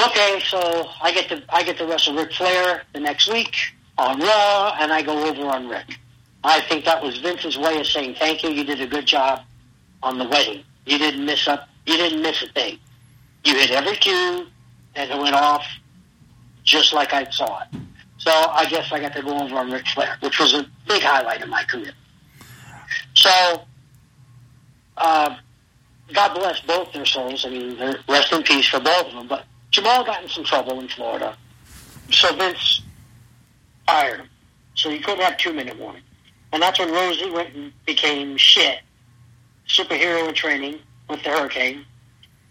Okay, 0.03 0.41
so 0.49 0.89
I 1.01 1.13
get 1.13 1.29
to 1.29 1.43
I 1.49 1.61
get 1.61 1.77
to 1.77 1.85
wrestle 1.85 2.15
Ric 2.15 2.33
Flair 2.33 2.81
the 2.93 2.99
next 2.99 3.31
week 3.31 3.55
on 3.99 4.19
Raw, 4.19 4.75
and 4.79 4.91
I 4.91 5.03
go 5.03 5.27
over 5.27 5.43
on 5.43 5.69
Rick. 5.69 5.99
I 6.43 6.61
think 6.61 6.83
that 6.85 7.01
was 7.01 7.19
Vince's 7.19 7.59
way 7.59 7.79
of 7.79 7.85
saying 7.85 8.15
thank 8.15 8.43
you. 8.43 8.49
You 8.49 8.63
did 8.63 8.81
a 8.81 8.87
good 8.87 9.05
job 9.05 9.41
on 10.01 10.17
the 10.17 10.27
wedding. 10.27 10.63
You 10.85 10.97
didn't 10.97 11.25
miss 11.25 11.47
up. 11.47 11.69
You 11.85 11.95
didn't 11.95 12.23
miss 12.23 12.41
a 12.41 12.47
thing. 12.53 12.79
You 13.43 13.53
hit 13.55 13.69
every 13.69 13.95
cue, 13.97 14.47
and 14.95 15.11
it 15.11 15.17
went 15.17 15.35
off 15.35 15.65
just 16.63 16.91
like 16.91 17.13
I 17.13 17.29
saw 17.29 17.61
it. 17.61 17.84
So 18.25 18.31
I 18.31 18.65
guess 18.65 18.91
I 18.91 18.99
got 18.99 19.13
to 19.13 19.21
go 19.21 19.37
over 19.37 19.55
on 19.55 19.71
Ric 19.71 19.85
Flair, 19.87 20.17
which 20.21 20.39
was 20.39 20.55
a 20.55 20.65
big 20.87 21.03
highlight 21.03 21.43
of 21.43 21.49
my 21.49 21.63
career. 21.63 21.93
So, 23.13 23.61
uh, 24.97 25.35
God 26.11 26.33
bless 26.33 26.59
both 26.61 26.91
their 26.91 27.05
souls. 27.05 27.45
I 27.45 27.49
mean, 27.49 27.77
rest 28.09 28.33
in 28.33 28.41
peace 28.41 28.67
for 28.67 28.79
both 28.79 29.07
of 29.07 29.13
them. 29.13 29.27
But 29.27 29.45
Jamal 29.69 30.03
got 30.03 30.23
in 30.23 30.29
some 30.29 30.43
trouble 30.43 30.79
in 30.79 30.87
Florida, 30.87 31.37
so 32.11 32.35
Vince 32.35 32.81
fired 33.85 34.21
him. 34.21 34.29
So 34.73 34.89
he 34.89 34.99
couldn't 34.99 35.23
have 35.23 35.37
two 35.37 35.53
minute 35.53 35.77
warning, 35.77 36.01
and 36.51 36.63
that's 36.63 36.79
when 36.79 36.91
Rosie 36.91 37.29
went 37.29 37.53
and 37.55 37.71
became 37.85 38.37
shit, 38.37 38.79
superhero 39.67 40.27
in 40.27 40.33
training 40.33 40.79
with 41.09 41.21
the 41.23 41.29
Hurricane, 41.29 41.85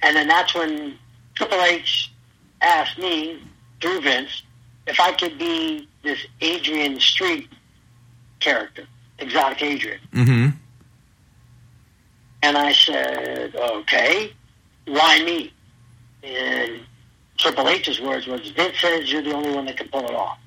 and 0.03 0.17
then 0.17 0.29
that's 0.29 0.55
when 0.55 0.97
Triple 1.35 1.61
H 1.63 2.13
asked 2.61 2.97
me 2.97 3.43
through 3.81 4.01
Vince 4.03 4.43
if 4.87 5.01
I 5.01 5.13
could 5.13 5.39
be 5.39 5.89
this 6.03 6.19
Adrian 6.41 7.01
Street 7.01 7.49
character, 8.41 8.87
Exotic 9.19 9.63
Adrian. 9.63 10.01
Mm-hmm. 10.13 10.57
And 12.43 12.59
I 12.59 12.73
said, 12.73 13.57
okay, 13.57 14.33
why 14.87 15.23
me? 15.25 15.53
And 16.23 16.81
Triple 17.39 17.69
H's 17.69 18.01
words 18.01 18.27
was, 18.27 18.51
Vince 18.51 18.79
says 18.81 19.11
you're 19.11 19.23
the 19.23 19.33
only 19.33 19.55
one 19.55 19.65
that 19.67 19.77
can 19.77 19.89
pull 19.89 20.05
it 20.05 20.15
off. 20.15 20.39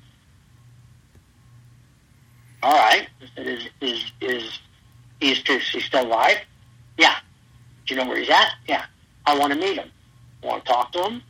All 2.62 2.72
right. 2.72 3.08
Said, 3.34 3.46
is, 3.46 3.68
is, 3.80 4.12
is, 4.20 4.60
is, 5.20 5.42
is 5.48 5.68
he 5.70 5.80
still 5.80 6.06
alive? 6.06 6.38
Yeah. 6.96 7.16
Do 7.86 7.94
you 7.94 8.00
know 8.00 8.08
where 8.08 8.18
he's 8.18 8.30
at? 8.30 8.52
Yeah. 8.68 8.84
I 9.26 9.36
want 9.36 9.52
to 9.52 9.58
meet 9.58 9.78
him. 9.78 9.90
I 10.42 10.46
want 10.46 10.64
to 10.64 10.72
talk 10.72 10.92
to 10.92 11.02
him. 11.02 11.22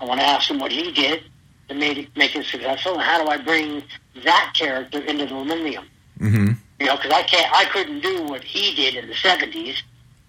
I 0.00 0.04
want 0.04 0.20
to 0.20 0.26
ask 0.26 0.50
him 0.50 0.58
what 0.58 0.72
he 0.72 0.92
did 0.92 1.24
to 1.68 1.74
make 1.74 1.98
it, 1.98 2.16
make 2.16 2.34
it 2.36 2.44
successful, 2.46 2.94
and 2.94 3.02
how 3.02 3.22
do 3.22 3.28
I 3.28 3.36
bring 3.38 3.82
that 4.24 4.52
character 4.56 5.00
into 5.00 5.26
the 5.26 5.34
millennium? 5.34 5.84
Mm-hmm. 6.20 6.52
You 6.80 6.86
know, 6.86 6.96
because 6.96 7.12
I 7.12 7.22
can't, 7.22 7.52
I 7.52 7.64
couldn't 7.66 8.00
do 8.00 8.24
what 8.24 8.44
he 8.44 8.74
did 8.74 8.94
in 8.96 9.08
the 9.08 9.14
'70s. 9.14 9.76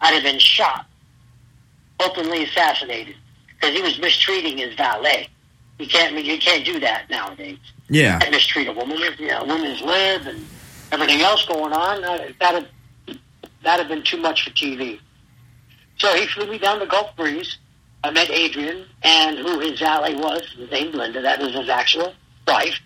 I'd 0.01 0.13
have 0.13 0.23
been 0.23 0.39
shot, 0.39 0.85
openly 1.99 2.43
assassinated, 2.43 3.15
because 3.47 3.75
he 3.75 3.81
was 3.81 3.99
mistreating 3.99 4.57
his 4.57 4.73
valet. 4.75 5.29
You 5.79 5.88
can't, 5.88 6.13
you 6.23 6.38
can't 6.39 6.65
do 6.65 6.79
that 6.79 7.09
nowadays. 7.09 7.59
Yeah. 7.89 8.19
can't 8.19 8.31
mistreat 8.31 8.67
a 8.67 8.73
woman. 8.73 8.97
You 9.19 9.27
know, 9.27 9.45
women's 9.45 9.81
lib 9.81 10.27
and 10.27 10.45
everything 10.91 11.21
else 11.21 11.45
going 11.45 11.73
on. 11.73 12.03
Uh, 12.03 12.31
That'd 12.39 12.67
that'd 13.63 13.85
have 13.85 13.88
been 13.88 14.03
too 14.03 14.17
much 14.17 14.43
for 14.43 14.51
TV. 14.51 14.99
So 15.97 16.13
he 16.15 16.27
flew 16.27 16.47
me 16.47 16.57
down 16.57 16.79
to 16.79 16.85
Gulf 16.85 17.15
Breeze. 17.15 17.57
I 18.07 18.11
met 18.11 18.31
Adrian, 18.31 18.85
and 19.03 19.37
who 19.37 19.59
his 19.59 19.81
valet 19.81 20.15
was, 20.15 20.41
his 20.57 20.71
name 20.71 20.93
Linda. 20.93 21.21
That 21.21 21.41
was 21.41 21.53
his 21.53 21.67
actual 21.67 22.13
wife. 22.47 22.79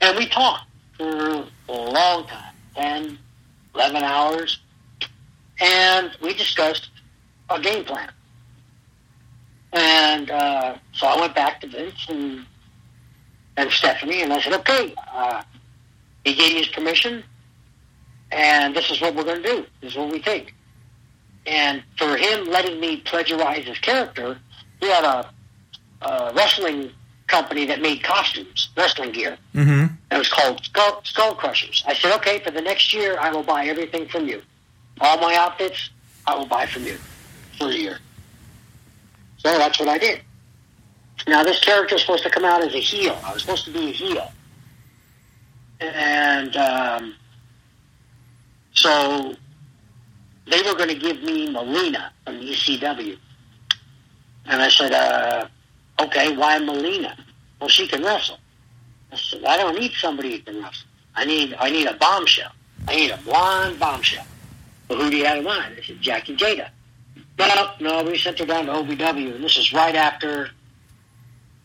And 0.00 0.16
we 0.16 0.26
talked 0.26 0.64
for 0.96 1.46
a 1.68 1.72
long 1.72 2.26
time 2.26 2.54
10, 2.74 3.18
11 3.74 4.02
hours. 4.02 4.58
And 5.60 6.12
we 6.22 6.32
discussed 6.32 6.88
a 7.50 7.60
game 7.60 7.84
plan. 7.84 8.10
And 9.74 10.30
uh, 10.30 10.78
so 10.92 11.08
I 11.08 11.20
went 11.20 11.34
back 11.34 11.60
to 11.60 11.66
Vince 11.66 12.06
and, 12.08 12.46
and 13.58 13.70
Stephanie, 13.70 14.22
and 14.22 14.32
I 14.32 14.40
said, 14.40 14.54
okay, 14.54 14.94
uh, 15.12 15.42
he 16.24 16.34
gave 16.34 16.54
me 16.54 16.60
his 16.60 16.68
permission, 16.68 17.22
and 18.30 18.74
this 18.74 18.90
is 18.90 18.98
what 19.02 19.14
we're 19.14 19.24
going 19.24 19.42
to 19.42 19.48
do. 19.48 19.66
This 19.82 19.92
is 19.92 19.98
what 19.98 20.10
we 20.10 20.20
think. 20.20 20.54
And 21.46 21.82
for 21.96 22.16
him 22.16 22.46
letting 22.46 22.78
me 22.80 22.98
plagiarize 22.98 23.66
his 23.66 23.78
character, 23.78 24.38
he 24.80 24.86
had 24.88 25.04
a, 25.04 25.30
a 26.02 26.32
wrestling 26.34 26.90
company 27.26 27.64
that 27.66 27.80
made 27.80 28.02
costumes, 28.02 28.68
wrestling 28.76 29.12
gear. 29.12 29.36
Mm-hmm. 29.54 29.94
It 30.10 30.18
was 30.18 30.28
called 30.28 30.62
Skull, 30.64 31.00
Skull 31.04 31.34
Crushers. 31.34 31.82
I 31.86 31.94
said, 31.94 32.14
okay, 32.16 32.38
for 32.40 32.50
the 32.50 32.60
next 32.60 32.92
year, 32.92 33.18
I 33.18 33.32
will 33.32 33.42
buy 33.42 33.66
everything 33.66 34.06
from 34.06 34.28
you. 34.28 34.42
All 35.00 35.18
my 35.18 35.34
outfits, 35.34 35.90
I 36.26 36.36
will 36.36 36.46
buy 36.46 36.66
from 36.66 36.84
you 36.84 36.98
for 37.58 37.68
a 37.68 37.74
year. 37.74 37.98
So 39.38 39.56
that's 39.58 39.80
what 39.80 39.88
I 39.88 39.98
did. 39.98 40.20
Now, 41.26 41.42
this 41.42 41.60
character 41.60 41.96
is 41.96 42.02
supposed 42.02 42.22
to 42.24 42.30
come 42.30 42.44
out 42.44 42.62
as 42.62 42.74
a 42.74 42.80
heel. 42.80 43.18
I 43.24 43.32
was 43.32 43.42
supposed 43.42 43.64
to 43.64 43.72
be 43.72 43.88
a 43.88 43.92
heel. 43.92 44.32
And 45.80 46.56
um, 46.56 47.14
so 48.74 49.34
they 50.46 50.62
were 50.62 50.74
going 50.74 50.88
to 50.88 50.94
give 50.98 51.22
me 51.22 51.50
Melina 51.50 52.12
from 52.24 52.40
ECW. 52.40 53.18
And 54.46 54.62
I 54.62 54.68
said, 54.68 54.92
uh, 54.92 55.46
okay, 56.00 56.36
why 56.36 56.58
Melina? 56.58 57.16
Well, 57.60 57.68
she 57.68 57.86
can 57.86 58.02
wrestle. 58.02 58.38
I 59.12 59.16
said, 59.16 59.44
I 59.44 59.56
don't 59.56 59.78
need 59.78 59.92
somebody 59.92 60.36
who 60.36 60.42
can 60.42 60.62
wrestle. 60.62 60.88
I 61.14 61.24
need, 61.24 61.54
I 61.58 61.70
need 61.70 61.86
a 61.86 61.94
bombshell. 61.94 62.52
I 62.88 62.96
need 62.96 63.10
a 63.10 63.18
blonde 63.18 63.78
bombshell. 63.78 64.26
Well, 64.88 65.00
who 65.00 65.10
do 65.10 65.16
you 65.16 65.26
have 65.26 65.38
in 65.38 65.44
mind? 65.44 65.76
I 65.78 65.82
said, 65.82 66.00
Jackie 66.00 66.36
Gayda. 66.36 66.70
No, 67.38 67.70
no, 67.80 68.02
we 68.04 68.18
sent 68.18 68.38
her 68.38 68.46
down 68.46 68.66
to 68.66 68.72
OVW, 68.72 69.34
and 69.34 69.44
this 69.44 69.56
is 69.56 69.72
right 69.72 69.94
after 69.94 70.50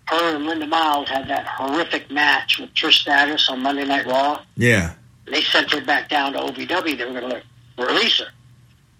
her 0.08 0.36
and 0.36 0.46
Linda 0.46 0.68
Miles 0.68 1.10
had 1.10 1.28
that 1.28 1.46
horrific 1.46 2.10
match 2.10 2.60
with 2.60 2.74
Trish 2.74 3.02
Stratus 3.02 3.50
on 3.50 3.62
Monday 3.62 3.86
Night 3.86 4.06
Raw. 4.06 4.42
Yeah. 4.56 4.94
They 5.26 5.42
sent 5.42 5.72
her 5.74 5.82
back 5.82 6.10
down 6.10 6.34
to 6.34 6.40
OVW. 6.40 6.98
They 6.98 7.06
were 7.06 7.20
going 7.20 7.32
to 7.32 7.86
release 7.86 8.20
her. 8.20 8.28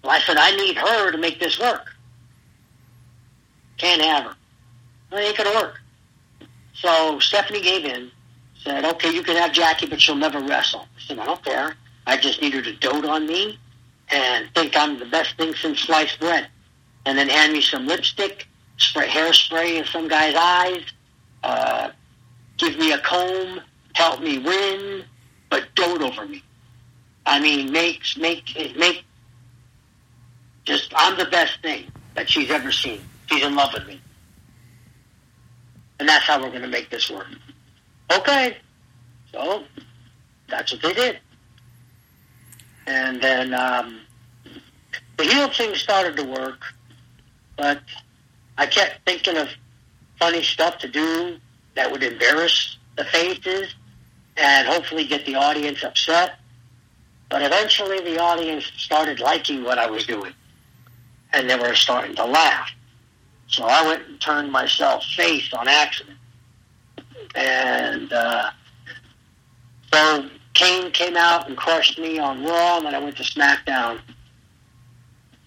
Well, 0.08 0.16
I 0.16 0.20
said, 0.20 0.38
I 0.38 0.56
need 0.56 0.78
her 0.78 1.12
to 1.12 1.18
make 1.18 1.38
this 1.38 1.60
work. 1.60 1.94
Can't 3.76 4.00
have 4.00 4.24
her. 4.24 4.36
Well, 5.12 5.20
it 5.20 5.26
ain't 5.26 5.36
going 5.36 5.52
to 5.52 5.56
work. 5.58 5.80
So 6.72 7.20
Stephanie 7.20 7.60
gave 7.60 7.84
in, 7.84 8.10
said, 8.64 8.86
okay, 8.86 9.12
you 9.12 9.22
can 9.22 9.36
have 9.36 9.52
Jackie, 9.52 9.84
but 9.84 10.00
she'll 10.00 10.16
never 10.16 10.40
wrestle. 10.40 10.88
I 10.96 11.00
said, 11.06 11.18
I 11.18 11.26
don't 11.26 11.44
care. 11.44 11.76
I 12.06 12.16
just 12.16 12.40
need 12.40 12.54
her 12.54 12.62
to 12.62 12.72
dote 12.76 13.04
on 13.04 13.26
me 13.26 13.58
and 14.08 14.48
think 14.54 14.78
I'm 14.78 14.98
the 14.98 15.04
best 15.04 15.36
thing 15.36 15.54
since 15.54 15.80
sliced 15.80 16.18
bread. 16.20 16.48
And 17.04 17.18
then 17.18 17.28
hand 17.28 17.52
me 17.52 17.60
some 17.60 17.86
lipstick, 17.86 18.48
spray 18.78 19.08
hairspray 19.08 19.76
in 19.78 19.84
some 19.84 20.08
guy's 20.08 20.34
eyes, 20.34 20.84
uh, 21.42 21.90
give 22.56 22.78
me 22.78 22.92
a 22.92 22.98
comb, 23.00 23.60
help 23.92 24.22
me 24.22 24.38
win, 24.38 25.04
but 25.50 25.64
dote 25.74 26.00
over 26.00 26.26
me. 26.26 26.42
I 27.26 27.40
mean, 27.40 27.70
make 27.72 28.00
make 28.16 28.56
make. 28.74 29.04
Just 30.68 30.92
I'm 30.94 31.16
the 31.16 31.24
best 31.24 31.62
thing 31.62 31.90
that 32.14 32.28
she's 32.28 32.50
ever 32.50 32.70
seen. 32.70 33.00
She's 33.24 33.42
in 33.42 33.56
love 33.56 33.72
with 33.72 33.86
me, 33.86 34.02
and 35.98 36.06
that's 36.06 36.26
how 36.26 36.42
we're 36.42 36.50
going 36.50 36.60
to 36.60 36.68
make 36.68 36.90
this 36.90 37.10
work. 37.10 37.26
Okay, 38.12 38.58
so 39.32 39.64
that's 40.46 40.70
what 40.70 40.82
they 40.82 40.92
did, 40.92 41.20
and 42.86 43.18
then 43.22 43.54
um, 43.54 44.00
the 45.16 45.24
heel 45.24 45.48
thing 45.48 45.74
started 45.74 46.18
to 46.18 46.24
work, 46.24 46.60
but 47.56 47.80
I 48.58 48.66
kept 48.66 49.06
thinking 49.06 49.38
of 49.38 49.48
funny 50.18 50.42
stuff 50.42 50.76
to 50.80 50.88
do 50.88 51.38
that 51.76 51.90
would 51.90 52.02
embarrass 52.02 52.76
the 52.98 53.04
faces 53.04 53.74
and 54.36 54.68
hopefully 54.68 55.06
get 55.06 55.24
the 55.24 55.36
audience 55.36 55.82
upset. 55.82 56.40
But 57.30 57.40
eventually 57.40 58.00
the 58.00 58.20
audience 58.20 58.70
started 58.76 59.18
liking 59.18 59.64
what 59.64 59.78
I 59.78 59.88
was 59.88 60.06
doing. 60.06 60.34
And 61.32 61.48
they 61.48 61.56
were 61.56 61.74
starting 61.74 62.14
to 62.16 62.24
laugh. 62.24 62.70
So 63.48 63.64
I 63.64 63.86
went 63.86 64.06
and 64.08 64.20
turned 64.20 64.50
myself 64.52 65.04
face 65.16 65.52
on 65.52 65.68
accident. 65.68 66.18
And 67.34 68.12
uh, 68.12 68.50
so 69.92 70.28
Kane 70.54 70.90
came 70.92 71.16
out 71.16 71.48
and 71.48 71.56
crushed 71.56 71.98
me 71.98 72.18
on 72.18 72.44
Raw, 72.44 72.78
and 72.78 72.86
then 72.86 72.94
I 72.94 72.98
went 72.98 73.16
to 73.18 73.22
SmackDown. 73.22 74.00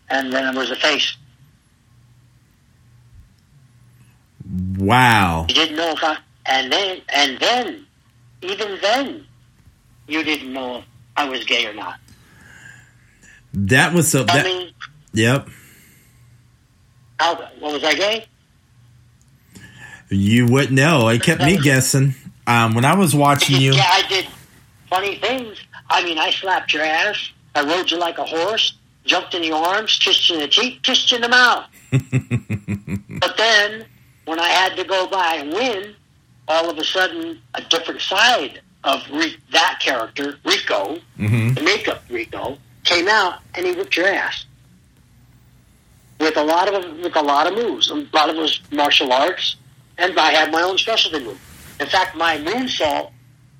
And 0.10 0.32
then 0.32 0.46
I 0.46 0.52
was 0.52 0.72
a 0.72 0.76
face. 0.76 1.16
Wow. 4.78 5.46
You 5.48 5.56
didn't 5.56 5.78
know 5.78 5.92
if 5.92 6.04
I, 6.04 6.18
and 6.46 6.72
then, 6.72 7.02
and 7.10 7.40
then, 7.40 7.86
even 8.42 8.78
then, 8.82 9.26
you 10.08 10.24
didn't 10.24 10.52
know 10.52 10.80
if 10.80 10.86
I 11.16 11.30
was 11.30 11.46
gay 11.46 11.66
or 11.66 11.74
not. 11.74 12.00
That 13.54 13.94
was 13.94 14.10
so. 14.10 14.22
I 14.22 14.26
That, 14.26 14.46
mean, 14.46 14.72
yep. 15.14 15.48
How, 17.22 17.36
what 17.59 17.74
was 17.74 17.84
I 17.84 17.93
gay? 17.93 18.26
You 20.09 20.47
wouldn't 20.47 20.74
know. 20.74 21.07
It 21.09 21.22
kept 21.24 21.41
me 21.41 21.57
guessing. 21.61 22.15
Um, 22.47 22.74
when 22.74 22.84
I 22.86 22.95
was 22.95 23.15
watching 23.15 23.61
you, 23.61 23.74
Yeah, 23.74 23.88
I 23.89 24.01
did 24.09 24.28
funny 24.89 25.15
things. 25.17 25.57
I 25.89 26.03
mean, 26.03 26.17
I 26.17 26.32
slapped 26.32 26.74
your 26.74 26.84
ass. 26.84 27.32
I 27.55 27.63
rode 27.63 27.91
you 27.91 27.97
like 27.97 28.17
a 28.17 28.24
horse, 28.26 28.74
jumped 29.05 29.34
in 29.36 29.43
your 29.43 29.63
arms, 29.63 29.97
kissed 30.01 30.30
you 30.30 30.36
in 30.36 30.41
the 30.41 30.47
cheek, 30.47 30.82
kissed 30.84 31.11
you 31.11 31.17
in 31.17 31.22
the 31.22 31.30
mouth. 31.30 31.65
but 33.19 33.38
then, 33.38 33.86
when 34.26 34.39
I 34.39 34.47
had 34.49 34.76
to 34.78 34.84
go 34.84 35.07
by 35.07 35.36
and 35.36 35.53
win, 35.53 35.95
all 36.47 36.69
of 36.69 36.78
a 36.78 36.84
sudden, 36.84 37.39
a 37.53 37.61
different 37.63 38.01
side 38.01 38.61
of 38.84 39.01
Re- 39.11 39.38
that 39.51 39.80
character, 39.82 40.39
Rico, 40.43 40.97
Mhm. 41.19 41.55
the 41.55 41.61
makeup 41.61 42.03
Rico, 42.09 42.57
came 42.84 43.07
out 43.07 43.39
and 43.53 43.65
he 43.65 43.74
whipped 43.74 43.95
your 43.95 44.07
ass 44.07 44.45
with 46.22 46.38
a 46.38 46.43
lot 46.43 46.74
of 46.74 46.97
with 46.99 47.15
a 47.15 47.22
lot 47.22 47.47
of 47.47 47.53
moves. 47.55 47.89
A 47.89 47.95
lot 48.13 48.30
of 48.30 48.36
it 48.36 48.39
was 48.39 48.61
martial 48.72 49.11
arts, 49.11 49.55
and 49.97 50.17
I 50.17 50.32
had 50.32 50.51
my 50.51 50.61
own 50.61 50.78
specialty 50.78 51.24
move. 51.26 51.39
In 51.80 51.88
fact, 51.88 52.15
my 52.15 52.38
moonsault, 52.38 53.11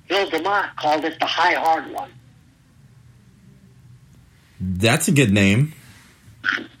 Bill 0.08 0.30
DeMott 0.30 0.76
called 0.76 1.04
it 1.04 1.18
the 1.18 1.26
high 1.26 1.54
hard 1.54 1.90
one. 1.92 2.10
that's 4.60 5.08
a 5.08 5.12
good 5.12 5.32
name. 5.32 5.72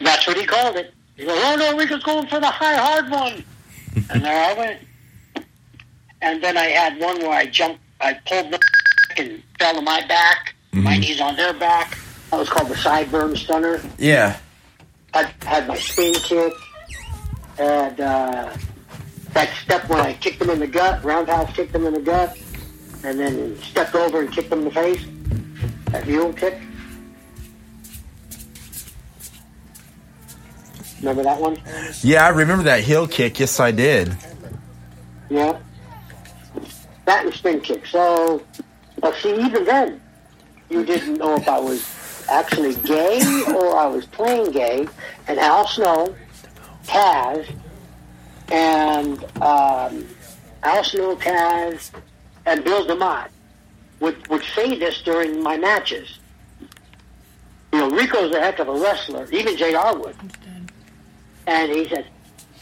That's 0.00 0.26
what 0.26 0.36
he 0.36 0.44
called 0.46 0.76
it. 0.76 0.94
He 1.16 1.24
goes, 1.24 1.38
"Oh 1.42 1.56
no, 1.56 1.76
Rico's 1.76 2.02
going 2.04 2.26
for 2.28 2.40
the 2.40 2.46
high 2.50 2.74
hard 2.76 3.10
one," 3.10 3.44
and 4.10 4.24
there 4.24 4.44
I 4.44 4.52
went. 4.54 4.80
And 6.20 6.42
then 6.42 6.56
I 6.56 6.66
had 6.66 7.00
one 7.00 7.20
where 7.20 7.32
I 7.32 7.46
jumped, 7.46 7.80
I 8.00 8.14
pulled 8.14 8.52
my 8.52 8.58
and 9.16 9.42
fell 9.58 9.76
on 9.76 9.84
my 9.84 10.06
back, 10.06 10.54
my 10.72 10.96
Mhm. 10.96 11.00
knees 11.00 11.20
on 11.20 11.34
their 11.36 11.52
back. 11.52 11.98
That 12.30 12.38
was 12.38 12.48
called 12.48 12.68
the 12.70 12.76
sideburn 12.76 13.36
stunner. 13.36 13.82
Yeah. 13.98 14.36
I 15.14 15.30
had 15.44 15.68
my 15.68 15.76
spin 15.76 16.14
kick, 16.14 16.54
and 17.58 18.00
uh, 18.00 18.56
that 19.32 19.50
step 19.62 19.88
when 19.88 20.00
I 20.00 20.14
kicked 20.14 20.38
them 20.38 20.50
in 20.50 20.60
the 20.60 20.66
gut, 20.66 21.04
roundhouse 21.04 21.54
kicked 21.54 21.72
them 21.72 21.86
in 21.86 21.94
the 21.94 22.00
gut, 22.00 22.38
and 23.04 23.18
then 23.20 23.58
stepped 23.58 23.94
over 23.94 24.20
and 24.20 24.32
kicked 24.32 24.50
them 24.50 24.60
in 24.60 24.64
the 24.66 24.70
face. 24.70 25.04
That 25.86 26.04
heel 26.04 26.32
kick. 26.32 26.58
Remember 31.00 31.24
that 31.24 31.40
one? 31.40 31.60
Yeah, 32.02 32.24
I 32.24 32.28
remember 32.28 32.64
that 32.64 32.80
heel 32.80 33.08
kick. 33.08 33.40
Yes, 33.40 33.58
I 33.58 33.72
did. 33.72 34.16
Yeah. 35.28 35.58
That 37.04 37.26
and 37.26 37.34
spin 37.34 37.60
kick. 37.60 37.86
So, 37.86 38.42
but 39.00 39.14
see, 39.16 39.34
even 39.34 39.64
then, 39.64 40.00
you 40.70 40.84
didn't 40.84 41.18
know 41.18 41.34
if 41.34 41.48
I 41.48 41.58
was 41.58 41.82
actually 42.32 42.74
gay 42.76 43.20
or 43.48 43.76
I 43.76 43.86
was 43.86 44.06
playing 44.06 44.52
gay. 44.52 44.88
And 45.28 45.38
Al 45.38 45.66
Snow, 45.66 46.14
Taz, 46.84 47.46
and 48.50 49.22
um, 49.42 50.06
Al 50.62 50.82
Snow, 50.82 51.16
Taz, 51.16 51.90
and 52.46 52.64
Bill 52.64 52.86
DeMott 52.86 53.28
would, 54.00 54.26
would 54.28 54.42
say 54.54 54.76
this 54.76 55.02
during 55.02 55.42
my 55.42 55.56
matches. 55.56 56.18
You 57.72 57.78
know, 57.78 57.90
Rico's 57.90 58.34
a 58.34 58.40
heck 58.40 58.58
of 58.58 58.68
a 58.68 58.74
wrestler. 58.74 59.28
Even 59.30 59.56
JR 59.56 59.96
would. 59.96 60.16
And 61.46 61.72
he 61.72 61.88
said, 61.88 62.06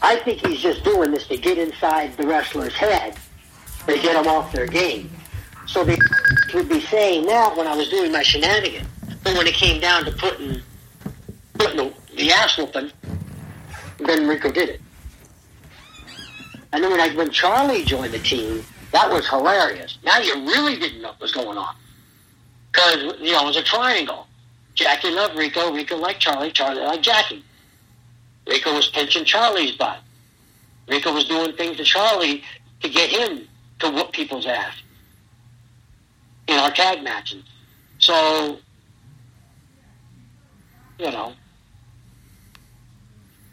I 0.01 0.15
think 0.17 0.45
he's 0.45 0.61
just 0.61 0.83
doing 0.83 1.11
this 1.11 1.27
to 1.27 1.37
get 1.37 1.57
inside 1.57 2.15
the 2.17 2.25
wrestler's 2.25 2.73
head 2.73 3.17
to 3.87 3.93
get 3.93 4.13
them 4.13 4.27
off 4.27 4.51
their 4.51 4.67
game. 4.67 5.09
So 5.67 5.83
they 5.83 5.97
would 6.53 6.69
be 6.69 6.81
saying 6.81 7.25
that 7.27 7.55
when 7.55 7.67
I 7.67 7.75
was 7.75 7.89
doing 7.89 8.11
my 8.11 8.23
shenanigans. 8.23 8.87
But 9.23 9.37
when 9.37 9.47
it 9.47 9.53
came 9.53 9.79
down 9.79 10.05
to 10.05 10.11
putting, 10.11 10.61
putting 11.53 11.77
the, 11.77 11.93
the 12.15 12.31
ass 12.31 12.57
whooping, 12.57 12.91
then 13.99 14.27
Rico 14.27 14.51
did 14.51 14.69
it. 14.69 14.81
And 16.73 16.83
then 16.83 16.91
when, 16.91 17.01
I, 17.01 17.13
when 17.15 17.29
Charlie 17.31 17.83
joined 17.83 18.13
the 18.13 18.19
team, 18.19 18.63
that 18.91 19.09
was 19.09 19.27
hilarious. 19.27 19.97
Now 20.03 20.19
you 20.19 20.33
really 20.45 20.77
didn't 20.77 21.01
know 21.01 21.09
what 21.09 21.21
was 21.21 21.31
going 21.31 21.57
on. 21.57 21.75
Because, 22.71 23.19
you 23.19 23.33
know, 23.33 23.43
it 23.43 23.47
was 23.47 23.57
a 23.57 23.63
triangle. 23.63 24.27
Jackie 24.75 25.09
loved 25.09 25.37
Rico, 25.37 25.73
Rico 25.73 25.97
liked 25.97 26.21
Charlie, 26.21 26.51
Charlie 26.51 26.81
liked 26.81 27.03
Jackie. 27.03 27.43
Rico 28.47 28.73
was 28.73 28.87
pinching 28.87 29.25
Charlie's 29.25 29.73
butt. 29.73 29.99
Rico 30.87 31.13
was 31.13 31.25
doing 31.25 31.53
things 31.55 31.77
to 31.77 31.83
Charlie 31.83 32.43
to 32.81 32.89
get 32.89 33.09
him 33.09 33.47
to 33.79 33.91
whoop 33.91 34.11
people's 34.11 34.45
ass 34.45 34.75
in 36.47 36.57
our 36.57 36.71
tag 36.71 37.03
matches. 37.03 37.43
So, 37.99 38.59
you 41.01 41.09
know, 41.11 41.33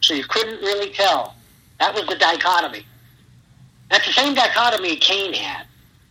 so 0.03 0.14
you 0.14 0.24
couldn't 0.24 0.61
really 0.61 0.92
tell. 0.92 1.34
That 1.80 1.94
was 1.94 2.07
the 2.07 2.16
dichotomy. 2.16 2.84
That's 3.90 4.07
the 4.07 4.12
same 4.12 4.34
dichotomy 4.34 4.96
Kane 4.96 5.32
had. 5.32 5.64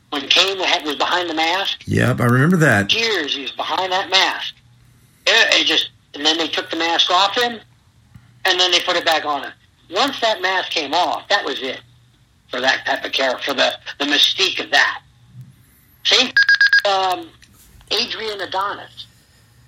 When 0.10 0.28
Kane 0.30 0.58
had, 0.60 0.84
was 0.84 0.96
behind 0.96 1.30
the 1.30 1.34
mask, 1.34 1.84
Yep, 1.86 2.22
I 2.22 2.26
remember 2.26 2.58
that. 2.58 2.94
years 2.94 3.36
he 3.36 3.42
was 3.44 3.52
behind 3.52 3.92
that 3.92 4.10
mask. 4.10 4.56
It, 5.28 5.62
it 5.62 5.66
just, 5.68 5.90
and 6.16 6.26
then 6.26 6.38
they 6.38 6.48
took 6.48 6.70
the 6.72 6.78
mask 6.78 7.12
off 7.12 7.36
him, 7.38 7.60
and 8.46 8.60
then 8.60 8.72
they 8.72 8.80
put 8.80 8.96
it 8.96 9.06
back 9.06 9.26
on 9.26 9.44
him. 9.44 9.52
Once 9.92 10.20
that 10.22 10.42
mask 10.42 10.72
came 10.72 10.94
off, 10.94 11.28
that 11.28 11.44
was 11.46 11.62
it 11.62 11.82
for 12.50 12.62
that 12.62 12.86
type 12.86 13.04
of 13.04 13.12
character, 13.12 13.44
for 13.52 13.54
the, 13.54 13.74
the 14.00 14.06
mystique 14.06 14.64
of 14.64 14.72
that. 14.72 15.02
Same, 16.06 16.32
um, 16.90 17.30
Adrian 17.92 18.40
Adonis. 18.40 19.07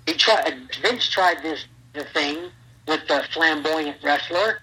He 0.09 0.15
tried, 0.15 0.55
Vince 0.81 1.07
tried 1.07 1.43
this 1.43 1.65
the 1.93 2.03
thing 2.03 2.49
with 2.87 3.07
the 3.07 3.23
flamboyant 3.31 3.97
wrestler, 4.01 4.59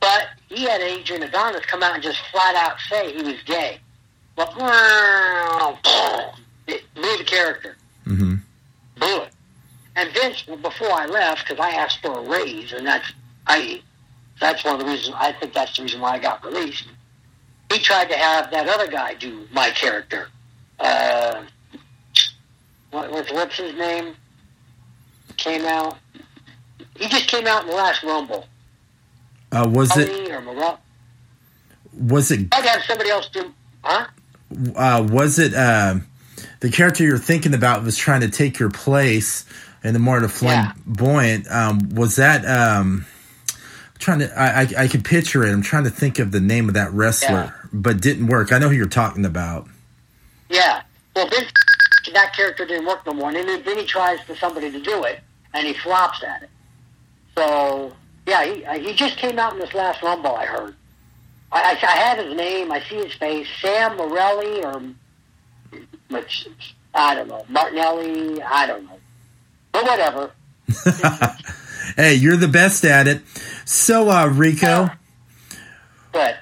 but 0.00 0.28
he 0.48 0.64
had 0.64 0.80
Adrian 0.80 1.22
Adonis 1.22 1.66
come 1.66 1.82
out 1.82 1.92
and 1.92 2.02
just 2.02 2.18
flat 2.32 2.54
out 2.56 2.78
say 2.88 3.12
he 3.12 3.22
was 3.22 3.42
gay. 3.44 3.78
Well, 4.38 5.78
it 6.66 6.82
blew 6.94 7.18
the 7.18 7.24
character 7.24 7.76
Mm-hmm. 8.06 8.36
blew 8.98 9.20
it. 9.22 9.32
And 9.96 10.10
Vince, 10.14 10.42
before 10.42 10.92
I 10.92 11.04
left, 11.04 11.46
because 11.46 11.62
I 11.62 11.72
asked 11.72 12.00
for 12.00 12.18
a 12.18 12.22
raise, 12.22 12.72
and 12.72 12.86
that's 12.86 13.12
I, 13.46 13.82
that's 14.40 14.64
one 14.64 14.74
of 14.74 14.80
the 14.80 14.86
reasons 14.86 15.14
I 15.18 15.32
think 15.32 15.52
that's 15.52 15.76
the 15.76 15.82
reason 15.82 16.00
why 16.00 16.12
I 16.12 16.18
got 16.20 16.42
released. 16.42 16.84
He 17.70 17.80
tried 17.80 18.08
to 18.08 18.16
have 18.16 18.50
that 18.50 18.66
other 18.68 18.86
guy 18.86 19.12
do 19.14 19.46
my 19.52 19.70
character. 19.70 20.28
Uh, 20.78 21.42
what, 22.92 23.10
what's 23.10 23.30
what's 23.32 23.58
his 23.58 23.74
name? 23.74 24.14
Came 25.46 25.64
out. 25.64 25.96
He 26.96 27.06
just 27.08 27.28
came 27.28 27.46
out 27.46 27.62
in 27.62 27.68
the 27.68 27.76
last 27.76 28.02
Rumble. 28.02 28.48
Uh, 29.52 29.70
was 29.72 29.96
it? 29.96 30.10
Or. 30.32 30.78
Was 31.96 32.32
it? 32.32 32.48
I'd 32.52 32.64
have 32.64 32.82
somebody 32.82 33.10
else 33.10 33.28
do. 33.28 33.54
Huh? 33.84 34.08
Uh, 34.74 35.06
was 35.08 35.38
it? 35.38 35.54
Uh, 35.54 35.96
the 36.58 36.68
character 36.70 37.04
you're 37.04 37.16
thinking 37.16 37.54
about 37.54 37.84
was 37.84 37.96
trying 37.96 38.22
to 38.22 38.28
take 38.28 38.58
your 38.58 38.70
place, 38.70 39.44
and 39.84 39.94
the 39.94 40.00
more 40.00 40.18
the 40.18 40.26
Yeah. 40.44 40.72
flamboyant. 40.72 41.48
Um, 41.48 41.90
was 41.94 42.16
that? 42.16 42.44
Um, 42.44 43.06
I'm 43.52 43.56
trying 44.00 44.18
to. 44.18 44.36
I, 44.36 44.62
I 44.62 44.68
I 44.78 44.88
could 44.88 45.04
picture 45.04 45.44
it. 45.44 45.52
I'm 45.52 45.62
trying 45.62 45.84
to 45.84 45.90
think 45.90 46.18
of 46.18 46.32
the 46.32 46.40
name 46.40 46.66
of 46.66 46.74
that 46.74 46.90
wrestler, 46.92 47.54
but 47.72 48.00
didn't 48.00 48.26
work. 48.26 48.50
I 48.50 48.58
know 48.58 48.68
who 48.68 48.74
you're 48.74 48.86
talking 48.88 49.24
about. 49.24 49.68
Yeah. 50.50 50.82
Well, 51.14 51.28
Vince, 51.28 51.52
that 52.12 52.34
character 52.34 52.66
didn't 52.66 52.86
work 52.86 53.06
no 53.06 53.14
more, 53.14 53.28
and 53.28 53.48
then, 53.48 53.62
then 53.62 53.78
he 53.78 53.86
tries 53.86 54.20
for 54.22 54.34
somebody 54.34 54.72
to 54.72 54.80
do 54.82 55.04
it, 55.04 55.20
and 55.56 55.66
he 55.66 55.72
flops 55.72 56.22
at 56.22 56.42
it. 56.42 56.50
So, 57.36 57.92
yeah, 58.26 58.44
he, 58.44 58.64
uh, 58.64 58.78
he 58.78 58.94
just 58.94 59.16
came 59.16 59.38
out 59.38 59.54
in 59.54 59.58
this 59.58 59.74
last 59.74 60.02
Rumble, 60.02 60.34
I 60.34 60.46
heard. 60.46 60.76
I, 61.50 61.62
I, 61.62 61.86
I 61.86 61.96
have 61.96 62.18
his 62.18 62.36
name, 62.36 62.70
I 62.70 62.80
see 62.82 62.96
his 62.96 63.14
face, 63.14 63.46
Sam 63.60 63.96
Morelli, 63.96 64.62
or, 64.64 64.82
which, 66.10 66.48
I 66.94 67.14
don't 67.14 67.28
know, 67.28 67.44
Martinelli, 67.48 68.42
I 68.42 68.66
don't 68.66 68.84
know. 68.84 68.98
But 69.72 69.84
whatever. 69.84 70.30
hey, 71.96 72.14
you're 72.14 72.36
the 72.36 72.48
best 72.48 72.84
at 72.84 73.08
it. 73.08 73.22
So, 73.64 74.10
uh, 74.10 74.26
Rico, 74.28 74.90
But, 76.12 76.38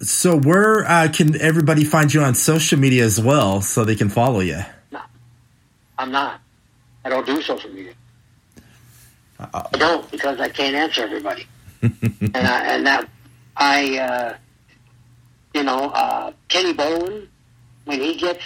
So 0.00 0.38
where 0.38 0.84
uh, 0.88 1.08
can 1.12 1.40
everybody 1.40 1.84
find 1.84 2.12
you 2.12 2.22
on 2.22 2.34
social 2.34 2.78
media 2.78 3.04
as 3.04 3.20
well, 3.20 3.60
so 3.60 3.84
they 3.84 3.96
can 3.96 4.08
follow 4.08 4.40
you? 4.40 4.60
No, 4.92 5.00
I'm 5.98 6.10
not. 6.10 6.40
I 7.04 7.08
don't 7.08 7.26
do 7.26 7.40
social 7.42 7.70
media. 7.70 7.92
I 9.38 9.68
don't 9.72 10.10
because 10.10 10.38
I 10.38 10.48
can't 10.50 10.74
answer 10.76 11.02
everybody, 11.02 11.46
and 11.82 12.36
I, 12.36 12.74
and 12.74 12.86
that 12.86 13.08
I, 13.56 13.98
uh, 13.98 14.36
you 15.54 15.62
know, 15.62 15.90
uh, 15.94 16.32
Kenny 16.48 16.74
Bolin 16.74 17.26
when 17.86 18.00
he 18.02 18.16
gets 18.16 18.42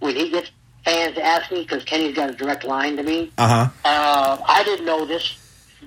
when 0.00 0.16
he 0.16 0.30
gets 0.30 0.50
fans 0.84 1.16
ask 1.18 1.52
me 1.52 1.62
because 1.62 1.84
Kenny's 1.84 2.16
got 2.16 2.30
a 2.30 2.32
direct 2.32 2.64
line 2.64 2.96
to 2.96 3.04
me. 3.04 3.30
Uh 3.38 3.46
huh. 3.48 3.70
Uh, 3.84 4.42
I 4.48 4.64
didn't 4.64 4.86
know 4.86 5.04
this 5.06 5.38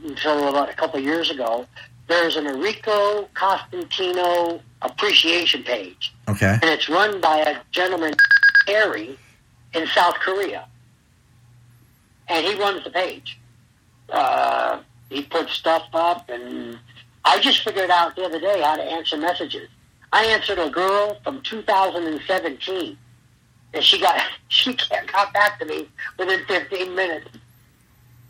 until 0.05 0.47
about 0.47 0.69
a 0.69 0.73
couple 0.73 0.99
of 0.99 1.03
years 1.05 1.29
ago. 1.29 1.65
There's 2.07 2.37
an 2.37 2.47
Enrico 2.47 3.27
Constantino 3.33 4.61
appreciation 4.81 5.63
page, 5.63 6.13
Okay. 6.29 6.53
and 6.53 6.63
it's 6.63 6.87
run 6.87 7.19
by 7.19 7.39
a 7.39 7.57
gentleman, 7.71 8.13
Harry, 8.65 9.17
in 9.73 9.85
South 9.87 10.15
Korea. 10.15 10.65
And 12.29 12.45
he 12.45 12.59
runs 12.59 12.83
the 12.83 12.91
page. 12.91 13.39
Uh, 14.09 14.81
he 15.09 15.23
puts 15.23 15.53
stuff 15.53 15.83
up, 15.93 16.29
and 16.29 16.79
I 17.25 17.39
just 17.39 17.63
figured 17.63 17.89
out 17.89 18.15
the 18.15 18.23
other 18.23 18.39
day 18.39 18.61
how 18.61 18.75
to 18.75 18.83
answer 18.83 19.17
messages. 19.17 19.69
I 20.11 20.25
answered 20.25 20.59
a 20.59 20.69
girl 20.69 21.19
from 21.23 21.41
2017, 21.41 22.97
and 23.73 23.83
she 23.83 23.99
got 23.99 24.21
she 24.47 24.73
can't 24.73 25.11
got 25.11 25.33
back 25.33 25.59
to 25.59 25.65
me 25.65 25.87
within 26.17 26.45
15 26.45 26.95
minutes. 26.95 27.27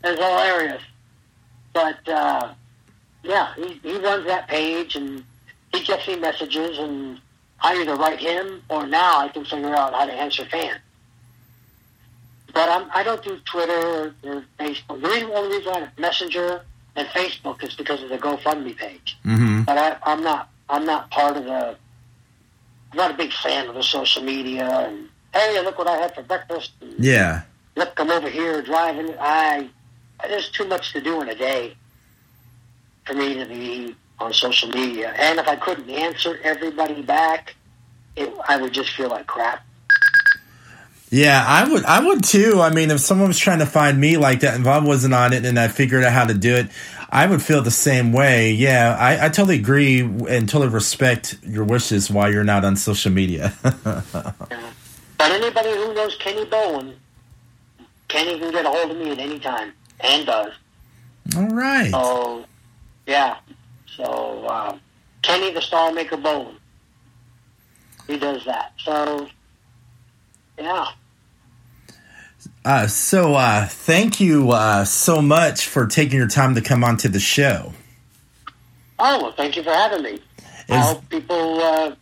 It 0.02 0.08
was 0.10 0.18
hilarious. 0.18 0.82
But 1.72 2.08
uh, 2.08 2.52
yeah, 3.22 3.54
he, 3.54 3.74
he 3.82 3.98
runs 3.98 4.26
that 4.26 4.48
page, 4.48 4.96
and 4.96 5.24
he 5.72 5.84
gets 5.84 6.08
me 6.08 6.16
messages, 6.16 6.78
and 6.78 7.20
I 7.60 7.74
either 7.76 7.96
write 7.96 8.18
him 8.18 8.62
or 8.68 8.86
now 8.86 9.18
I 9.18 9.28
can 9.28 9.44
figure 9.44 9.74
out 9.74 9.92
how 9.92 10.06
to 10.06 10.12
answer 10.12 10.44
fans. 10.46 10.80
But 12.52 12.68
I'm, 12.68 12.90
I 12.94 13.02
don't 13.02 13.22
do 13.22 13.38
Twitter 13.44 13.72
or, 13.72 14.14
or 14.24 14.44
Facebook. 14.58 15.00
The 15.00 15.08
reason, 15.08 15.30
only 15.30 15.56
reason 15.56 15.72
I 15.72 15.80
have 15.80 15.98
Messenger 15.98 16.62
and 16.96 17.08
Facebook 17.08 17.62
is 17.62 17.74
because 17.74 18.02
of 18.02 18.08
the 18.08 18.18
GoFundMe 18.18 18.76
page. 18.76 19.18
Mm-hmm. 19.24 19.62
But 19.62 19.78
I, 19.78 19.96
I'm 20.02 20.22
not. 20.22 20.50
I'm 20.68 20.86
not 20.86 21.10
part 21.10 21.36
of 21.36 21.44
the. 21.44 21.76
I'm 22.92 22.96
not 22.96 23.10
a 23.10 23.14
big 23.14 23.32
fan 23.32 23.68
of 23.68 23.74
the 23.74 23.82
social 23.82 24.22
media 24.22 24.68
and 24.68 25.08
hey, 25.32 25.60
look 25.62 25.78
what 25.78 25.86
I 25.86 25.96
had 25.96 26.14
for 26.14 26.22
breakfast. 26.22 26.72
And, 26.80 26.94
Yeah. 26.98 27.42
Look, 27.76 27.92
I'm 27.98 28.10
over 28.10 28.28
here 28.28 28.62
driving. 28.62 29.14
I 29.20 29.68
there's 30.28 30.50
too 30.50 30.66
much 30.66 30.92
to 30.92 31.00
do 31.00 31.20
in 31.22 31.28
a 31.28 31.34
day 31.34 31.74
for 33.04 33.14
me 33.14 33.34
to 33.34 33.46
be 33.46 33.96
on 34.18 34.32
social 34.32 34.68
media. 34.68 35.14
And 35.16 35.38
if 35.38 35.48
I 35.48 35.56
couldn't 35.56 35.88
answer 35.88 36.38
everybody 36.42 37.02
back, 37.02 37.54
it, 38.16 38.32
I 38.46 38.60
would 38.60 38.72
just 38.72 38.90
feel 38.90 39.08
like 39.08 39.26
crap. 39.26 39.64
Yeah, 41.10 41.44
I 41.46 41.68
would. 41.68 41.84
I 41.84 42.04
would 42.06 42.22
too. 42.22 42.60
I 42.60 42.70
mean, 42.70 42.90
if 42.90 43.00
someone 43.00 43.28
was 43.28 43.38
trying 43.38 43.58
to 43.58 43.66
find 43.66 44.00
me 44.00 44.16
like 44.16 44.40
that, 44.40 44.54
and 44.54 44.66
I 44.66 44.78
wasn't 44.78 45.12
on 45.12 45.32
it 45.32 45.44
and 45.44 45.58
I 45.58 45.66
figured 45.68 46.04
out 46.04 46.12
how 46.12 46.24
to 46.24 46.34
do 46.34 46.54
it, 46.54 46.68
I 47.10 47.26
would 47.26 47.42
feel 47.42 47.62
the 47.62 47.70
same 47.72 48.12
way. 48.12 48.52
Yeah, 48.52 48.96
I, 48.98 49.26
I 49.26 49.28
totally 49.28 49.56
agree 49.56 50.00
and 50.00 50.48
totally 50.48 50.68
respect 50.68 51.36
your 51.42 51.64
wishes 51.64 52.10
while 52.10 52.32
you're 52.32 52.44
not 52.44 52.64
on 52.64 52.76
social 52.76 53.10
media. 53.10 53.52
But 55.20 55.32
anybody 55.32 55.68
who 55.68 55.92
knows 55.92 56.16
Kenny 56.16 56.46
Bolin, 56.46 56.94
Kenny 58.08 58.38
can 58.38 58.50
get 58.52 58.64
a 58.64 58.70
hold 58.70 58.90
of 58.90 58.96
me 58.96 59.10
at 59.10 59.18
any 59.18 59.38
time 59.38 59.74
and 60.00 60.24
does. 60.24 60.54
All 61.36 61.48
right. 61.48 61.90
So, 61.90 62.46
yeah. 63.06 63.36
So, 63.84 64.46
uh, 64.46 64.78
Kenny 65.20 65.52
the 65.52 65.60
Star 65.60 65.92
Maker 65.92 66.16
Bolin. 66.16 66.54
He 68.06 68.16
does 68.16 68.46
that. 68.46 68.72
So, 68.78 69.28
yeah. 70.58 70.86
Uh, 72.64 72.86
so, 72.86 73.34
uh, 73.34 73.66
thank 73.66 74.20
you 74.20 74.50
uh, 74.50 74.84
so 74.84 75.22
much 75.22 75.66
for 75.66 75.86
taking 75.86 76.18
your 76.18 76.28
time 76.28 76.54
to 76.54 76.60
come 76.60 76.84
onto 76.84 77.08
the 77.08 77.20
show. 77.20 77.72
Oh, 78.98 79.22
well, 79.22 79.32
thank 79.32 79.56
you 79.56 79.62
for 79.62 79.70
having 79.70 80.02
me. 80.02 80.20
I 80.68 80.78
hope 80.78 81.08
people 81.08 81.60
uh, 81.62 81.94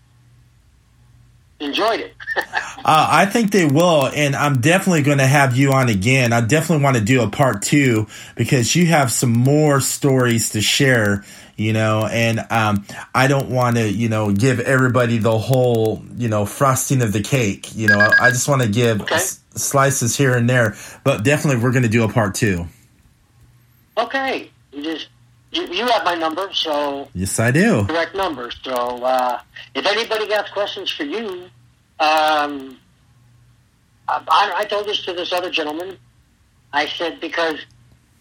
enjoyed 1.61 2.01
it. 2.01 2.15
Uh, 2.85 3.07
I 3.11 3.27
think 3.27 3.51
they 3.51 3.67
will, 3.67 4.07
and 4.07 4.37
I'm 4.37 4.61
definitely 4.61 5.03
going 5.03 5.19
to 5.19 5.27
have 5.27 5.57
you 5.57 5.73
on 5.73 5.89
again. 5.89 6.33
I 6.33 6.41
definitely 6.41 6.85
want 6.85 6.97
to 6.97 7.03
do 7.03 7.23
a 7.23 7.29
part 7.29 7.61
two 7.61 8.07
because 8.37 8.75
you 8.77 8.87
have 8.87 9.11
some 9.11 9.33
more 9.33 9.81
stories 9.81 10.51
to 10.51 10.63
share, 10.63 11.25
you 11.57 11.73
know, 11.73 12.07
and 12.07 12.47
um, 12.51 12.87
I 13.15 13.27
don't 13.27 13.51
want 13.51 13.77
to, 13.77 13.91
you 13.91 14.09
know, 14.09 14.33
give 14.33 14.61
everybody 14.61 15.19
the 15.19 15.37
whole, 15.37 16.03
you 16.17 16.29
know, 16.29 16.47
frosting 16.47 17.03
of 17.03 17.13
the 17.13 17.21
cake. 17.21 17.75
You 17.75 17.89
know, 17.89 17.99
I, 17.99 18.29
I 18.29 18.31
just 18.31 18.49
want 18.49 18.63
to 18.63 18.69
give 18.69 19.03
Okay. 19.03 19.19
Slices 19.59 20.17
here 20.17 20.35
and 20.37 20.49
there, 20.49 20.77
but 21.05 21.25
definitely 21.25 21.63
we're 21.63 21.73
going 21.73 21.83
to 21.83 21.89
do 21.89 22.05
a 22.05 22.09
part 22.09 22.35
two. 22.35 22.67
okay. 23.97 24.51
You 24.73 24.83
just, 24.85 25.09
you, 25.51 25.67
you 25.69 25.87
have 25.87 26.05
my 26.05 26.15
number, 26.15 26.49
so 26.53 27.09
Yes, 27.15 27.39
I 27.41 27.51
do. 27.51 27.85
direct 27.87 28.15
number. 28.15 28.51
So 28.63 28.73
uh, 28.73 29.41
if 29.75 29.87
anybody 29.87 30.31
has 30.33 30.49
questions 30.51 30.91
for 30.91 31.05
you, 31.05 31.45
um, 31.99 32.79
I, 34.09 34.23
I 34.29 34.53
I 34.59 34.65
told 34.67 34.87
this 34.87 35.05
to 35.07 35.13
this 35.15 35.33
other 35.33 35.51
gentleman. 35.51 35.97
I 36.73 36.87
said 36.87 37.19
because 37.21 37.59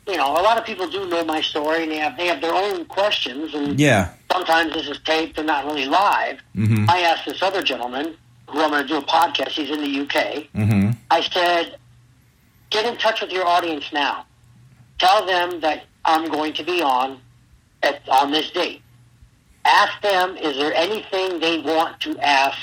you 0.08 0.18
know 0.18 0.32
a 0.32 0.42
lot 0.42 0.58
of 0.58 0.66
people 0.66 0.88
do 0.90 1.08
know 1.10 1.24
my 1.26 1.42
story 1.42 1.84
and 1.84 1.92
they 1.92 1.98
have 1.98 2.18
they 2.18 2.28
have 2.28 2.42
their 2.42 2.54
own 2.54 2.86
questions 2.86 3.54
and 3.54 3.80
Yeah. 3.80 4.10
sometimes 4.32 4.74
this 4.74 4.88
is 4.88 5.00
taped 5.06 5.38
and 5.38 5.48
not 5.48 5.66
really 5.66 5.86
live. 5.86 6.40
Mm-hmm. 6.56 6.90
I 6.90 7.02
asked 7.02 7.26
this 7.26 7.44
other 7.44 7.62
gentleman 7.62 8.16
who 8.50 8.62
I'm 8.62 8.72
going 8.72 8.82
to 8.82 8.88
do 8.88 8.98
a 8.98 9.02
podcast. 9.02 9.50
He's 9.50 9.70
in 9.70 9.82
the 9.82 10.00
UK. 10.02 10.48
Mm-hmm. 10.56 10.87
I 11.10 11.22
said, 11.22 11.78
get 12.70 12.86
in 12.86 12.98
touch 12.98 13.22
with 13.22 13.32
your 13.32 13.46
audience 13.46 13.86
now. 13.94 14.26
Tell 15.00 15.26
them 15.26 15.62
that 15.62 15.84
I'm 16.06 16.30
going 16.30 16.54
to 16.54 16.64
be 16.64 16.82
on 16.82 17.20
at, 17.84 18.02
on 18.10 18.32
this 18.32 18.50
date. 18.52 18.82
Ask 19.66 20.02
them, 20.02 20.38
is 20.38 20.58
there 20.58 20.74
anything 20.74 21.40
they 21.40 21.60
want 21.60 22.00
to 22.02 22.18
ask 22.20 22.58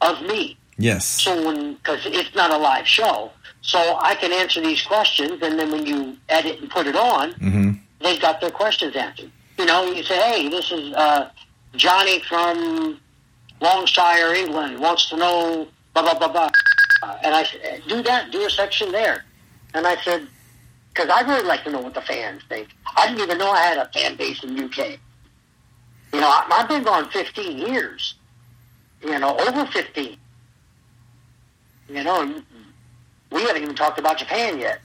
of 0.00 0.22
me? 0.22 0.56
Yes. 0.78 1.04
So 1.04 1.46
when, 1.46 1.74
because 1.74 2.00
it's 2.06 2.34
not 2.34 2.50
a 2.50 2.56
live 2.56 2.86
show, 2.86 3.30
so 3.62 3.78
I 4.00 4.14
can 4.14 4.32
answer 4.32 4.60
these 4.60 4.82
questions, 4.82 5.40
and 5.42 5.58
then 5.58 5.70
when 5.70 5.86
you 5.86 6.16
edit 6.28 6.60
and 6.60 6.70
put 6.70 6.86
it 6.86 6.96
on, 6.96 7.32
Mm-hmm. 7.34 7.72
they've 8.00 8.20
got 8.20 8.40
their 8.40 8.50
questions 8.50 8.94
answered. 8.96 9.30
You 9.58 9.66
know, 9.66 9.84
you 9.90 10.02
say, 10.02 10.16
hey, 10.30 10.48
this 10.48 10.70
is 10.72 10.92
uh, 10.94 11.30
Johnny 11.74 12.20
from 12.28 13.00
Longshire, 13.60 14.34
England, 14.34 14.80
wants 14.80 15.08
to 15.10 15.16
know 15.16 15.68
blah, 15.94 16.02
blah, 16.02 16.18
blah, 16.18 16.28
blah. 16.28 16.50
Uh, 17.02 17.18
and 17.22 17.34
I 17.34 17.44
said, 17.44 17.82
do 17.88 18.02
that, 18.02 18.30
do 18.30 18.44
a 18.44 18.50
section 18.50 18.92
there. 18.92 19.24
And 19.74 19.86
I 19.86 20.00
said, 20.02 20.26
because 20.92 21.10
I'd 21.10 21.26
really 21.28 21.46
like 21.46 21.64
to 21.64 21.70
know 21.70 21.80
what 21.80 21.94
the 21.94 22.02
fans 22.02 22.42
think. 22.48 22.68
I 22.96 23.08
didn't 23.08 23.22
even 23.22 23.38
know 23.38 23.50
I 23.50 23.62
had 23.62 23.78
a 23.78 23.90
fan 23.92 24.16
base 24.16 24.42
in 24.44 24.58
UK. 24.58 24.98
You 26.12 26.20
know, 26.20 26.28
I, 26.28 26.46
I've 26.52 26.68
been 26.68 26.84
gone 26.84 27.10
15 27.10 27.58
years. 27.58 28.14
You 29.02 29.18
know, 29.18 29.36
over 29.36 29.66
15. 29.66 30.16
You 31.88 32.04
know, 32.04 32.42
we 33.30 33.42
haven't 33.42 33.62
even 33.62 33.74
talked 33.74 33.98
about 33.98 34.18
Japan 34.18 34.58
yet. 34.58 34.80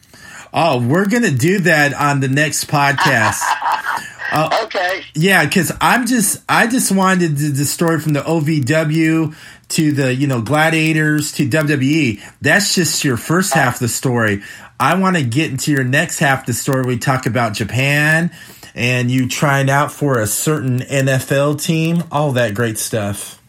Oh, 0.52 0.86
we're 0.86 1.06
going 1.06 1.24
to 1.24 1.34
do 1.34 1.60
that 1.60 1.94
on 1.94 2.20
the 2.20 2.28
next 2.28 2.66
podcast. 2.66 3.42
Okay. 4.32 5.02
Yeah, 5.16 5.44
because 5.44 5.72
I'm 5.82 6.06
just 6.06 6.44
I 6.48 6.68
just 6.68 6.92
wanted 6.92 7.38
the, 7.38 7.50
the 7.50 7.66
story 7.66 8.00
from 8.00 8.14
the 8.14 8.22
OVW 8.22 9.36
to 9.70 9.92
the 9.92 10.14
you 10.14 10.28
know 10.28 10.42
gladiators 10.42 11.32
to 11.34 11.48
WWE. 11.48 12.22
That's 12.42 12.76
just 12.76 13.04
your 13.04 13.18
first 13.18 13.54
half 13.54 13.76
of 13.76 13.80
the 13.80 13.88
story. 13.88 14.42
I 14.80 14.96
want 14.96 15.18
to 15.18 15.24
get 15.24 15.52
into 15.52 15.72
your 15.72 15.84
next 15.84 16.20
half 16.20 16.42
of 16.42 16.46
the 16.48 16.54
story. 16.54 16.84
We 16.84 16.98
talk 16.98 17.26
about 17.26 17.54
Japan 17.54 18.32
and 18.76 19.12
you 19.12 19.28
trying 19.28 19.70
out 19.70 19.92
for 19.92 20.20
a 20.20 20.28
certain 20.28 20.80
NFL 20.80 21.62
team, 21.62 22.04
all 22.12 22.32
that 22.34 22.54
great 22.54 22.78
stuff. 22.78 23.42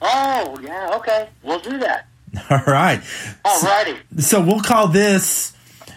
Oh, 0.00 0.58
yeah, 0.62 0.90
okay. 0.96 1.28
We'll 1.42 1.60
do 1.60 1.78
that. 1.78 2.06
All 2.50 2.62
right, 2.66 3.00
Alrighty. 3.44 3.98
so 4.20 4.40
we'll 4.40 4.62
call 4.62 4.88
this, 4.88 5.52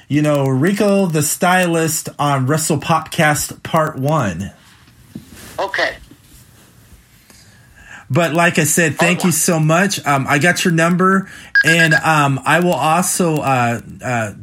you 0.10 0.22
know, 0.22 0.45
Rico 0.47 1.06
the 1.06 1.22
Stylist 1.22 2.10
on 2.20 2.45
Wrestle 2.45 2.78
Popcast 2.78 3.64
Part 3.64 3.97
One. 3.97 4.51
Okay. 5.58 5.95
But 8.10 8.34
like 8.34 8.60
I 8.60 8.64
said, 8.66 8.97
thank 8.97 9.24
you 9.24 9.32
so 9.32 9.60
much. 9.60 10.06
Um, 10.06 10.26
I 10.28 10.38
got 10.39 10.64
your 10.64 10.74
number, 10.74 11.30
and 11.66 11.93
um, 11.93 12.39
I 12.45 12.60
will 12.60 12.74
also 12.74 13.38
uh, 13.38 13.82
uh, 14.03 14.34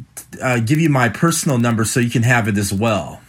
uh, 0.41 0.59
give 0.61 0.79
you 0.79 0.89
my 0.89 1.09
personal 1.09 1.59
number 1.59 1.85
so 1.85 2.01
you 2.01 2.11
can 2.11 2.25
have 2.25 2.49
it 2.49 2.59
as 2.59 2.73
well. 2.73 3.21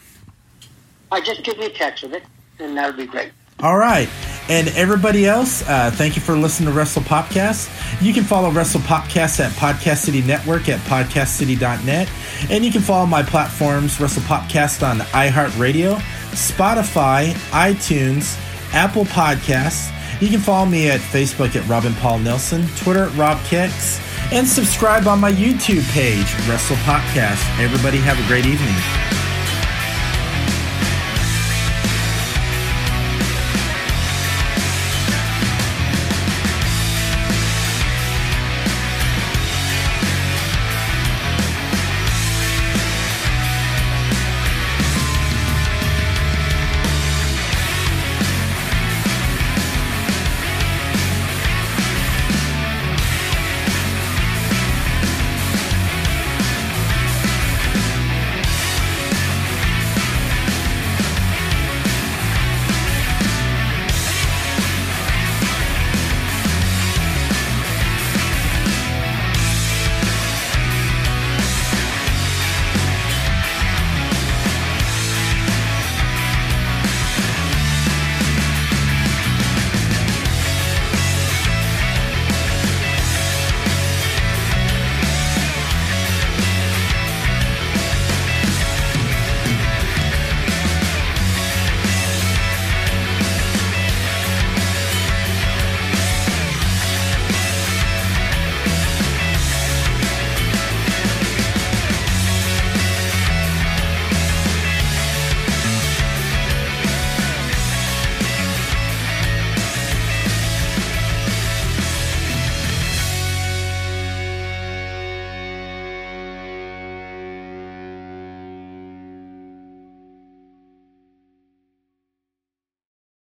I 1.12 1.22
just 1.22 1.44
give 1.44 1.58
me 1.60 1.68
a 1.68 1.70
text 1.70 2.04
with 2.04 2.14
it, 2.14 2.24
and 2.60 2.76
that 2.78 2.88
would 2.88 2.98
be 2.98 3.06
great. 3.06 3.32
All 3.60 3.78
right. 3.78 4.10
And 4.50 4.68
everybody 4.70 5.26
else, 5.26 5.68
uh, 5.70 5.90
thank 5.94 6.18
you 6.18 6.22
for 6.22 6.36
listening 6.36 6.70
to 6.70 6.76
Wrestle 6.76 7.04
Popcast. 7.04 8.02
You 8.02 8.14
can 8.14 8.26
follow 8.26 8.52
Wrestle 8.52 8.82
Popcast 8.82 9.40
at 9.40 9.52
Podcast 9.54 9.98
City 10.00 10.22
Network 10.22 10.68
at 10.68 10.80
podcastcity.net. 10.82 12.10
And 12.50 12.66
you 12.66 12.72
can 12.72 12.82
follow 12.82 13.06
my 13.06 13.24
platforms, 13.24 14.02
Wrestle 14.02 14.24
Popcast 14.24 14.86
on 14.86 15.00
iHeartRadio, 15.00 15.96
Spotify, 16.32 17.32
iTunes, 17.52 18.38
Apple 18.74 19.06
Podcasts. 19.06 19.92
You 20.24 20.30
can 20.30 20.40
follow 20.40 20.66
me 20.66 20.90
at 20.90 21.02
Facebook 21.02 21.54
at 21.58 21.68
Robin 21.68 21.94
Paul 21.96 22.18
Nelson, 22.20 22.66
Twitter 22.78 23.08
at 23.08 23.16
Rob 23.18 23.44
Kicks, 23.44 24.00
and 24.32 24.48
subscribe 24.48 25.06
on 25.06 25.20
my 25.20 25.30
YouTube 25.30 25.84
page, 25.92 26.34
Wrestle 26.48 26.78
Podcast. 26.78 27.44
Everybody 27.60 27.98
have 27.98 28.18
a 28.18 28.26
great 28.30 28.46
evening. 28.46 29.33